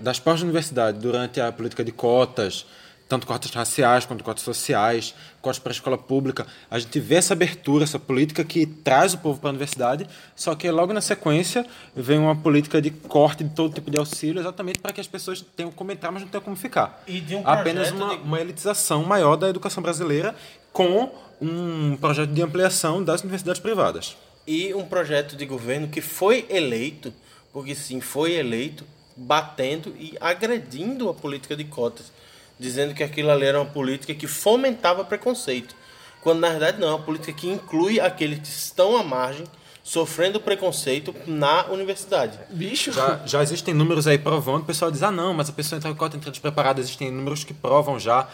[0.00, 2.66] das portas da universidade durante a política de cotas,
[3.08, 6.46] tanto cotas raciais quanto cotas sociais, cotas para a escola pública.
[6.70, 10.54] A gente vê essa abertura, essa política que traz o povo para a universidade, só
[10.54, 11.64] que logo na sequência
[11.96, 15.40] vem uma política de corte de todo tipo de auxílio, exatamente para que as pessoas
[15.56, 17.02] tenham como entrar, mas não tenham como ficar.
[17.06, 20.34] E de um Apenas uma, de- uma elitização maior da educação brasileira
[20.70, 24.16] com um projeto de ampliação das universidades privadas.
[24.46, 27.12] e um projeto de governo que foi eleito,
[27.52, 28.84] porque sim, foi eleito,
[29.16, 32.12] batendo e agredindo a política de cotas,
[32.58, 35.74] dizendo que aquilo ali era uma política que fomentava preconceito.
[36.20, 39.46] Quando na verdade não, é uma política que inclui aqueles que estão à margem,
[39.82, 42.38] sofrendo preconceito na universidade.
[42.50, 42.92] Bicho.
[42.92, 45.88] Já, já existem números aí provando, o pessoal diz, ah não, mas a pessoa entra
[45.90, 48.28] em cota entra despreparada, existem números que provam já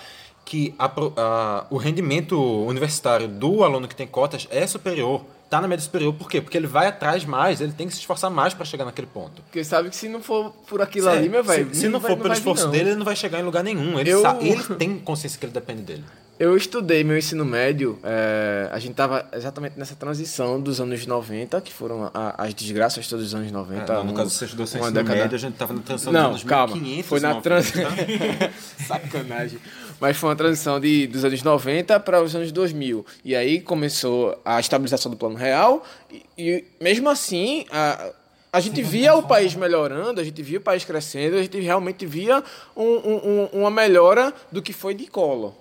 [0.45, 0.87] que a
[1.17, 6.13] a- o rendimento universitário do aluno que tem cotas é superior, está na média superior,
[6.15, 6.41] por quê?
[6.41, 9.43] Porque ele vai atrás mais, ele tem que se esforçar mais para chegar naquele ponto.
[9.43, 11.69] Porque sabe que se não for por aquilo É, ali, meu velho.
[11.73, 12.71] se, se não vai- for pelo vai vir, esforço não.
[12.73, 13.99] dele, ele não vai chegar em lugar nenhum.
[13.99, 16.05] Ele, Eu- sabe- ele tem consciência que ele depende dele.
[16.37, 21.61] Eu estudei meu ensino médio, é, a gente tava exatamente nessa transição dos anos 90,
[21.61, 23.93] que foram a- as desgraças todos os anos 90.
[23.93, 26.13] É, no um- caso, você estudou seu ensino década- médio, a gente tava na transição
[26.13, 27.85] Não, dos anos calma, 1500, foi na 90, transição...
[27.85, 28.51] tá?
[28.85, 29.59] Sacanagem.
[30.05, 33.07] Mas foi uma transição de, dos anos 90 para os anos 2000.
[33.25, 35.83] E aí começou a estabilização do plano real
[36.13, 37.65] e, e mesmo assim...
[37.73, 38.13] A,
[38.53, 42.05] a gente via o país melhorando, a gente via o país crescendo, a gente realmente
[42.05, 42.45] via
[42.77, 45.55] um- um- um- uma melhora do que foi de Collor.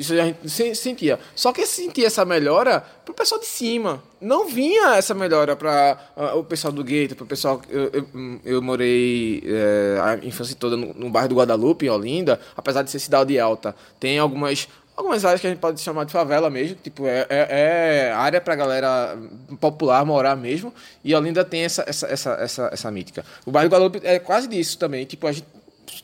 [0.00, 1.18] Isso a gente se- sentia.
[1.36, 4.02] Só que sentia essa melhora pro pessoal de cima.
[4.20, 5.98] Não vinha essa melhora para
[6.34, 7.60] o pessoal do gueto, pro pessoal.
[7.68, 8.06] Eu, eu,
[8.44, 12.90] eu morei é, a infância toda no, no bairro do Guadalupe, em Olinda, apesar de
[12.90, 13.74] ser cidade alta.
[14.00, 14.66] Tem algumas.
[14.96, 17.46] Algumas áreas que a gente pode chamar de favela mesmo, tipo, é, é,
[18.08, 19.16] é área pra galera
[19.58, 23.24] popular morar mesmo, e Olinda tem essa, essa, essa, essa, essa mítica.
[23.46, 25.46] O bairro Guadalupe é quase disso também, tipo, a gente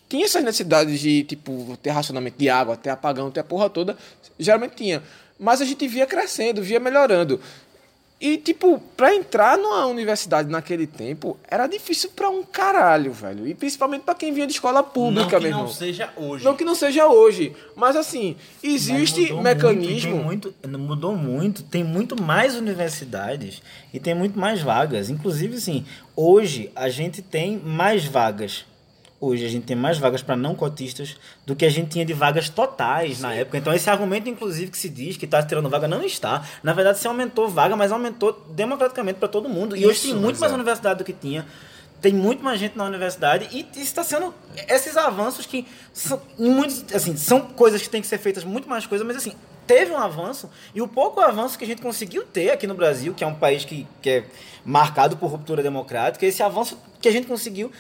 [0.09, 3.97] tinha essas necessidades de, tipo, ter racionamento de água, ter apagão, ter a porra toda,
[4.39, 5.03] geralmente tinha.
[5.39, 7.41] Mas a gente via crescendo, via melhorando.
[8.19, 13.47] E, tipo, pra entrar numa universidade naquele tempo, era difícil pra um caralho, velho.
[13.47, 16.45] E principalmente pra quem vinha de escola pública, não que não seja hoje.
[16.45, 17.55] Não que não seja hoje.
[17.77, 20.17] Mas, assim, Mas existe mudou mecanismo...
[20.17, 23.61] Muito, muito, mudou muito, tem muito mais universidades
[23.93, 25.11] e tem muito mais vagas.
[25.11, 25.85] Inclusive, assim,
[26.17, 28.65] hoje a gente tem mais vagas.
[29.27, 32.13] Hoje a gente tem mais vagas para não cotistas do que a gente tinha de
[32.13, 33.59] vagas totais na época.
[33.59, 36.45] Então, esse argumento, inclusive, que se diz que está tirando vaga, não está.
[36.63, 39.77] Na verdade, se aumentou vaga, mas aumentou democraticamente para todo mundo.
[39.77, 40.55] E hoje tem Isso, muito mais é.
[40.55, 41.45] universidade do que tinha.
[42.01, 44.33] Tem muito mais gente na universidade e está sendo
[44.69, 48.87] esses avanços que são, muitos, assim, são coisas que têm que ser feitas muito mais
[48.87, 49.33] coisas, mas assim,
[49.67, 53.15] teve um avanço e o pouco avanço que a gente conseguiu ter aqui no Brasil,
[53.15, 54.25] que é um país que, que é
[54.65, 57.73] marcado por ruptura democrática, esse avanço que a gente conseguiu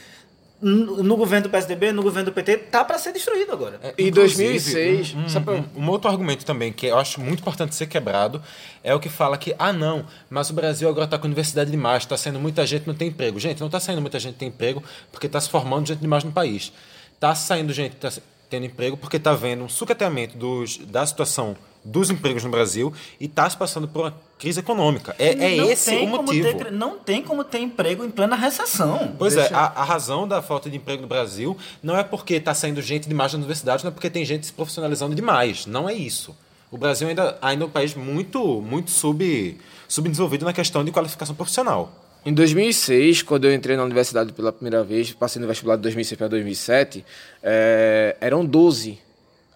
[0.60, 3.78] no, no governo do PSDB, no governo do PT, tá para ser destruído agora.
[3.98, 7.74] Em Inclusive, 2006, um, pra- um- um outro argumento também que eu acho muito importante
[7.74, 8.42] ser quebrado
[8.82, 12.04] é o que fala que, ah não, mas o Brasil agora está com universidade demais,
[12.04, 13.38] está saindo muita gente não tem emprego.
[13.38, 16.32] Gente, não está saindo muita gente tem emprego porque está se formando gente demais no
[16.32, 16.72] país.
[17.14, 18.10] Está saindo gente tá
[18.48, 21.56] tendo emprego porque está vendo um sucateamento dos, da situação
[21.86, 25.14] dos empregos no Brasil e está se passando por uma crise econômica.
[25.18, 26.52] É, é esse o motivo.
[26.52, 29.14] ter- não tem como ter emprego em plena recessão.
[29.16, 32.52] Pois é, a, a razão da falta de emprego no Brasil não é porque está
[32.52, 35.64] saindo gente demais da universidade, não é porque tem gente se profissionalizando demais.
[35.66, 36.36] Não é isso.
[36.70, 39.56] O Brasil ainda, ainda é um país muito, muito sub,
[39.88, 41.92] subdesenvolvido na questão de qualificação profissional.
[42.26, 46.18] Em 2006, quando eu entrei na universidade pela primeira vez, passei no vestibular de 2006
[46.18, 47.04] para 2007,
[47.40, 48.98] eh, eram 12.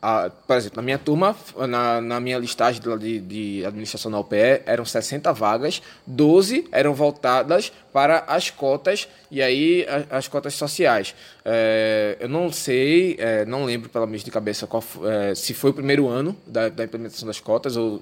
[0.03, 1.37] Ah, por exemplo, na minha turma,
[1.69, 7.71] na, na minha listagem de, de, administração na UPE, eram 60 vagas, 12 eram voltadas
[7.93, 11.15] para as cotas, e aí a- as, cotas sociais.
[11.45, 15.69] Eh, eu não sei, eh, não lembro pela mente de cabeça qual, eh, se foi
[15.71, 18.01] o primeiro ano da, da implementação das cotas ou,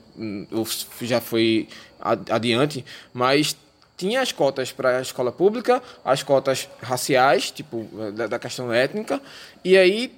[0.52, 0.66] ou
[1.02, 1.66] já foi
[2.00, 3.56] ad- adiante, mas
[3.96, 9.20] tinha as cotas para a escola pública, as cotas raciais, tipo, da, da questão étnica,
[9.64, 10.12] e aí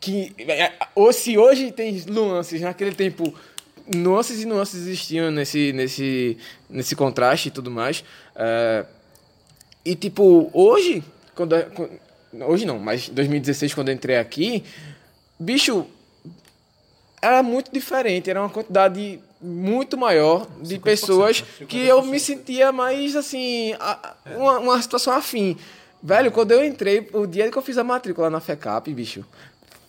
[0.00, 3.32] que é, ou se hoje tem nuances, naquele tempo
[3.94, 6.36] nuances e nuances existiam nesse nesse
[6.68, 8.04] nesse contraste e tudo mais.
[8.36, 8.84] é,
[9.84, 11.02] e tipo, hoje,
[11.34, 11.98] quando, quando-
[12.46, 14.62] hoje não, mas 2016 quando entrei aqui,
[15.40, 15.86] bicho,
[17.22, 23.16] era muito diferente, era uma quantidade muito maior de pessoas que eu me sentia mais
[23.16, 23.72] assim,
[24.36, 25.56] uma, uma situação afim.
[26.02, 29.24] Velho, quando eu entrei, o dia que eu fiz a matrícula na FECAP, bicho,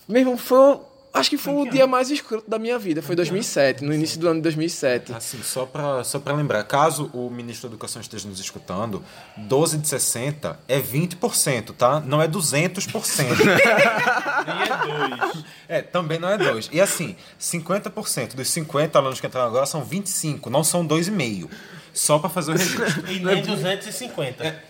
[0.10, 0.80] mesmo foi,
[1.14, 4.28] acho que foi o dia mais escroto da minha vida, foi 2007, no início do
[4.28, 5.14] ano de 2007.
[5.14, 9.04] Assim, só para só pra lembrar, caso o ministro da Educação esteja nos escutando,
[9.38, 12.00] 12 de 60 é 20%, tá?
[12.00, 12.90] Não é 200%.
[15.68, 16.70] É, também não é 2.
[16.72, 21.48] E assim, 50% dos 50 alunos que entraram agora são 25, não são 2,5.
[21.94, 23.12] Só para fazer o registro.
[23.12, 24.64] E nem 250.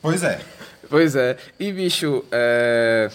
[0.00, 0.40] Pois é.
[0.88, 1.36] Pois é.
[1.58, 3.10] E, bicho, é...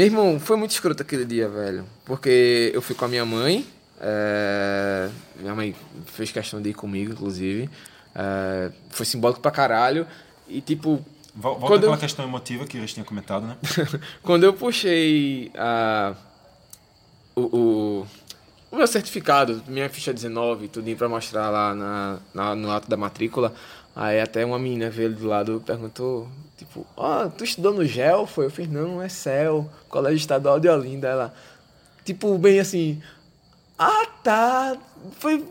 [0.00, 1.84] Meu irmão, foi muito escroto aquele dia, velho.
[2.06, 3.66] Porque eu fui com a minha mãe.
[4.00, 7.68] é, Minha mãe fez questão de ir comigo, inclusive.
[8.14, 10.06] É, Foi simbólico pra caralho.
[10.48, 11.04] E, tipo...
[11.34, 13.58] Vol- Volta quando aquela eu- questão emotiva que eles tinham comentado, né?
[14.22, 16.14] Quando eu puxei a,
[17.36, 18.06] o, o,
[18.72, 22.96] o meu certificado, minha ficha 19, tudinho pra mostrar lá na, na- no ato da
[22.96, 23.52] matrícula,
[24.00, 28.26] aí até uma menina veio do lado e perguntou, tipo, ó, tu estudou no GEL?
[28.26, 28.46] Foi?
[28.46, 31.06] Eu fiz, não, é CEL, Colégio Estadual de Olinda.
[31.08, 31.34] Ela,
[32.04, 33.00] tipo, bem assim,
[33.78, 34.76] ah, tá,
[35.18, 35.44] foi...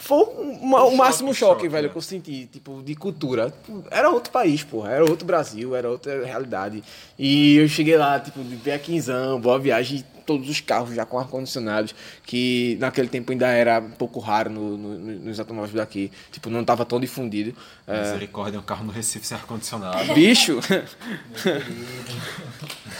[0.00, 0.24] Foi
[0.62, 3.50] uma- o máximo choque, velho, que eu senti, tipo, de cultura.
[3.50, 4.90] Tipo, Era outro país, porra.
[4.92, 6.84] Era outro Brasil, era outra realidade.
[7.18, 11.18] E eu cheguei lá, tipo, de pé quinzão, boa viagem, todos os carros já com
[11.18, 11.94] ar-condicionados,
[12.26, 16.12] que naquele tempo ainda era um pouco raro no- no- nos automóveis daqui.
[16.30, 17.56] Tipo, não tava tão difundido.
[17.86, 20.04] É, Misericórdia, um carro no Recife sem ar-condicionado.
[20.12, 20.60] Bicho!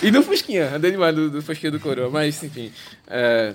[0.03, 2.73] e no Fusquinha, andei demais do, do Fusquinha do Coroa, mas enfim.
[3.07, 3.53] é,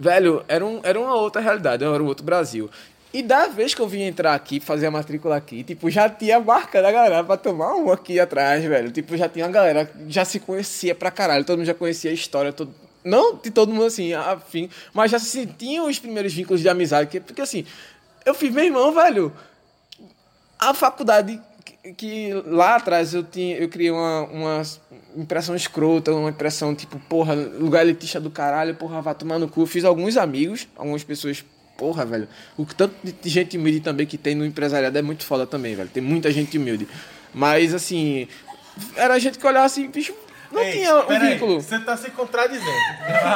[0.00, 2.70] velho, era, um, era uma outra realidade, era um outro Brasil.
[3.12, 6.40] E da vez que eu vim entrar aqui, fazer a matrícula aqui, tipo, já tinha
[6.40, 8.90] marcado a galera pra tomar um aqui atrás, velho.
[8.90, 12.10] Tipo, já tinha uma galera que já se conhecia pra caralho, todo mundo já conhecia
[12.10, 12.74] a história, todo,
[13.04, 17.10] não de todo mundo assim, afim, mas já se sentiam os primeiros vínculos de amizade,
[17.10, 17.66] que- porque assim,
[18.24, 19.30] eu fiz, meu irmão, velho,
[20.58, 24.62] a faculdade que, que lá atrás eu tinha eu criei uma, uma
[25.16, 29.66] impressão escrota, uma impressão tipo, porra, lugar elitista do caralho, porra, vai tomar no cu.
[29.66, 31.44] Fiz alguns amigos, algumas pessoas,
[31.82, 32.28] porra, velho.
[32.56, 35.88] O tanto de gente humilde também que tem no empresariado é muito foda também, velho.
[35.88, 36.86] Tem muita gente humilde.
[37.34, 38.28] Mas assim,
[38.94, 40.14] era gente que olhava assim, bicho,
[40.52, 41.60] não tinha um vínculo.
[41.60, 42.70] Você tá se contradizendo.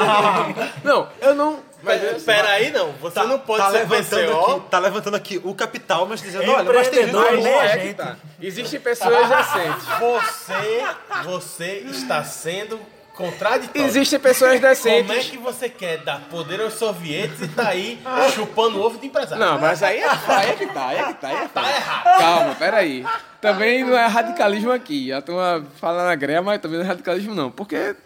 [0.85, 1.59] Não, eu não.
[1.83, 2.93] Mas espera aí, não.
[3.01, 4.51] Você não pode tá ser levantando VCO.
[4.53, 7.65] aqui, tá levantando aqui o capital, mas dizendo, olha, mas tem gente Mas boa.
[7.65, 8.17] é que tá.
[8.41, 9.87] Existem pessoas decentes.
[10.01, 10.85] Você,
[11.25, 12.81] você está sendo
[13.17, 13.87] contraditório.
[13.87, 15.09] Existem pessoas decentes.
[15.09, 17.99] Como é que você quer dar poder aos sovietes e tá aí
[18.35, 19.45] chupando ovo de empresário?
[19.45, 21.71] Não, mas aí é, aí é que tá, aí é que tá, aí é tá
[21.71, 22.19] errado.
[22.19, 23.05] Calma, peraí.
[23.41, 25.13] Também não é radicalismo aqui.
[25.13, 27.51] A turma fala na greia, mas também não é radicalismo não.
[27.51, 27.97] Porque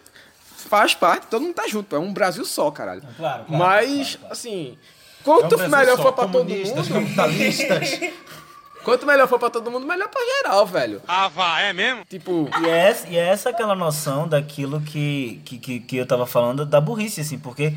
[0.55, 1.95] faz parte, todo mundo tá junto.
[1.95, 3.01] É um Brasil só, caralho.
[3.17, 4.77] Claro, claro, Mas, assim,
[5.23, 6.93] quanto Brasil melhor só, for pra todo mundo...
[6.93, 7.99] capitalistas.
[8.83, 11.01] Quanto melhor for pra todo mundo, melhor pra geral, velho.
[11.07, 12.03] Ah, vá, é mesmo?
[12.05, 12.49] Tipo...
[12.63, 16.25] E é, essa- e é essa aquela noção daquilo que, que, que, que eu tava
[16.25, 17.73] falando da burrice, assim, porque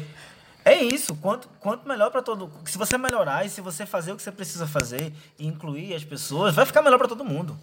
[0.64, 4.16] é isso, quanto, quanto melhor pra todo Se você melhorar e se você fazer o
[4.16, 7.54] que você precisa fazer e incluir as pessoas, vai ficar melhor pra todo mundo.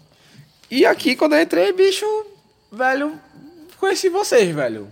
[0.70, 2.06] E aqui, quando eu entrei, bicho,
[2.70, 3.18] velho,
[3.82, 4.86] conheci vocês, velho.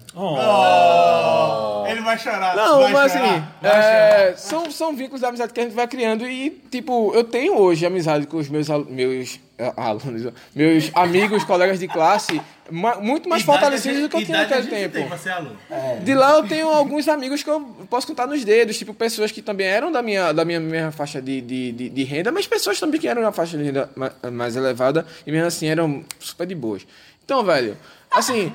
[1.89, 2.57] Ele vai chorar.
[2.57, 5.87] Não, vai mas chorar, assim, é, são, são vínculos de amizade que a gente vai
[5.87, 10.91] criando e, tipo, eu tenho hoje amizade com os meus, al- meus é, alunos, meus
[10.95, 12.41] amigos, colegas de classe,
[12.71, 15.09] ma- muito mais Idade fortalecidos do que eu tinha naquele gente tem tempo.
[15.09, 15.57] pra ser aluno.
[16.03, 19.41] De lá eu tenho alguns amigos que eu posso contar nos dedos, tipo, pessoas que
[19.43, 22.79] também eram da minha, da minha mesma faixa de, de, de, de renda, mas pessoas
[22.79, 26.47] também que eram na faixa de renda ma- mais elevada e mesmo assim eram super
[26.47, 26.87] de boas.
[27.25, 27.77] Então, velho,
[28.11, 28.53] assim,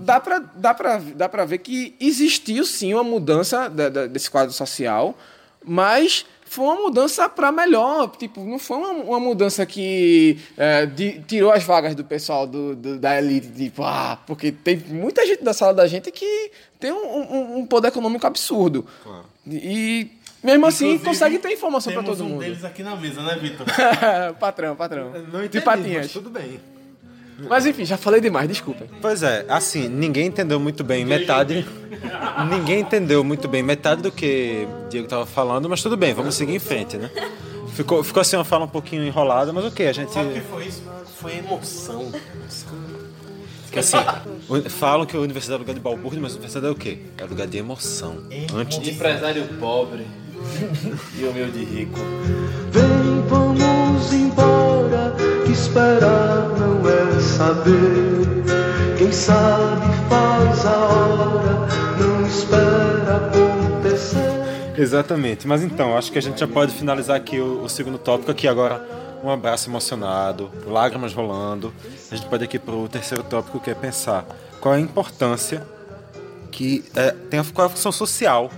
[0.00, 4.30] dá pra, dá pra, dá pra ver que existiu sim uma mudança da- da- desse
[4.30, 5.16] quadro social,
[5.64, 8.08] mas foi uma mudança para melhor.
[8.16, 12.74] Tipo, não foi uma, uma mudança que é, de- tirou as vagas do pessoal do,
[12.76, 13.48] do- da elite.
[13.48, 17.66] Tipo, ah, porque tem muita gente da sala da gente que tem um, um- um
[17.66, 18.86] poder econômico absurdo.
[19.48, 20.08] E
[20.42, 22.40] mesmo assim Inclusive, consegue ter informação para Temos todo um mundo.
[22.40, 23.66] deles aqui na mesa, né, Vitor?
[24.38, 25.10] patrão, patrão.
[25.10, 26.02] Não de entendi, patinhas.
[26.04, 26.60] mas tudo bem.
[27.38, 28.86] Mas enfim, já falei demais, desculpa.
[29.02, 31.66] Pois é, assim, ninguém entendeu muito bem metade.
[32.50, 36.34] ninguém entendeu muito bem metade do que o Diego estava falando, mas tudo bem, vamos
[36.34, 37.10] seguir em frente, né?
[37.74, 40.10] Ficou, ficou assim uma fala um pouquinho enrolada, mas ok, a gente.
[40.12, 40.82] Sabe o que foi isso?
[41.20, 42.10] Foi emoção.
[43.70, 43.98] que assim,
[44.48, 46.98] o- falam que a universidade é lugar de balbúrdia, mas a universidade é o quê?
[47.18, 48.16] É lugar de emoção.
[48.54, 48.92] Antes de.
[48.92, 50.06] Empresário pobre
[51.20, 51.98] e humilde rico.
[52.70, 54.65] Vem, vamos embora, que
[55.56, 58.26] esperar não é saber.
[58.98, 61.68] Quem sabe faz a hora,
[61.98, 64.80] não espera acontecer.
[64.80, 68.30] Exatamente, mas então, acho que a gente já pode finalizar aqui o, o segundo tópico
[68.30, 69.06] aqui agora.
[69.24, 71.72] Um abraço emocionado, lágrimas rolando.
[72.12, 74.26] A gente pode ir aqui para o terceiro tópico que é pensar
[74.60, 75.66] qual é a importância
[76.52, 78.50] que é, tem a, qual é a função social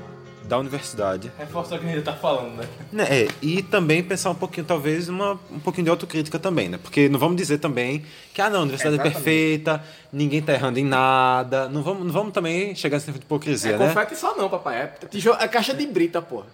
[0.48, 2.68] da universidade Reforça o que a gente tá falando, né?
[2.90, 6.78] né, é, e também pensar um pouquinho, talvez, uma, um pouquinho de autocrítica também, né?
[6.82, 9.14] Porque não vamos dizer também que, ah, não, a universidade é Exatamente.
[9.24, 11.68] perfeita, ninguém tá errando em nada.
[11.68, 13.88] Não vamos, não vamos também chegar nesse nível de hipocrisia, É né?
[13.88, 14.82] confete só não, papai.
[14.82, 16.46] É, tijolo, é caixa de brita, porra.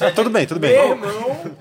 [0.00, 0.72] Ah, tudo bem, tudo bem.
[0.72, 1.56] Meu irmão.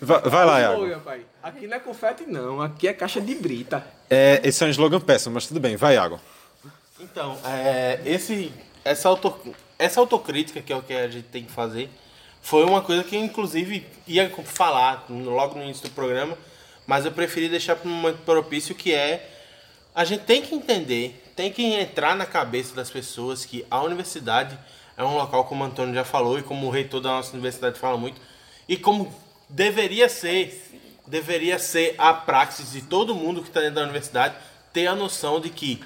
[0.00, 1.02] Vai, vai lá, Iago.
[1.42, 2.60] Aqui não é confete, não.
[2.60, 3.84] Aqui é caixa de brita.
[4.10, 5.76] É, esse é um slogan péssimo, mas tudo bem.
[5.76, 6.20] Vai, Iago.
[7.00, 8.52] Então, é, esse,
[8.84, 9.34] essa, auto,
[9.78, 11.90] essa autocrítica que é o que a gente tem que fazer
[12.40, 16.36] foi uma coisa que eu, inclusive, ia falar logo no início do programa,
[16.86, 19.30] mas eu preferi deixar para um momento propício que é
[19.94, 24.58] a gente tem que entender, tem que entrar na cabeça das pessoas que a universidade
[24.96, 27.78] é um local, como o Antônio já falou, e como o reitor da nossa universidade
[27.78, 28.20] fala muito,
[28.68, 29.14] e como
[29.48, 30.70] deveria ser,
[31.06, 34.34] deveria ser a praxis de todo mundo que está dentro da universidade
[34.72, 35.82] ter a noção de que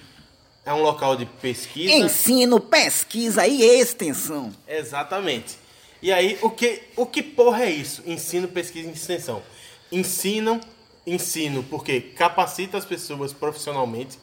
[0.69, 1.95] é um local de pesquisa.
[1.95, 4.53] Ensino, pesquisa e extensão.
[4.69, 5.57] Exatamente.
[6.03, 8.03] E aí, o que, o que porra é isso?
[8.05, 9.43] Ensino, pesquisa e extensão.
[9.91, 10.61] Ensinam,
[11.07, 14.19] ensino porque capacita as pessoas profissionalmente.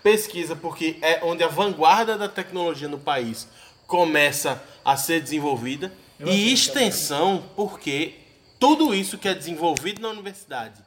[0.00, 3.48] Pesquisa porque é onde a vanguarda da tecnologia no país
[3.88, 5.92] começa a ser desenvolvida.
[6.24, 8.14] E extensão porque
[8.60, 10.80] tudo isso que é desenvolvido na universidade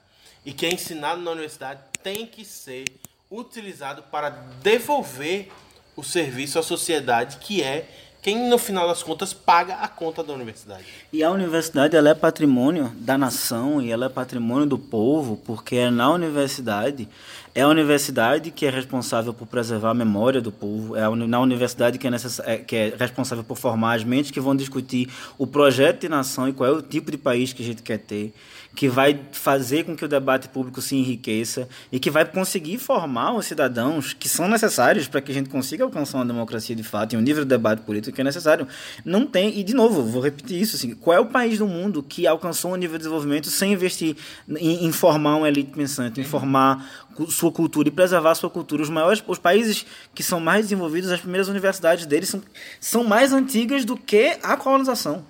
[0.46, 2.86] e que é ensinado na universidade tem que ser
[3.34, 4.30] utilizado para
[4.61, 5.49] devolver
[5.95, 7.89] o serviço à sociedade, que é
[8.22, 10.85] quem no final das contas paga a conta da universidade.
[11.11, 15.76] E a universidade ela é patrimônio da nação e ela é patrimônio do povo, porque
[15.76, 17.10] é na universidade
[17.55, 21.99] é a universidade que é responsável por preservar a memória do povo, é na universidade
[21.99, 22.39] que é, necess...
[22.39, 25.07] é, que é responsável por formar as mentes que vão discutir
[25.38, 27.99] o projeto de nação e qual é o tipo de país que a gente quer
[27.99, 28.34] ter,
[28.76, 33.34] que vai fazer com que o debate público se enriqueça e que vai conseguir formar
[33.34, 37.14] os cidadãos que são necessários para que a gente consiga alcançar uma democracia de fato
[37.14, 38.68] e um nível de debate político que é necessário.
[39.06, 42.02] Não tem, e de novo, vou repetir isso, assim, qual é o país do mundo
[42.02, 44.16] que alcançou um nível de desenvolvimento sem investir
[44.50, 46.84] em, em formar uma elite pensante, em formar
[47.30, 48.82] sua cultura e preservar sua cultura?
[48.82, 49.86] Os maiores, os países
[50.16, 52.41] que são mais desenvolvidos, as primeiras universidades deles são,
[52.80, 55.24] são mais antigas do que a colonização.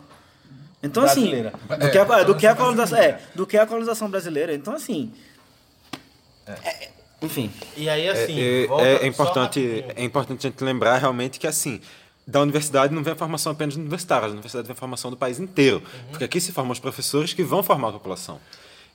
[0.83, 1.53] Então, Brasileira.
[1.69, 4.53] assim, do que, a, É, do, que a colonização, é, do que a colonização brasileira.
[4.53, 5.13] Então, assim,
[6.45, 6.89] é,
[7.21, 7.49] enfim.
[7.77, 11.47] E aí, assim, É, é- volta é importante, é importante a gente lembrar realmente que
[11.47, 11.79] assim.
[12.25, 15.39] Da universidade não vem a formação apenas universitária, a universidade vem a formação do país
[15.41, 15.77] inteiro.
[15.77, 16.09] Uhum.
[16.11, 18.39] Porque aqui se formam os professores que vão formar a população.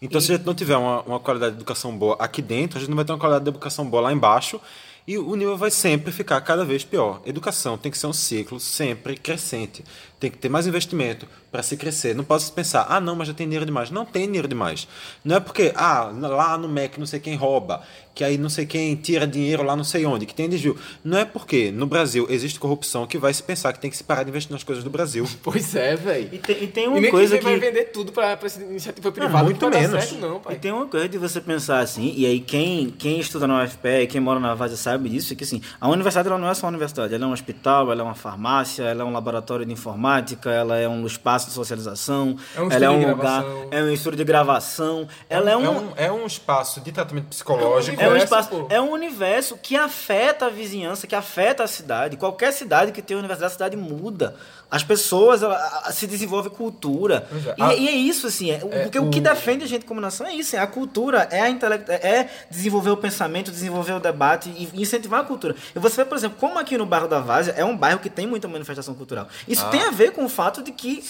[0.00, 2.80] Então, se a gente não tiver uma, uma qualidade de educação boa aqui dentro, a
[2.80, 4.58] gente não vai ter uma qualidade de educação boa lá embaixo.
[5.06, 7.20] E o nível vai sempre ficar cada vez pior.
[7.26, 9.84] Educação tem que ser um ciclo sempre crescente.
[10.20, 12.14] Tem que ter mais investimento para se crescer.
[12.14, 13.90] Não posso pensar, ah, não, mas já tem dinheiro demais.
[13.90, 14.88] Não tem dinheiro demais.
[15.24, 17.82] Não é porque, ah, lá no MEC não sei quem rouba,
[18.14, 20.76] que aí não sei quem tira dinheiro lá não sei onde, que tem desvio.
[21.04, 24.02] Não é porque no Brasil existe corrupção que vai se pensar que tem que se
[24.02, 25.24] parar de investir nas coisas do Brasil.
[25.40, 26.28] Pois é, velho.
[26.32, 28.60] E tem, e tem E uma nem coisa que vai vender tudo pra, pra essa
[28.60, 29.44] iniciativa privada.
[29.44, 30.04] muito não vai dar menos.
[30.04, 30.56] Certo, não, pai.
[30.56, 34.08] E tem uma coisa de você pensar assim, e aí quem, quem estuda na UFPE,
[34.08, 36.66] quem mora na Vaz sabe disso, é que assim, a universidade ela não é só
[36.66, 39.72] uma universidade, ela é um hospital, ela é uma farmácia, ela é um laboratório de
[39.72, 40.07] informática,
[40.48, 43.68] ela é um espaço de socialização, É um ela é estúdio um de lugar, gravação.
[43.70, 47.26] é um estúdio de gravação, ela é um, é um, é um espaço de tratamento
[47.28, 48.00] psicológico.
[48.00, 52.16] é um espaço, é um universo que afeta a vizinhança, que afeta a cidade.
[52.16, 54.34] Qualquer cidade que tem universidade, a cidade muda.
[54.70, 57.26] As pessoas, ela, a- se desenvolve cultura.
[57.32, 57.48] É.
[57.48, 58.50] E, Ah, e é isso, assim.
[58.50, 59.08] É, o- é, porque o...
[59.08, 60.54] que o- defende a gente como nação é isso.
[60.54, 65.20] É a cultura, é, a intelecto, é desenvolver o pensamento, desenvolver o debate e incentivar
[65.20, 65.56] a cultura.
[65.74, 68.10] E você vê, por exemplo, como aqui no bairro da Várzea é um bairro que
[68.10, 69.26] tem muita manifestação cultural.
[69.48, 69.70] Isso Ah.
[69.70, 71.02] tem a ver com o fato de que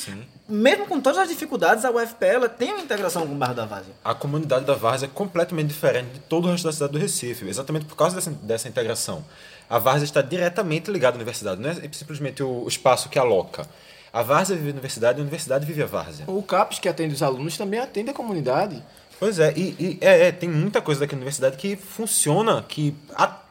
[0.48, 3.66] mesmo com todas as dificuldades, a UFPE ela tem uma integração com o bairro da
[3.66, 3.92] Várzea.
[4.04, 7.46] A comunidade da Várzea é completamente diferente de todo o resto da cidade do Recife,
[7.48, 9.24] exatamente por causa dessa, dessa integração.
[9.68, 13.66] A Várzea está diretamente ligada à universidade, não é simplesmente o, espaço que aloca.
[14.12, 16.24] A Várzea vive a universidade e a universidade vive a Várzea.
[16.26, 18.82] O CAPES, que atende os alunos, também atende a comunidade.
[19.20, 22.94] Pois é, e, e é, é, tem muita coisa daqui na universidade que funciona, que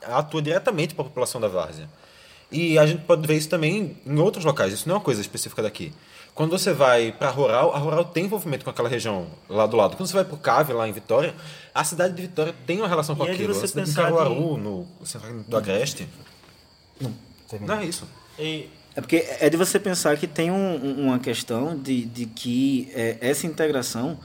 [0.02, 1.88] atua diretamente para a população da Várzea.
[2.52, 5.22] E a gente pode ver isso também em outros locais, isso não é uma coisa
[5.22, 5.94] específica daqui.
[6.38, 9.76] Quando você vai para a Rural, a Rural tem envolvimento com aquela região lá do
[9.76, 9.98] lado.
[9.98, 11.34] Quando você vai para o Cave, lá em Vitória,
[11.74, 13.54] a cidade de Vitória tem uma relação com E é de aquilo.
[13.56, 16.08] você A cidade de pensar Caruaru, no centro do Agreste.
[17.62, 18.08] Não, é isso.
[18.38, 22.26] E É porque é de você pensar que tem um- um- uma questão de, de
[22.26, 24.18] que é, essa integração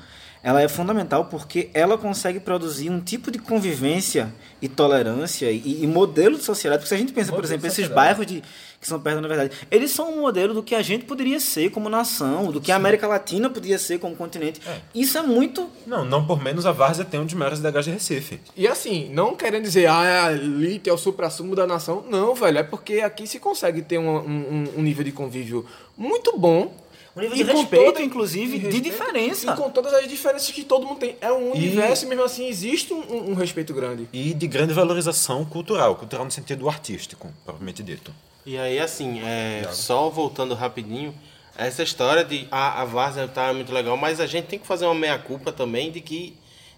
[0.43, 5.86] ela é fundamental porque ela consegue produzir um tipo de convivência e tolerância e, e
[5.86, 6.80] modelo de sociedade.
[6.80, 8.43] Porque se a gente pensa, por Modelo de exemplo, esses bairros de,
[8.82, 11.70] que são perto da universidade, eles são um modelo do que a gente poderia ser
[11.70, 14.60] como nação, do que a América Latina poderia ser como continente.
[14.92, 15.70] Isso é muito...
[15.86, 18.40] Não, não por menos a Várzea tem um dos maiores DHs de Recife.
[18.56, 22.04] E assim, não querendo dizer, ah, ali é o supra-sumo da nação.
[22.10, 25.64] Não, velho, é porque aqui se consegue ter um, um, um nível de convívio
[25.96, 26.74] muito bom.
[27.14, 29.52] Um nível E de com respeito, toda- inclusive, de diferença.
[29.52, 31.14] E com todas as diferenças que todo mundo tem.
[31.20, 34.09] É um universo e mesmo assim existe um, um respeito grande.
[34.12, 38.12] E de grande valorização cultural, cultural no sentido artístico, propriamente dito.
[38.44, 41.14] E aí, assim, é, só voltando rapidinho,
[41.56, 44.85] essa história de ah, a Várzea tá muito legal, mas a gente tem que fazer
[44.86, 46.36] uma meia-culpa também de que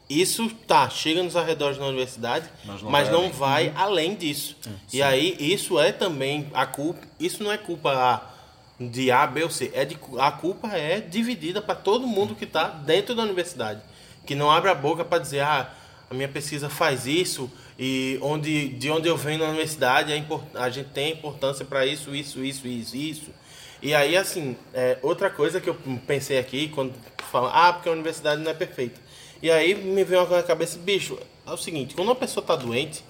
[0.08, 3.72] isso tá, chega nos arredores da universidade, Mas mas não não, vai além.
[3.72, 4.56] vai além disso.
[4.62, 4.98] sim.
[4.98, 8.30] e aí, isso é também a culpa, isso não é culpa
[8.78, 12.44] de A, B ou C, é de, a culpa é dividida para todo mundo que
[12.44, 13.80] está dentro da universidade,
[14.26, 15.72] que não abre a boca para dizer, ah,
[16.10, 20.54] a minha pesquisa faz isso e onde de onde eu venho na universidade é import-
[20.54, 23.30] a gente tem importância para isso, isso, isso, isso, isso.
[23.82, 25.76] E aí assim, é, outra coisa que eu
[26.06, 26.94] pensei aqui quando
[27.30, 29.00] falam, ah, porque a universidade não é perfeita.
[29.42, 32.42] E aí me veio uma coisa na cabeça, bicho, é o seguinte, quando uma pessoa
[32.42, 33.04] está doente,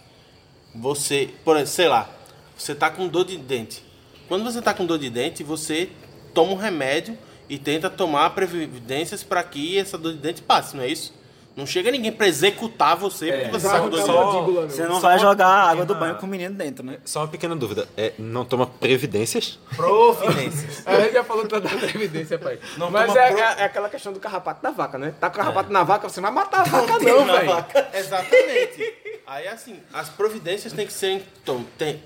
[0.75, 2.11] você, por exemplo, sei lá,
[2.57, 3.85] você tá com dor de dente.
[4.27, 5.91] Quando você tá com dor de dente, você
[6.33, 7.17] toma um remédio
[7.49, 11.15] e tenta tomar providências para que essa dor de dente passe, não é isso?
[11.57, 14.73] Não chega ninguém para executar você porque você tá com dor de dente.
[14.75, 16.99] Você não vai jogar a água do banho com o menino dentro, né?
[17.05, 19.59] Só uma pequena dúvida, é, não toma previdências?
[19.77, 20.83] Providências.
[20.87, 22.59] A gente já falou da da previdência, pai.
[22.77, 25.15] Não Mas é, pro- é- é aquela questão do carrapato da vaca, né?
[25.21, 27.33] Tá com o carrapato na vaca, você não vai matar a Não vaca, não, na
[27.35, 27.47] velho.
[27.53, 27.89] vaca.
[27.95, 28.95] Exatamente.
[29.27, 31.23] Aí assim, as providências têm que serem.
[31.45, 32.03] tom- Tem,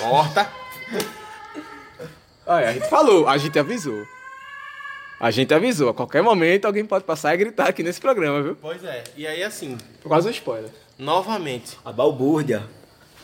[0.00, 0.50] corta.
[2.46, 4.04] Olha, a gente falou, a gente avisou.
[5.18, 5.88] A gente avisou.
[5.88, 8.56] A qualquer momento alguém pode passar e gritar aqui nesse programa, viu?
[8.60, 9.04] Pois é.
[9.16, 10.70] E aí assim, Quase um spoiler.
[10.98, 11.76] novamente.
[11.84, 12.62] A balbúrdia.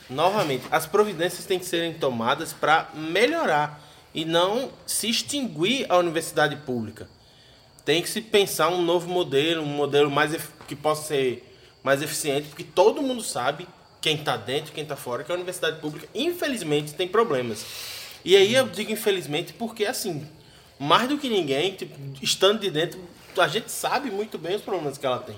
[0.08, 3.80] Novamente, as providências têm que serem tomadas para melhorar
[4.14, 7.08] e não se extinguir a universidade pública.
[7.84, 10.36] Tem que se pensar um novo modelo, um modelo mais
[10.68, 11.48] que possa ser
[11.82, 13.66] mais eficiente, porque todo mundo sabe,
[14.02, 17.64] quem está dentro, quem está fora, que a universidade pública, infelizmente, tem problemas.
[18.24, 20.26] E aí eu digo infelizmente porque, assim,
[20.82, 22.98] mais do que ninguém, tipo, estando de dentro,
[23.38, 25.36] a gente sabe muito bem os problemas que ela tem.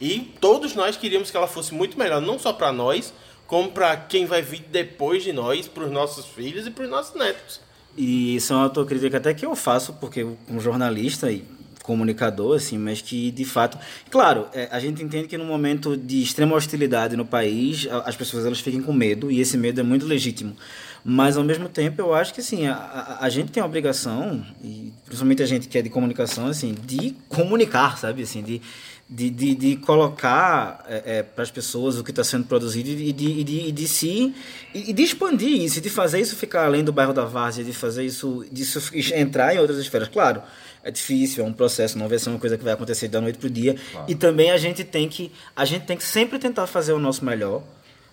[0.00, 3.14] E todos nós queríamos que ela fosse muito melhor, não só para nós,
[3.46, 6.90] como para quem vai vir depois de nós, para os nossos filhos e para os
[6.90, 7.60] nossos netos.
[7.96, 11.44] E isso é uma autocrítica até que eu faço, porque como jornalista e
[11.84, 13.78] comunicador, assim, mas que de fato.
[14.10, 18.46] Claro, é, a gente entende que no momento de extrema hostilidade no país, as pessoas
[18.46, 20.56] elas fiquem com medo, e esse medo é muito legítimo.
[21.04, 24.92] Mas ao mesmo tempo eu acho que assim, a, a, gente tem a obrigação, e
[25.04, 28.22] principalmente a gente que é de comunicação, assim, de comunicar, sabe?
[28.22, 28.62] Assim, de,
[29.10, 30.86] de, de, de colocar
[31.34, 34.34] para as pessoas o que está sendo produzido e de, e de, e de se
[34.72, 37.72] e e de expandir isso, de fazer isso ficar além do bairro da Várzea, de
[37.72, 38.80] fazer isso, disso
[39.14, 40.08] entrar em outras esferas.
[40.08, 40.42] Claro,
[40.82, 43.38] é difícil, é um processo, não vai ser uma coisa que vai acontecer da noite
[43.38, 43.76] pro dia.
[44.08, 47.24] E também a gente tem que a gente tem que sempre tentar fazer o nosso
[47.24, 47.62] melhor.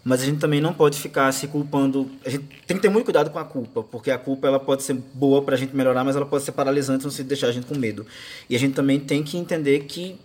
[0.04, 2.10] Mas a gente também não pode ficar se culpando.
[2.26, 4.84] A gente tem que ter muito cuidado com a culpa, porque a culpa ela pode
[4.84, 7.52] ser boa para a gente melhorar, mas ela pode ser paralisante sentido de deixar a
[7.52, 8.06] gente com medo.
[8.50, 10.16] E a gente também tem que entender que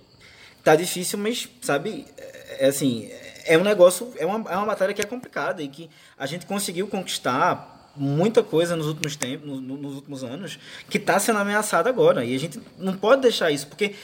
[0.62, 3.10] tá difícil, mas, sabe, é é assim,
[3.46, 6.46] é um negócio, é uma, é uma matéria que é complicada e que a gente
[6.46, 11.40] conseguiu conquistar muita coisa nos últimos tempos, no- no- nos últimos anos, que está sendo
[11.40, 12.24] ameaçada agora.
[12.24, 13.94] E a gente não pode deixar isso, porque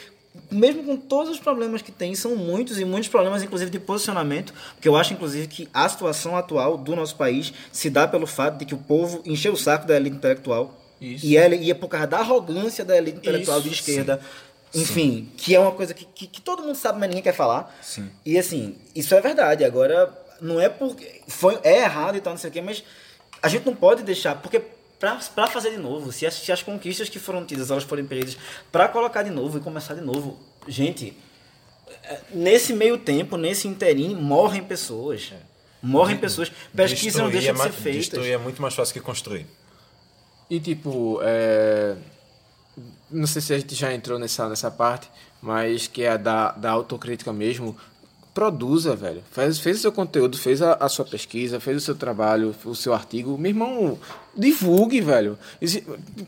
[0.51, 4.53] mesmo com todos os problemas que tem, são muitos e muitos problemas, inclusive de posicionamento,
[4.75, 8.59] porque eu acho, inclusive, que a situação atual do nosso país se dá pelo fato
[8.59, 10.75] de que o povo encheu o saco da elite intelectual.
[11.01, 11.27] Isso.
[11.27, 14.21] E, ela, e é por causa da arrogância da elite intelectual Isso, de esquerda.
[14.71, 14.83] sim.
[14.83, 17.75] Enfim, que é uma coisa que, que, que todo mundo sabe, mas ninguém quer falar.
[17.83, 18.09] Sim.
[18.25, 19.65] E assim, isso é verdade.
[19.65, 21.23] Agora, não é porque.
[21.27, 22.85] Foi, é errado e tal, não sei o quê, mas
[23.43, 24.37] a gente não pode deixar.
[24.37, 24.63] Porque
[25.01, 26.13] para fazer de novo.
[26.13, 28.37] Se as, se as conquistas que foram tidas elas forem perdidas,
[28.71, 30.39] para colocar de novo e começar de novo.
[30.69, 31.17] Gente,
[32.05, 35.33] é, nesse meio tempo, nesse interim, morrem pessoas.
[35.83, 36.53] Morrem pessoas.
[36.77, 37.99] Pesquisa não deixa é de mais- ser feita.
[37.99, 39.47] Destruir é muito mais fácil que construir.
[40.51, 41.97] E tipo, é...
[43.11, 45.09] não sei se a gente já entrou nessa, nessa parte,
[45.41, 47.77] mas que é a da, da autocrítica mesmo.
[48.33, 49.23] Produza, velho.
[49.33, 52.75] Faz, fez o seu conteúdo, fez a, a sua pesquisa, fez o seu trabalho, o
[52.77, 53.37] seu artigo.
[53.37, 53.99] Meu irmão,
[54.37, 55.37] divulgue, velho.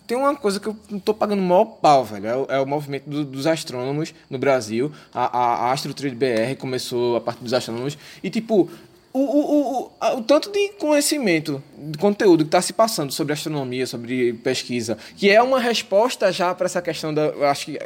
[0.07, 2.27] Tem uma coisa que eu tô pagando o maior pau, velho.
[2.27, 4.91] É o, é o movimento do- dos astrônomos no Brasil.
[5.15, 7.97] A, a, a Astro Trade BR começou a parte dos astrônomos.
[8.23, 8.69] E, tipo,
[9.13, 13.87] o, o, o, o, tanto de conhecimento, de conteúdo que está se passando sobre astronomia,
[13.87, 17.29] sobre pesquisa, que é uma resposta já para essa questão da.
[17.51, 17.79] Acho que.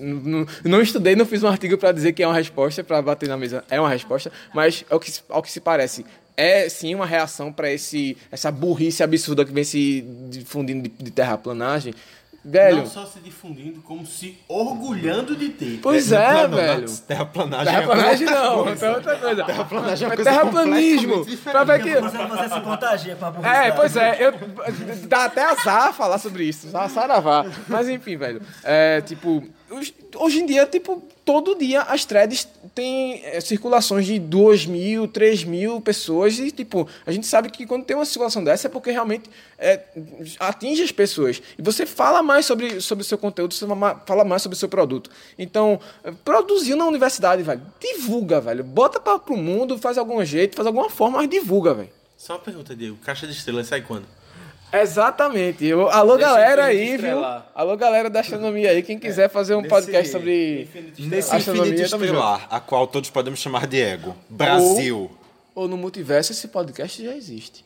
[0.00, 3.28] Não, não, estudei, não fiz um artigo para dizer que é uma resposta, para bater
[3.28, 3.62] na mesa.
[3.68, 6.06] É uma resposta, mas ao que, ao que se parece.
[6.34, 10.00] É sim uma reação para essa burrice absurda que vem se
[10.30, 11.92] difundindo de, de terraplanagem.
[12.44, 12.78] Velho.
[12.78, 15.78] Não só se difundindo, como se orgulhando de ter.
[15.80, 16.90] Pois é, velho.
[17.06, 18.86] Terraplanagem, Terraplanagem é outra não, coisa.
[18.86, 19.44] é outra coisa.
[19.44, 21.12] Terraplanagem é uma Mas coisa terraplanismo.
[21.18, 22.00] completamente Pra ver que...
[22.00, 23.76] Você, você se contagia com a É, publicidade.
[23.76, 24.32] pois é, eu,
[25.08, 27.44] dá até azar falar sobre isso, saravá.
[27.68, 29.44] Mas enfim, velho, é, tipo,
[30.16, 35.44] hoje, em dia, tipo, todo dia as threads têm é, circulações de 2 mil, 3
[35.44, 38.90] mil pessoas e, tipo, a gente sabe que quando tem uma circulação dessa é porque
[38.90, 39.80] realmente é,
[40.38, 41.42] atinge as pessoas.
[41.58, 43.66] E você fala mais sobre, sobre o seu conteúdo, você
[44.06, 45.10] fala mais sobre o seu produto.
[45.38, 50.56] Então, é, produziu na universidade, velho, divulga, velho, bota para pro mundo, faz algum jeito,
[50.56, 51.90] faz alguma forma, mas divulga, velho.
[52.16, 52.96] Só uma pergunta, Diego.
[53.04, 54.06] Caixa de estrelas sai quando?
[54.72, 55.64] Exatamente.
[55.66, 57.10] Eu, alô, Deixa galera aí, infinito viu?
[57.10, 57.46] estrelar.
[57.54, 58.82] Alô, galera da astronomia aí.
[58.82, 60.68] Quem quiser fazer um podcast sobre
[60.98, 64.16] Nesse astronomia, estrelar, a qual todos podemos chamar de ego.
[64.30, 65.10] Brasil.
[65.54, 67.64] Ou no multiverso, esse podcast já existe.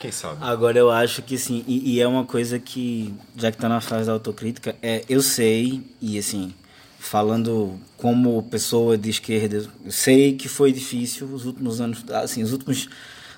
[0.00, 0.38] Quem sabe?
[0.40, 3.80] Agora eu acho que sim, e, e é uma coisa que, já que tá na
[3.80, 6.52] fase da autocrítica, é, eu sei, e assim,
[6.98, 12.52] falando como pessoa de esquerda, eu sei que foi difícil os últimos anos, assim, os
[12.52, 12.88] últimos,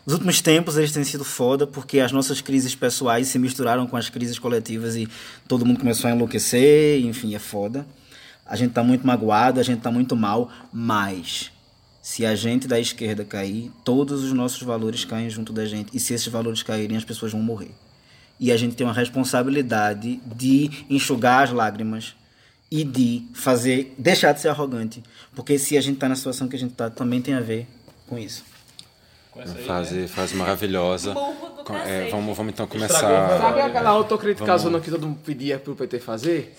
[0.06, 3.96] os últimos tempos eles têm sido foda, porque as nossas crises pessoais se misturaram com
[3.96, 5.08] as crises coletivas e
[5.48, 7.86] todo mundo começou a enlouquecer, enfim, é foda.
[8.44, 11.50] A gente tá muito magoado, a gente tá muito mal, mas
[12.02, 15.96] se a gente da esquerda cair, todos os nossos valores caem junto da gente.
[15.96, 17.70] E se esses valores caírem, as pessoas vão morrer.
[18.38, 22.14] E a gente tem uma responsabilidade de enxugar as lágrimas
[22.70, 25.02] e de fazer, deixar de ser arrogante.
[25.34, 27.66] Porque se a gente está na situação que a gente está, também tem a ver
[28.06, 28.44] com isso.
[29.34, 31.14] Uma fase, fase maravilhosa.
[31.86, 33.00] É, vamos, vamos então começar.
[33.40, 36.54] Sabe aquela autocrítica Vamos- zona que todo mundo pedia pro PT fazer?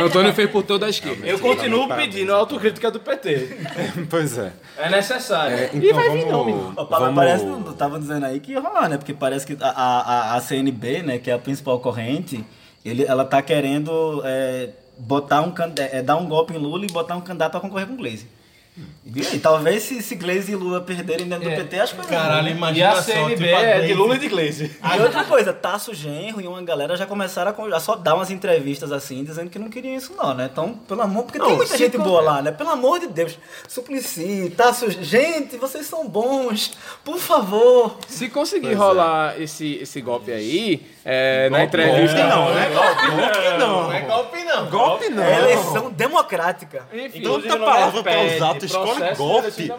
[0.00, 1.26] O Antônio fez por toda a esquerda.
[1.26, 3.56] Eu continuo pedindo a autocrítica do PT.
[4.10, 4.52] pois é.
[4.76, 5.56] É necessário.
[5.56, 6.72] É, E então vai vir vamos, nome.
[6.76, 8.96] Opa, mas vamos- parece, não tava dizendo aí que ia rolar, né?
[8.98, 12.44] Porque parece que a, a, a CNB, né, que é a principal corrente,
[12.84, 16.88] ele, ela tá querendo é, botar um, can- é, dar um golpe em Lula e
[16.88, 18.26] botar um candidato a concorrer com o Glaze.
[19.14, 22.50] E talvez se, se Glaze e Lula perderem dentro do PT, acho que Caralho, E
[22.50, 23.14] a imaginação.
[23.14, 23.94] CNB tipo, a é de Glaze.
[23.94, 24.76] Lula e de Gleisi.
[24.96, 28.92] E outra coisa, Tasso Genro e uma galera já começaram a, só dar umas entrevistas
[28.92, 30.48] assim, dizendo que não queriam isso não, né?
[30.52, 32.50] Então, pelo amor, porque tem Não, muita se gente boa lá, né?
[32.52, 33.38] Pelo amor de Deus.
[33.66, 37.96] Suplicy, Tasso, gente, vocês são bons, por favor.
[38.08, 42.16] Se conseguir rolar esse, esse golpe aí, é, na entrevista.
[42.16, 42.68] Golpe não, né?
[42.74, 43.82] Golpe não.
[43.86, 44.70] Não é golpe, não.
[44.70, 45.22] Golpe não.
[45.22, 46.86] É eleição democrática.
[46.92, 49.72] Enfim, Tanta palavra pra usar, tu escolhe golpe.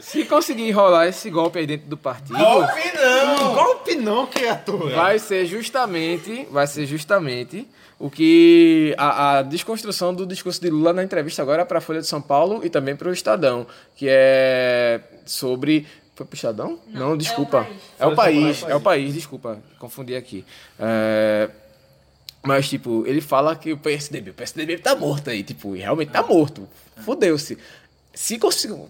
[0.00, 2.38] se conseguir rolar esse golpe aí dentro do partido.
[2.38, 3.54] Golpe não.
[3.54, 4.94] Golpe não, criatura.
[4.94, 7.66] vai ser justamente, vai ser justamente
[7.98, 12.00] o que a, a desconstrução do discurso de Lula na entrevista agora para a Folha
[12.00, 16.78] de São Paulo e também para o Estadão, que é sobre foi pro Estadão?
[16.88, 17.66] Não, desculpa.
[17.98, 20.44] É o país, é o país, desculpa, confundi aqui.
[20.78, 21.48] É,
[22.42, 26.10] mas, tipo, ele fala que o PSDB, o PSDB tá morto aí, tipo, e realmente
[26.10, 26.66] tá morto.
[27.04, 27.58] Fudeu-se.
[28.12, 28.38] Se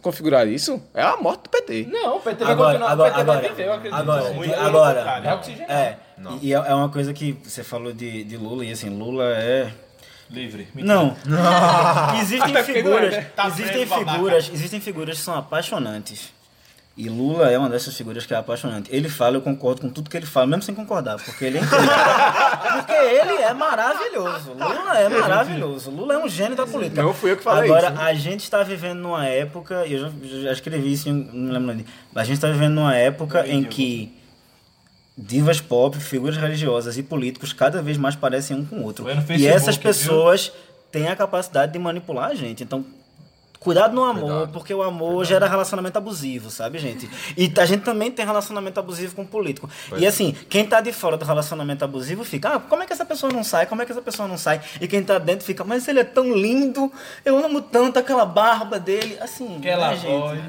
[0.01, 1.86] configurar isso, é a morte do PT.
[1.90, 2.92] Não, o PT vai Agora, continuar.
[2.92, 4.01] agora, o PT agora, vai viver, eu acredito.
[4.01, 5.72] agora, Muito agora, pelo contrário, é oxigenado.
[5.72, 5.98] É,
[6.40, 9.70] e é é uma coisa que você falou de, de Lula, e assim, Lula é...
[10.30, 10.68] Livre.
[10.74, 11.16] Não.
[12.22, 13.30] existem Até porque não é, figuras, né?
[13.34, 14.12] Tá existem preso, babaca.
[14.12, 16.32] figuras, existem figuras que são apaixonantes.
[17.01, 18.94] E Lula é uma dessas figuras que é apaixonante.
[18.94, 21.62] Ele fala, eu concordo com tudo que ele fala, mesmo sem concordar, porque ele é
[21.62, 21.89] incrível.
[22.74, 24.52] porque ele é maravilhoso.
[24.52, 25.90] Lula é maravilhoso.
[25.90, 27.02] Lula é um gênio da política.
[27.02, 28.02] Não fui eu que falei Agora, isso, né?
[28.05, 30.10] a gente está vivendo numa época, e eu já,
[30.43, 33.47] já escrevi isso, em- não me lembro onde, mas a gente está vivendo numa época
[33.48, 34.14] em que
[35.16, 39.06] divas pop, figuras religiosas e políticos cada vez mais parecem um com o outro.
[39.39, 39.82] E essas viu?
[39.85, 40.52] pessoas
[40.93, 42.62] têm a capacidade de manipular a gente.
[42.62, 42.85] Então,
[43.61, 47.11] Cuidado no amor, porque o amor gera relacionamento abusivo, sabe, gente?
[47.37, 49.69] E a gente também tem relacionamento abusivo com político.
[49.89, 50.09] Pois e é.
[50.09, 53.31] assim, quem tá de fora do relacionamento abusivo fica, ah, como é que essa pessoa
[53.31, 53.66] não sai?
[53.66, 54.62] Como é que essa pessoa não sai?
[54.81, 56.91] E quem tá dentro fica, mas ele é tão lindo,
[57.23, 59.19] eu amo tanto aquela barba dele.
[59.20, 60.07] Assim, Aquela né, gente?
[60.20, 60.41] voz.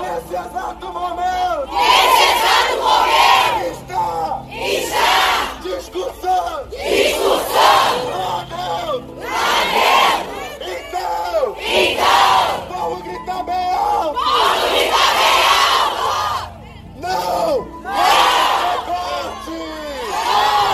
[0.00, 1.72] Nesse exato momento!
[1.72, 3.64] Nesse exato momento!
[3.72, 4.44] Está!
[4.50, 5.58] Está!
[5.62, 6.68] Discussão!
[6.68, 7.90] Discussão!
[8.48, 9.16] Tradendo!
[9.20, 10.30] Tradendo!
[10.60, 11.56] Então!
[11.58, 12.46] Então!
[12.70, 14.18] Vamos gritar bem alto!
[14.18, 16.04] Vamos gritar bem alto!
[17.00, 17.10] Não!
[17.80, 17.90] Não!
[18.70, 19.58] Recorte!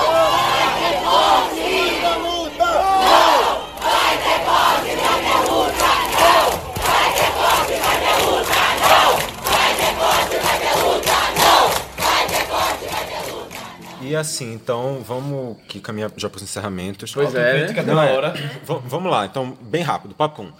[0.07, 2.69] Não vai ter corte na luta!
[3.07, 3.35] Não!
[3.81, 5.91] Vai ter corte na minha luta!
[6.17, 6.47] Não!
[6.87, 8.57] Vai ter corte na minha luta!
[8.83, 9.11] Não!
[9.45, 11.17] Vai ter corte na minha luta!
[11.37, 11.65] Não!
[11.97, 13.61] Vai ter corte na minha luta!
[14.07, 17.13] E assim, então vamos que caminhar já para os encerramentos.
[17.13, 17.83] Pois é, né?
[17.83, 18.17] Não, da é.
[18.17, 18.31] hora.
[18.31, 20.53] V- vamos lá, então, bem rápido, papo um.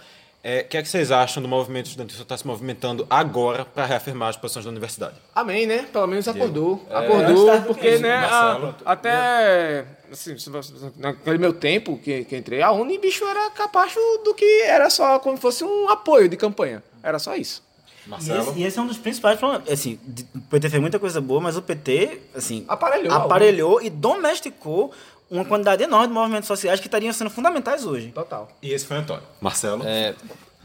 [0.43, 3.65] É, O que é que vocês acham do movimento estudantil que está se movimentando agora
[3.65, 5.15] para reafirmar as posições da universidade?
[5.35, 5.87] Amém, né?
[5.91, 6.85] Pelo menos acordou.
[6.89, 8.13] É, acordou, antes porque, né?
[8.15, 9.85] A- até.
[10.11, 10.35] Assim,
[10.95, 13.93] naquele meu tempo que, que entrei, a Uni, bicho, era capaz
[14.23, 16.81] do que era só como fosse um apoio de campanha.
[17.03, 17.61] Era só isso.
[18.09, 19.69] E esse, e esse é um dos principais problemas.
[19.69, 19.99] Assim,
[20.35, 23.13] o PT fez muita coisa boa, mas o PT, assim, Aparelhou.
[23.13, 24.91] aparelhou e domesticou
[25.29, 28.11] uma quantidade enorme de movimentos sociais que estariam sendo fundamentais hoje.
[28.11, 28.47] Total.
[28.61, 29.23] E esse foi o Antônio.
[29.41, 29.83] Marcelo?
[29.85, 30.15] É,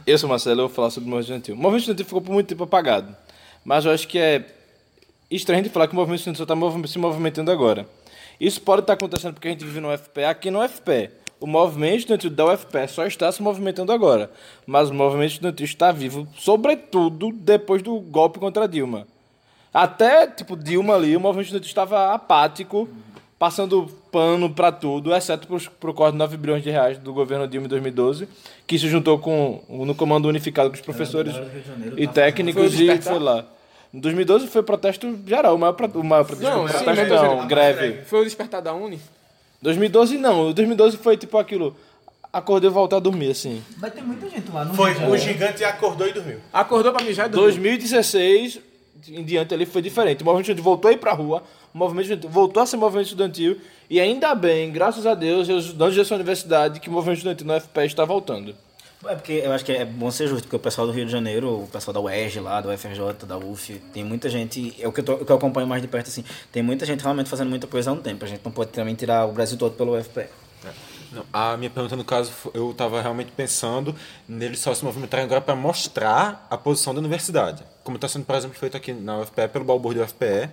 [0.07, 1.55] eu sou Marcelo, eu vou falar sobre o movimento estudantil.
[1.55, 3.15] O movimento estudantil ficou por muito tempo apagado.
[3.65, 4.45] Mas eu acho que é
[5.31, 7.89] estranho de falar que o movimento estudantil está se movimentando agora.
[8.41, 10.25] Isso pode estar acontecendo porque a gente vive no UFPE.
[10.25, 11.11] Aqui no UFPE,
[11.43, 14.31] o movimento estudantil da UFPE só está se movimentando agora.
[14.67, 19.07] Mas o movimento estudantil está vivo, sobretudo depois do golpe contra Dilma.
[19.75, 22.89] Até, tipo, Dilma ali, o movimento estudantil estava apático,
[23.39, 25.49] passando pano para tudo, exceto
[25.81, 28.29] para o corte de 9 bilhões de reais do governo Dilma em 2012,
[28.67, 33.01] que se juntou com no comando unificado com os professores Janeiro e tava técnicos e
[33.03, 33.45] foi lá.
[33.93, 37.23] Em 2012 foi protesto geral, o maior, pro- o maior protesto, Não, protesto sim, mas-
[37.23, 38.03] não, greve.
[38.05, 38.99] Foi o despertar da Uni?
[39.63, 41.77] 2012 não, o 2012 foi tipo aquilo,
[42.33, 43.63] acordei e voltar a dormir, assim.
[43.79, 46.41] Vai ter muita gente lá no Foi, o gigante acordou e dormiu.
[46.53, 47.51] Acordou pra mijar e dormiu.
[47.51, 48.61] 2016
[49.09, 50.23] em diante ali foi diferente.
[50.23, 53.07] O movimento estudantil voltou a ir pra rua, o movimento estudantil voltou a ser movimento
[53.07, 57.19] estudantil, e ainda bem, graças a Deus, e os estudantes dessa universidade, que o movimento
[57.19, 58.55] estudantil no FPE está voltando.
[59.05, 61.11] É porque eu acho que é bom ser justo, porque o pessoal do Rio de
[61.11, 64.93] Janeiro, o pessoal da UERJ lá, da UFRJ, da UF, tem muita gente, é o
[64.93, 67.29] que eu, tô- o que eu acompanho mais de perto, assim, tem muita gente realmente
[67.29, 68.25] fazendo muita coisa há um tempo.
[68.25, 70.27] A gente não pode também tirar o Brasil todo pelo UFPE.
[71.11, 73.95] Não, a minha pergunta, no caso, eu estava realmente pensando
[74.29, 77.65] neles só se movimentarem agora para mostrar a posição da universidade.
[77.83, 80.49] Como está sendo, por exemplo, feito aqui na UFPE, pelo balbúrdio do UFPE,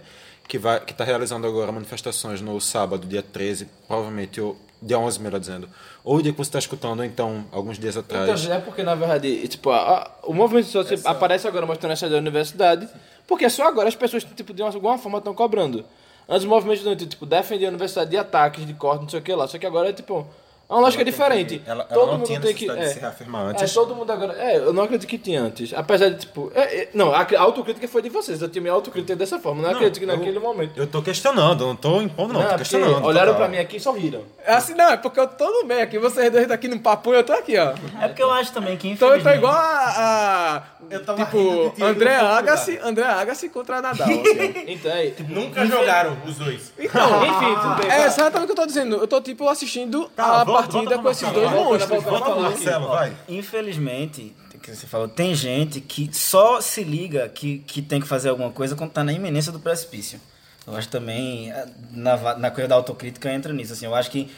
[0.47, 0.57] que
[0.91, 4.41] está realizando agora manifestações no sábado, dia 13, provavelmente,
[4.81, 5.69] dia 11, melhor dizendo,
[6.03, 8.43] ou o dia que você está escutando, então, alguns dias atrás.
[8.43, 12.07] Então, é porque, na verdade, tipo, a- a- o movimento estudantil aparece agora mostrando essa
[12.09, 12.87] da universidade,
[13.27, 15.83] porque só agora as pessoas, tipo, de uma- alguma forma estão cobrando.
[16.27, 19.23] Antes o movimento estudantil, tipo, defendia a universidade de ataques, de corte, não sei o
[19.23, 19.47] que lá.
[19.47, 20.25] Só que agora é, tipo,
[20.69, 21.57] é uma lógica diferente.
[21.59, 22.67] que- ela- ela todo não mundo tinha tem que.
[22.67, 23.73] necessidade de É, se reafirmar É, antes.
[23.73, 24.33] todo mundo agora.
[24.37, 25.73] É, eu não acredito que tinha antes.
[25.73, 26.51] Apesar de, tipo.
[26.53, 28.41] é, é, não, a, a autocrítica foi de vocês.
[28.41, 29.61] Eu tinha minha autocrítica dessa forma.
[29.63, 30.73] Não, acredito que eu- naquele momento.
[30.77, 33.03] Eu tô questionando, eu não tô impondo, não, Não, tô é questionando.
[33.03, 33.47] olharam total.
[33.47, 34.21] pra mim aqui e sorriram.
[34.45, 37.13] É assim, não, é porque eu tô no meio aqui, vocês dois daqui no papo
[37.13, 37.73] e eu tô aqui, ó.
[38.01, 40.59] É porque eu acho também que, Então eu tô igual a.
[40.59, 44.07] a Eu tava rindo de tipo, ti, André eu Agassi, André Agassi contra Nadal.
[44.67, 46.71] Então, é, Nunca jogaram os dois.
[46.77, 47.91] Então, Enfim, tudo bem.
[47.91, 48.95] é exatamente o que eu tô dizendo.
[48.97, 52.03] Eu tô, tipo, assistindo Tá, a partida volta com esses Marcelo, dois monstros.
[52.03, 53.17] volta pra Marcelo, vai.
[53.27, 58.29] Infelizmente, que você falou, tem gente que só se liga que, que tem que fazer
[58.29, 60.19] alguma coisa quando tá na iminência do precipício.
[60.67, 61.51] Eu acho também,
[61.91, 64.29] na, na coisa da autocrítica entra nisso, assim, eu acho que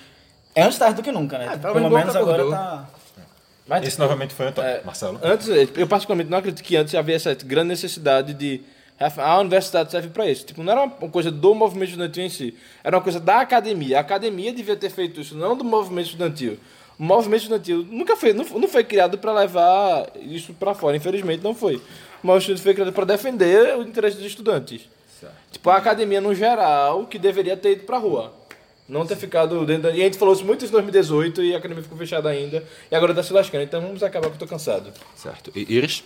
[0.55, 1.45] é antes tarde do que nunca, né?
[1.45, 2.51] É, pelo Pelo menos agora acordou.
[2.51, 2.89] tá...
[3.67, 4.69] Mas, Esse novamente foi o Antônio.
[4.69, 5.19] É, Marcelo.
[5.23, 8.61] Antes, eu particularmente não acredito que antes havia essa grande necessidade de.
[9.17, 10.45] A universidade serve para isso.
[10.45, 13.97] Tipo, não era uma coisa do movimento estudantil em si, era uma coisa da academia.
[13.97, 16.57] A academia devia ter feito isso, não do movimento estudantil.
[16.99, 21.43] O movimento estudantil nunca foi, não, não foi criado para levar isso para fora, infelizmente
[21.43, 21.81] não foi.
[22.23, 24.87] O movimento foi criado para defender o interesse dos estudantes.
[25.51, 28.33] Tipo, a academia no geral, que deveria ter ido pra rua.
[28.87, 29.91] Não ter ficado dentro da...
[29.91, 32.63] E a gente falou isso muito em 2018 e a academia ficou fechada ainda.
[32.89, 33.63] E agora tá se lascando.
[33.63, 34.91] Então vamos acabar que eu tô cansado.
[35.15, 35.51] Certo.
[35.55, 36.03] E Iris?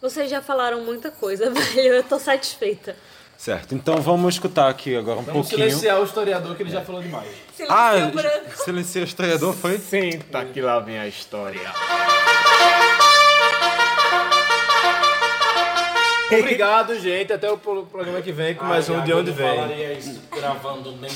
[0.00, 1.94] Vocês já falaram muita coisa, velho.
[1.94, 2.96] Eu tô satisfeita.
[3.36, 3.74] Certo.
[3.74, 5.68] Então vamos escutar aqui agora um Vamos pouquinho.
[5.68, 7.28] silenciar o historiador que ele já falou demais.
[7.68, 8.56] Ah, branco.
[8.64, 9.78] silenciou o historiador, foi?
[9.78, 11.60] Senta que lá vem a história.
[16.38, 17.32] Obrigado, gente.
[17.32, 19.98] Até o pro- programa que vem com mais um De Onde Vem.
[19.98, 21.10] isso gravando nem...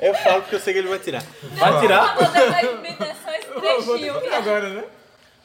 [0.00, 1.22] Eu falo porque eu sei que ele vai tirar.
[1.56, 2.14] Vai tirar?
[2.16, 4.34] Vou só esse trechinho.
[4.34, 4.84] Agora, né?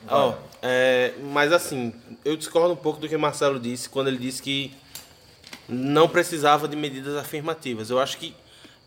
[0.08, 4.42] Ó, é, mas assim, eu discordo um pouco do que Marcelo disse quando ele disse
[4.42, 4.74] que
[5.68, 7.90] não precisava de medidas afirmativas.
[7.90, 8.36] Eu acho que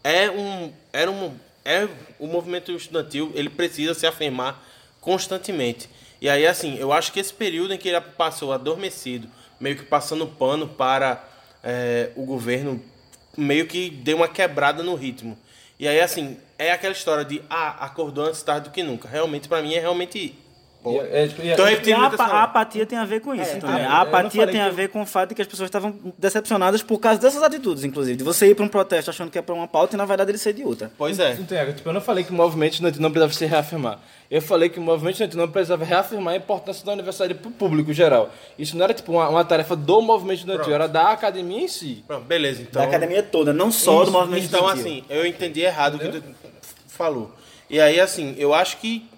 [0.04, 1.34] é um, era um,
[1.64, 1.88] é
[2.18, 4.64] o movimento estudantil, ele precisa se afirmar
[5.00, 5.88] constantemente.
[6.20, 9.28] E aí, assim, eu acho que esse período em que ele passou adormecido,
[9.60, 11.24] meio que passando pano para
[11.62, 12.82] é, o governo,
[13.36, 15.38] meio que deu uma quebrada no ritmo.
[15.78, 19.08] E aí, assim, é aquela história de, ah, acordou antes tarde do que nunca.
[19.08, 20.36] Realmente, para mim, é realmente...
[20.82, 20.92] Pô.
[20.92, 22.42] Tô E repetindo a, muitas apa- a palavras.
[22.50, 23.78] apatia tem a ver com isso É, também.
[23.78, 25.98] eu- eu A apatia tem a ver com o fato de que as pessoas estavam
[26.16, 28.16] decepcionadas por causa dessas atitudes, inclusive.
[28.16, 30.30] De você ir para um protesto achando que é para uma pauta e na verdade
[30.30, 30.90] ele ser de outra.
[30.96, 31.32] Pois é.
[31.32, 33.98] Então, tipo, eu não falei que o movimento estudantil não precisava se reafirmar.
[34.30, 37.52] Eu falei que o movimento estudantil não precisava reafirmar a importância da universidade para o
[37.52, 38.30] público geral.
[38.58, 42.04] Isso não era tipo uma, uma tarefa do movimento estudantil, era da academia em si.
[42.06, 42.80] Pronto, beleza, então.
[42.80, 44.92] Da academia toda, não só do movimento Então, estudantil.
[44.92, 46.22] assim, eu entendi errado o que tu
[46.86, 47.32] falou.
[47.68, 49.08] E aí, assim, eu acho que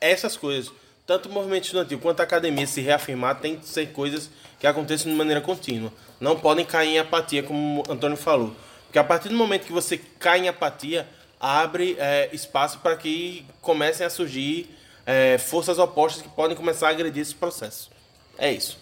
[0.00, 0.72] essas coisas,
[1.10, 4.30] tanto o movimento estudantil quanto a academia se reafirmar, tem que ser coisas
[4.60, 5.92] que aconteçam de maneira contínua.
[6.20, 8.54] Não podem cair em apatia, como o Antônio falou.
[8.84, 11.08] Porque a partir do momento que você cai em apatia,
[11.40, 14.70] abre é, espaço para que comecem a surgir
[15.04, 17.90] é, forças opostas que podem começar a agredir esse processo.
[18.38, 18.78] É isso.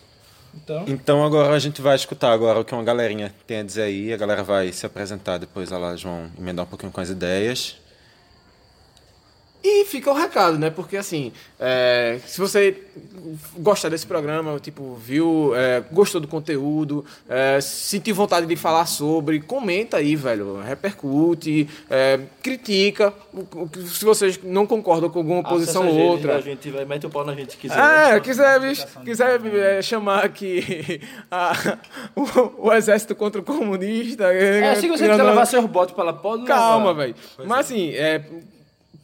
[0.55, 3.85] Então, Então agora a gente vai escutar agora o que uma galerinha tem a dizer
[3.85, 4.13] aí.
[4.13, 7.79] A galera vai se apresentar, depois elas vão emendar um pouquinho com as ideias.
[9.63, 10.71] E fica o recado, né?
[10.71, 12.81] Porque assim, é, se você
[13.59, 19.41] gostar desse programa, tipo, viu, é, gostou do conteúdo, é, sentiu vontade de falar sobre,
[19.41, 20.61] comenta aí, velho.
[20.61, 23.13] Repercute, é, critica.
[23.89, 26.37] Se vocês não concordam com alguma posição ou outra.
[26.37, 27.79] A gente vai meter o pau na gente se quiser.
[28.15, 31.79] É, quiser, me- quiser é, chamar aqui a-
[32.15, 34.33] o, o exército contra o comunista.
[34.33, 37.15] É, se você quiser levar seus botes para lá, pode Calma, velho.
[37.45, 38.23] Mas assim, é,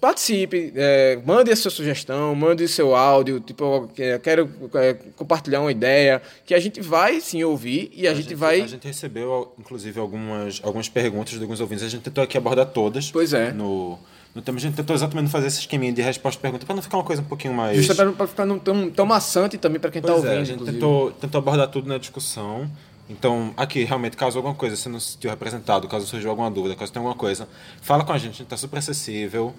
[0.00, 3.88] participe, é, mande a sua sugestão, mande seu áudio, tipo,
[4.22, 8.60] quero é, compartilhar uma ideia, que a gente vai sim ouvir e a, gente, vai.
[8.60, 11.84] A gente recebeu, inclusive, algumas, algumas perguntas de alguns ouvintes.
[11.84, 13.10] A gente tentou aqui abordar todas.
[13.10, 13.52] Pois é.
[13.52, 13.98] No,
[14.34, 16.82] no tema, a gente tentou exatamente fazer esse esqueminha de resposta e pergunta para não
[16.82, 17.76] ficar uma coisa um pouquinho mais.
[17.78, 20.34] Justo pra, pra ficar não tão, tão maçante também pra quem tá Pois ouvindo.
[20.38, 20.76] é, a gente inclusive.
[20.78, 22.70] tentou, tentou abordar tudo na discussão.
[23.08, 26.74] Então, aqui, realmente, caso alguma coisa você não se sentiu representado, caso surgiu alguma dúvida,
[26.74, 27.46] caso tenha alguma coisa,
[27.82, 29.54] fala com a gente, a gente está super acessível.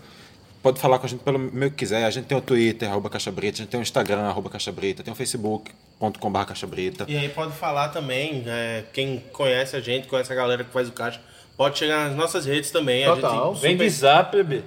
[0.65, 2.05] Pode falar com a gente pelo meio que quiser.
[2.05, 4.71] A gente tem o Twitter, arroba Caixa Brita, a gente tem o Instagram, arroba Caixa
[4.71, 7.05] Brita, tem o facebook.com.br Caixa Brita.
[7.07, 10.89] E aí pode falar também, é, quem conhece a gente, conhece a galera que faz
[10.89, 11.21] o caixa,
[11.55, 13.05] pode chegar nas nossas redes também.
[13.05, 14.63] A gente Vem de zap, bebê.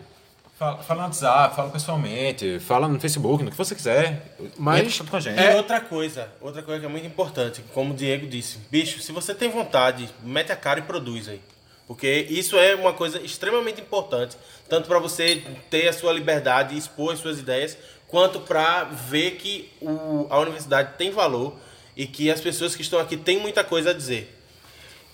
[0.56, 4.36] Fala, fala no WhatsApp, fala pessoalmente, fala no Facebook, no que você quiser.
[4.56, 5.40] Mas com a gente.
[5.40, 9.10] E outra coisa, outra coisa que é muito importante, como o Diego disse, bicho, se
[9.10, 11.40] você tem vontade, mete a cara e produz aí.
[11.88, 14.36] Porque isso é uma coisa extremamente importante,
[14.68, 19.32] tanto para você ter a sua liberdade e expor as suas ideias, quanto para ver
[19.32, 21.56] que o, a universidade tem valor
[21.96, 24.36] e que as pessoas que estão aqui têm muita coisa a dizer.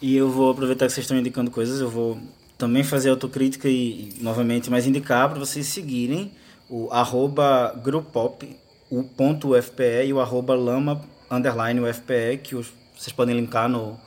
[0.03, 2.19] E eu vou aproveitar que vocês estão indicando coisas, eu vou
[2.59, 6.33] também fazer autocrítica e, novamente, mais indicar para vocês seguirem
[6.69, 8.57] o arroba grupop,
[8.91, 13.99] o ponto UFPE e o arroba lama underline UFPE, que os, vocês podem linkar no...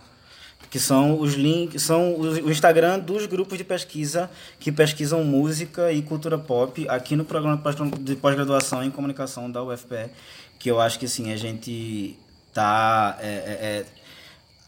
[0.70, 4.30] que são os links, são o Instagram dos grupos de pesquisa
[4.60, 7.62] que pesquisam música e cultura pop aqui no programa
[8.00, 10.10] de pós-graduação em comunicação da UFPE,
[10.60, 12.18] que eu acho que assim, a gente
[12.54, 13.18] tá...
[13.22, 13.86] é- é- é,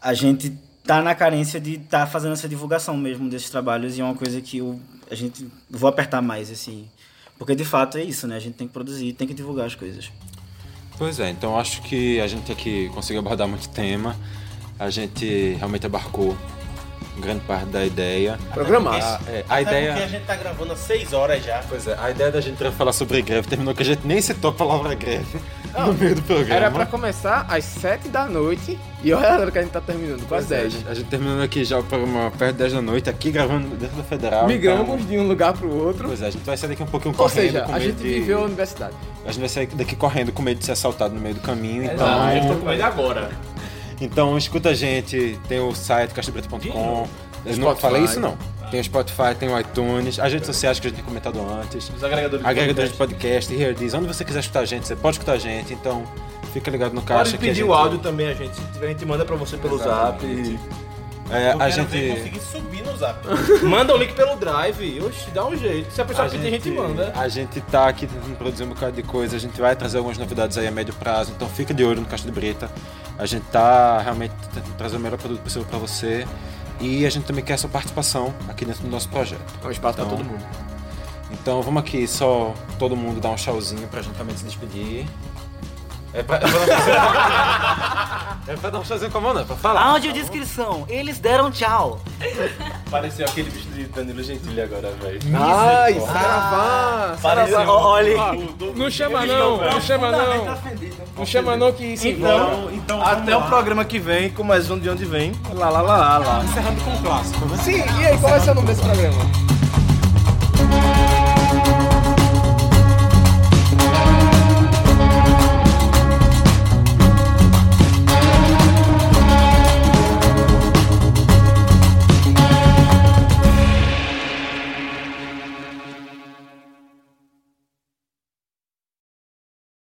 [0.02, 4.00] a gente tá na carência de estar tá fazendo essa divulgação mesmo desses trabalhos e
[4.00, 6.88] é uma coisa que eu, a gente vou apertar mais assim.
[7.38, 8.36] Porque de fato é isso né?
[8.36, 10.10] A gente tem que produzir tem que divulgar as coisas.
[10.96, 14.16] Pois é, então acho que a gente aqui conseguiu abordar muito tema.
[14.80, 16.34] A gente realmente abarcou
[17.18, 18.38] grande parte da ideia.
[18.54, 19.06] Programaço.
[19.06, 19.92] A, é, a Até ideia.
[19.92, 21.62] porque a gente tá gravando há seis horas já.
[21.68, 24.22] Pois é, a ideia da gente era falar sobre greve terminou que a gente nem
[24.22, 25.38] citou a palavra greve
[25.78, 26.54] no meio do programa.
[26.54, 29.82] Era pra começar às 7 da noite e olha a hora que a gente tá
[29.82, 30.66] terminando, quase é, 10.
[30.66, 33.30] A gente, a gente terminando aqui já o programa perto de 10 da noite, aqui
[33.30, 34.46] gravando dentro da Federal.
[34.46, 36.08] Migramos então- de um lugar pro outro.
[36.08, 37.52] Pois é, a gente vai sair daqui um pouquinho Ou correndo.
[37.52, 38.94] seja, com a gente de- viveu a universidade.
[39.26, 41.84] A gente vai sair daqui correndo com medo de ser assaltado no meio do caminho.
[41.84, 43.30] Então, Exato, eu tô com medo agora.
[44.00, 47.06] Então escuta a gente, tem o site caixabreta.com.
[47.44, 48.36] Eu não falei isso não.
[48.70, 51.90] Tem o Spotify, tem o iTunes, as redes sociais que a gente tem comentado antes.
[51.90, 53.94] Os agregadores de Agregadores de podcast, Here Is.
[53.94, 55.72] Onde você quiser escutar a gente, você pode escutar a gente.
[55.74, 56.04] Então
[56.52, 57.36] fica ligado no Pode caixa.
[57.36, 58.54] a pedir gente- o áudio também, a gente.
[58.54, 60.24] Se tiver, a gente manda pra você pelo zap.
[61.32, 62.08] É, a gente.
[62.10, 63.20] conseguir subir no zap.
[63.62, 65.00] Manda o link pelo drive.
[65.00, 65.92] Oxi, dá um jeito.
[65.92, 67.12] Se a pessoa pedir, a gente manda.
[67.14, 70.18] A gente tá aqui tentando produzir um bocado de coisa, a gente vai trazer algumas
[70.18, 72.68] novidades aí a médio prazo, então fica de olho no Caixa de Brita.
[73.20, 76.26] A gente tá realmente tentando trazer o melhor produto possível pra você.
[76.80, 79.42] E a gente também quer a sua participação aqui dentro do nosso projeto.
[79.62, 80.42] É um espaço Então- todo mundo.
[81.30, 85.06] Então vamos aqui só todo mundo dar um tchauzinho pra gente também se despedir.
[86.12, 86.94] É pra, é pra dar um tchauzinho.
[88.48, 89.82] é pra dar um tchauzinho com a mão, não, é pra falar.
[89.82, 92.00] Audiodescrição, eles deram tchau.
[92.90, 95.20] Pareceu aquele bicho de Danilo Gentili agora, velho.
[95.34, 96.22] Ai, Misericórdia.
[96.22, 97.16] saravá!
[97.22, 97.72] Pareceu- saravá.
[97.72, 98.32] olha- Ah,
[98.76, 100.58] Não chama não, não chama não.
[101.16, 102.74] Não chama não que se envolve.
[102.74, 105.32] Então, até o programa que vem, com mais um de onde vem.
[105.54, 106.44] Lá, lá, lá, lá, lá.
[106.44, 107.56] Encerrando com um clássico, né?
[107.58, 109.16] Sim, e aí, qual vai ser o nome desse programa?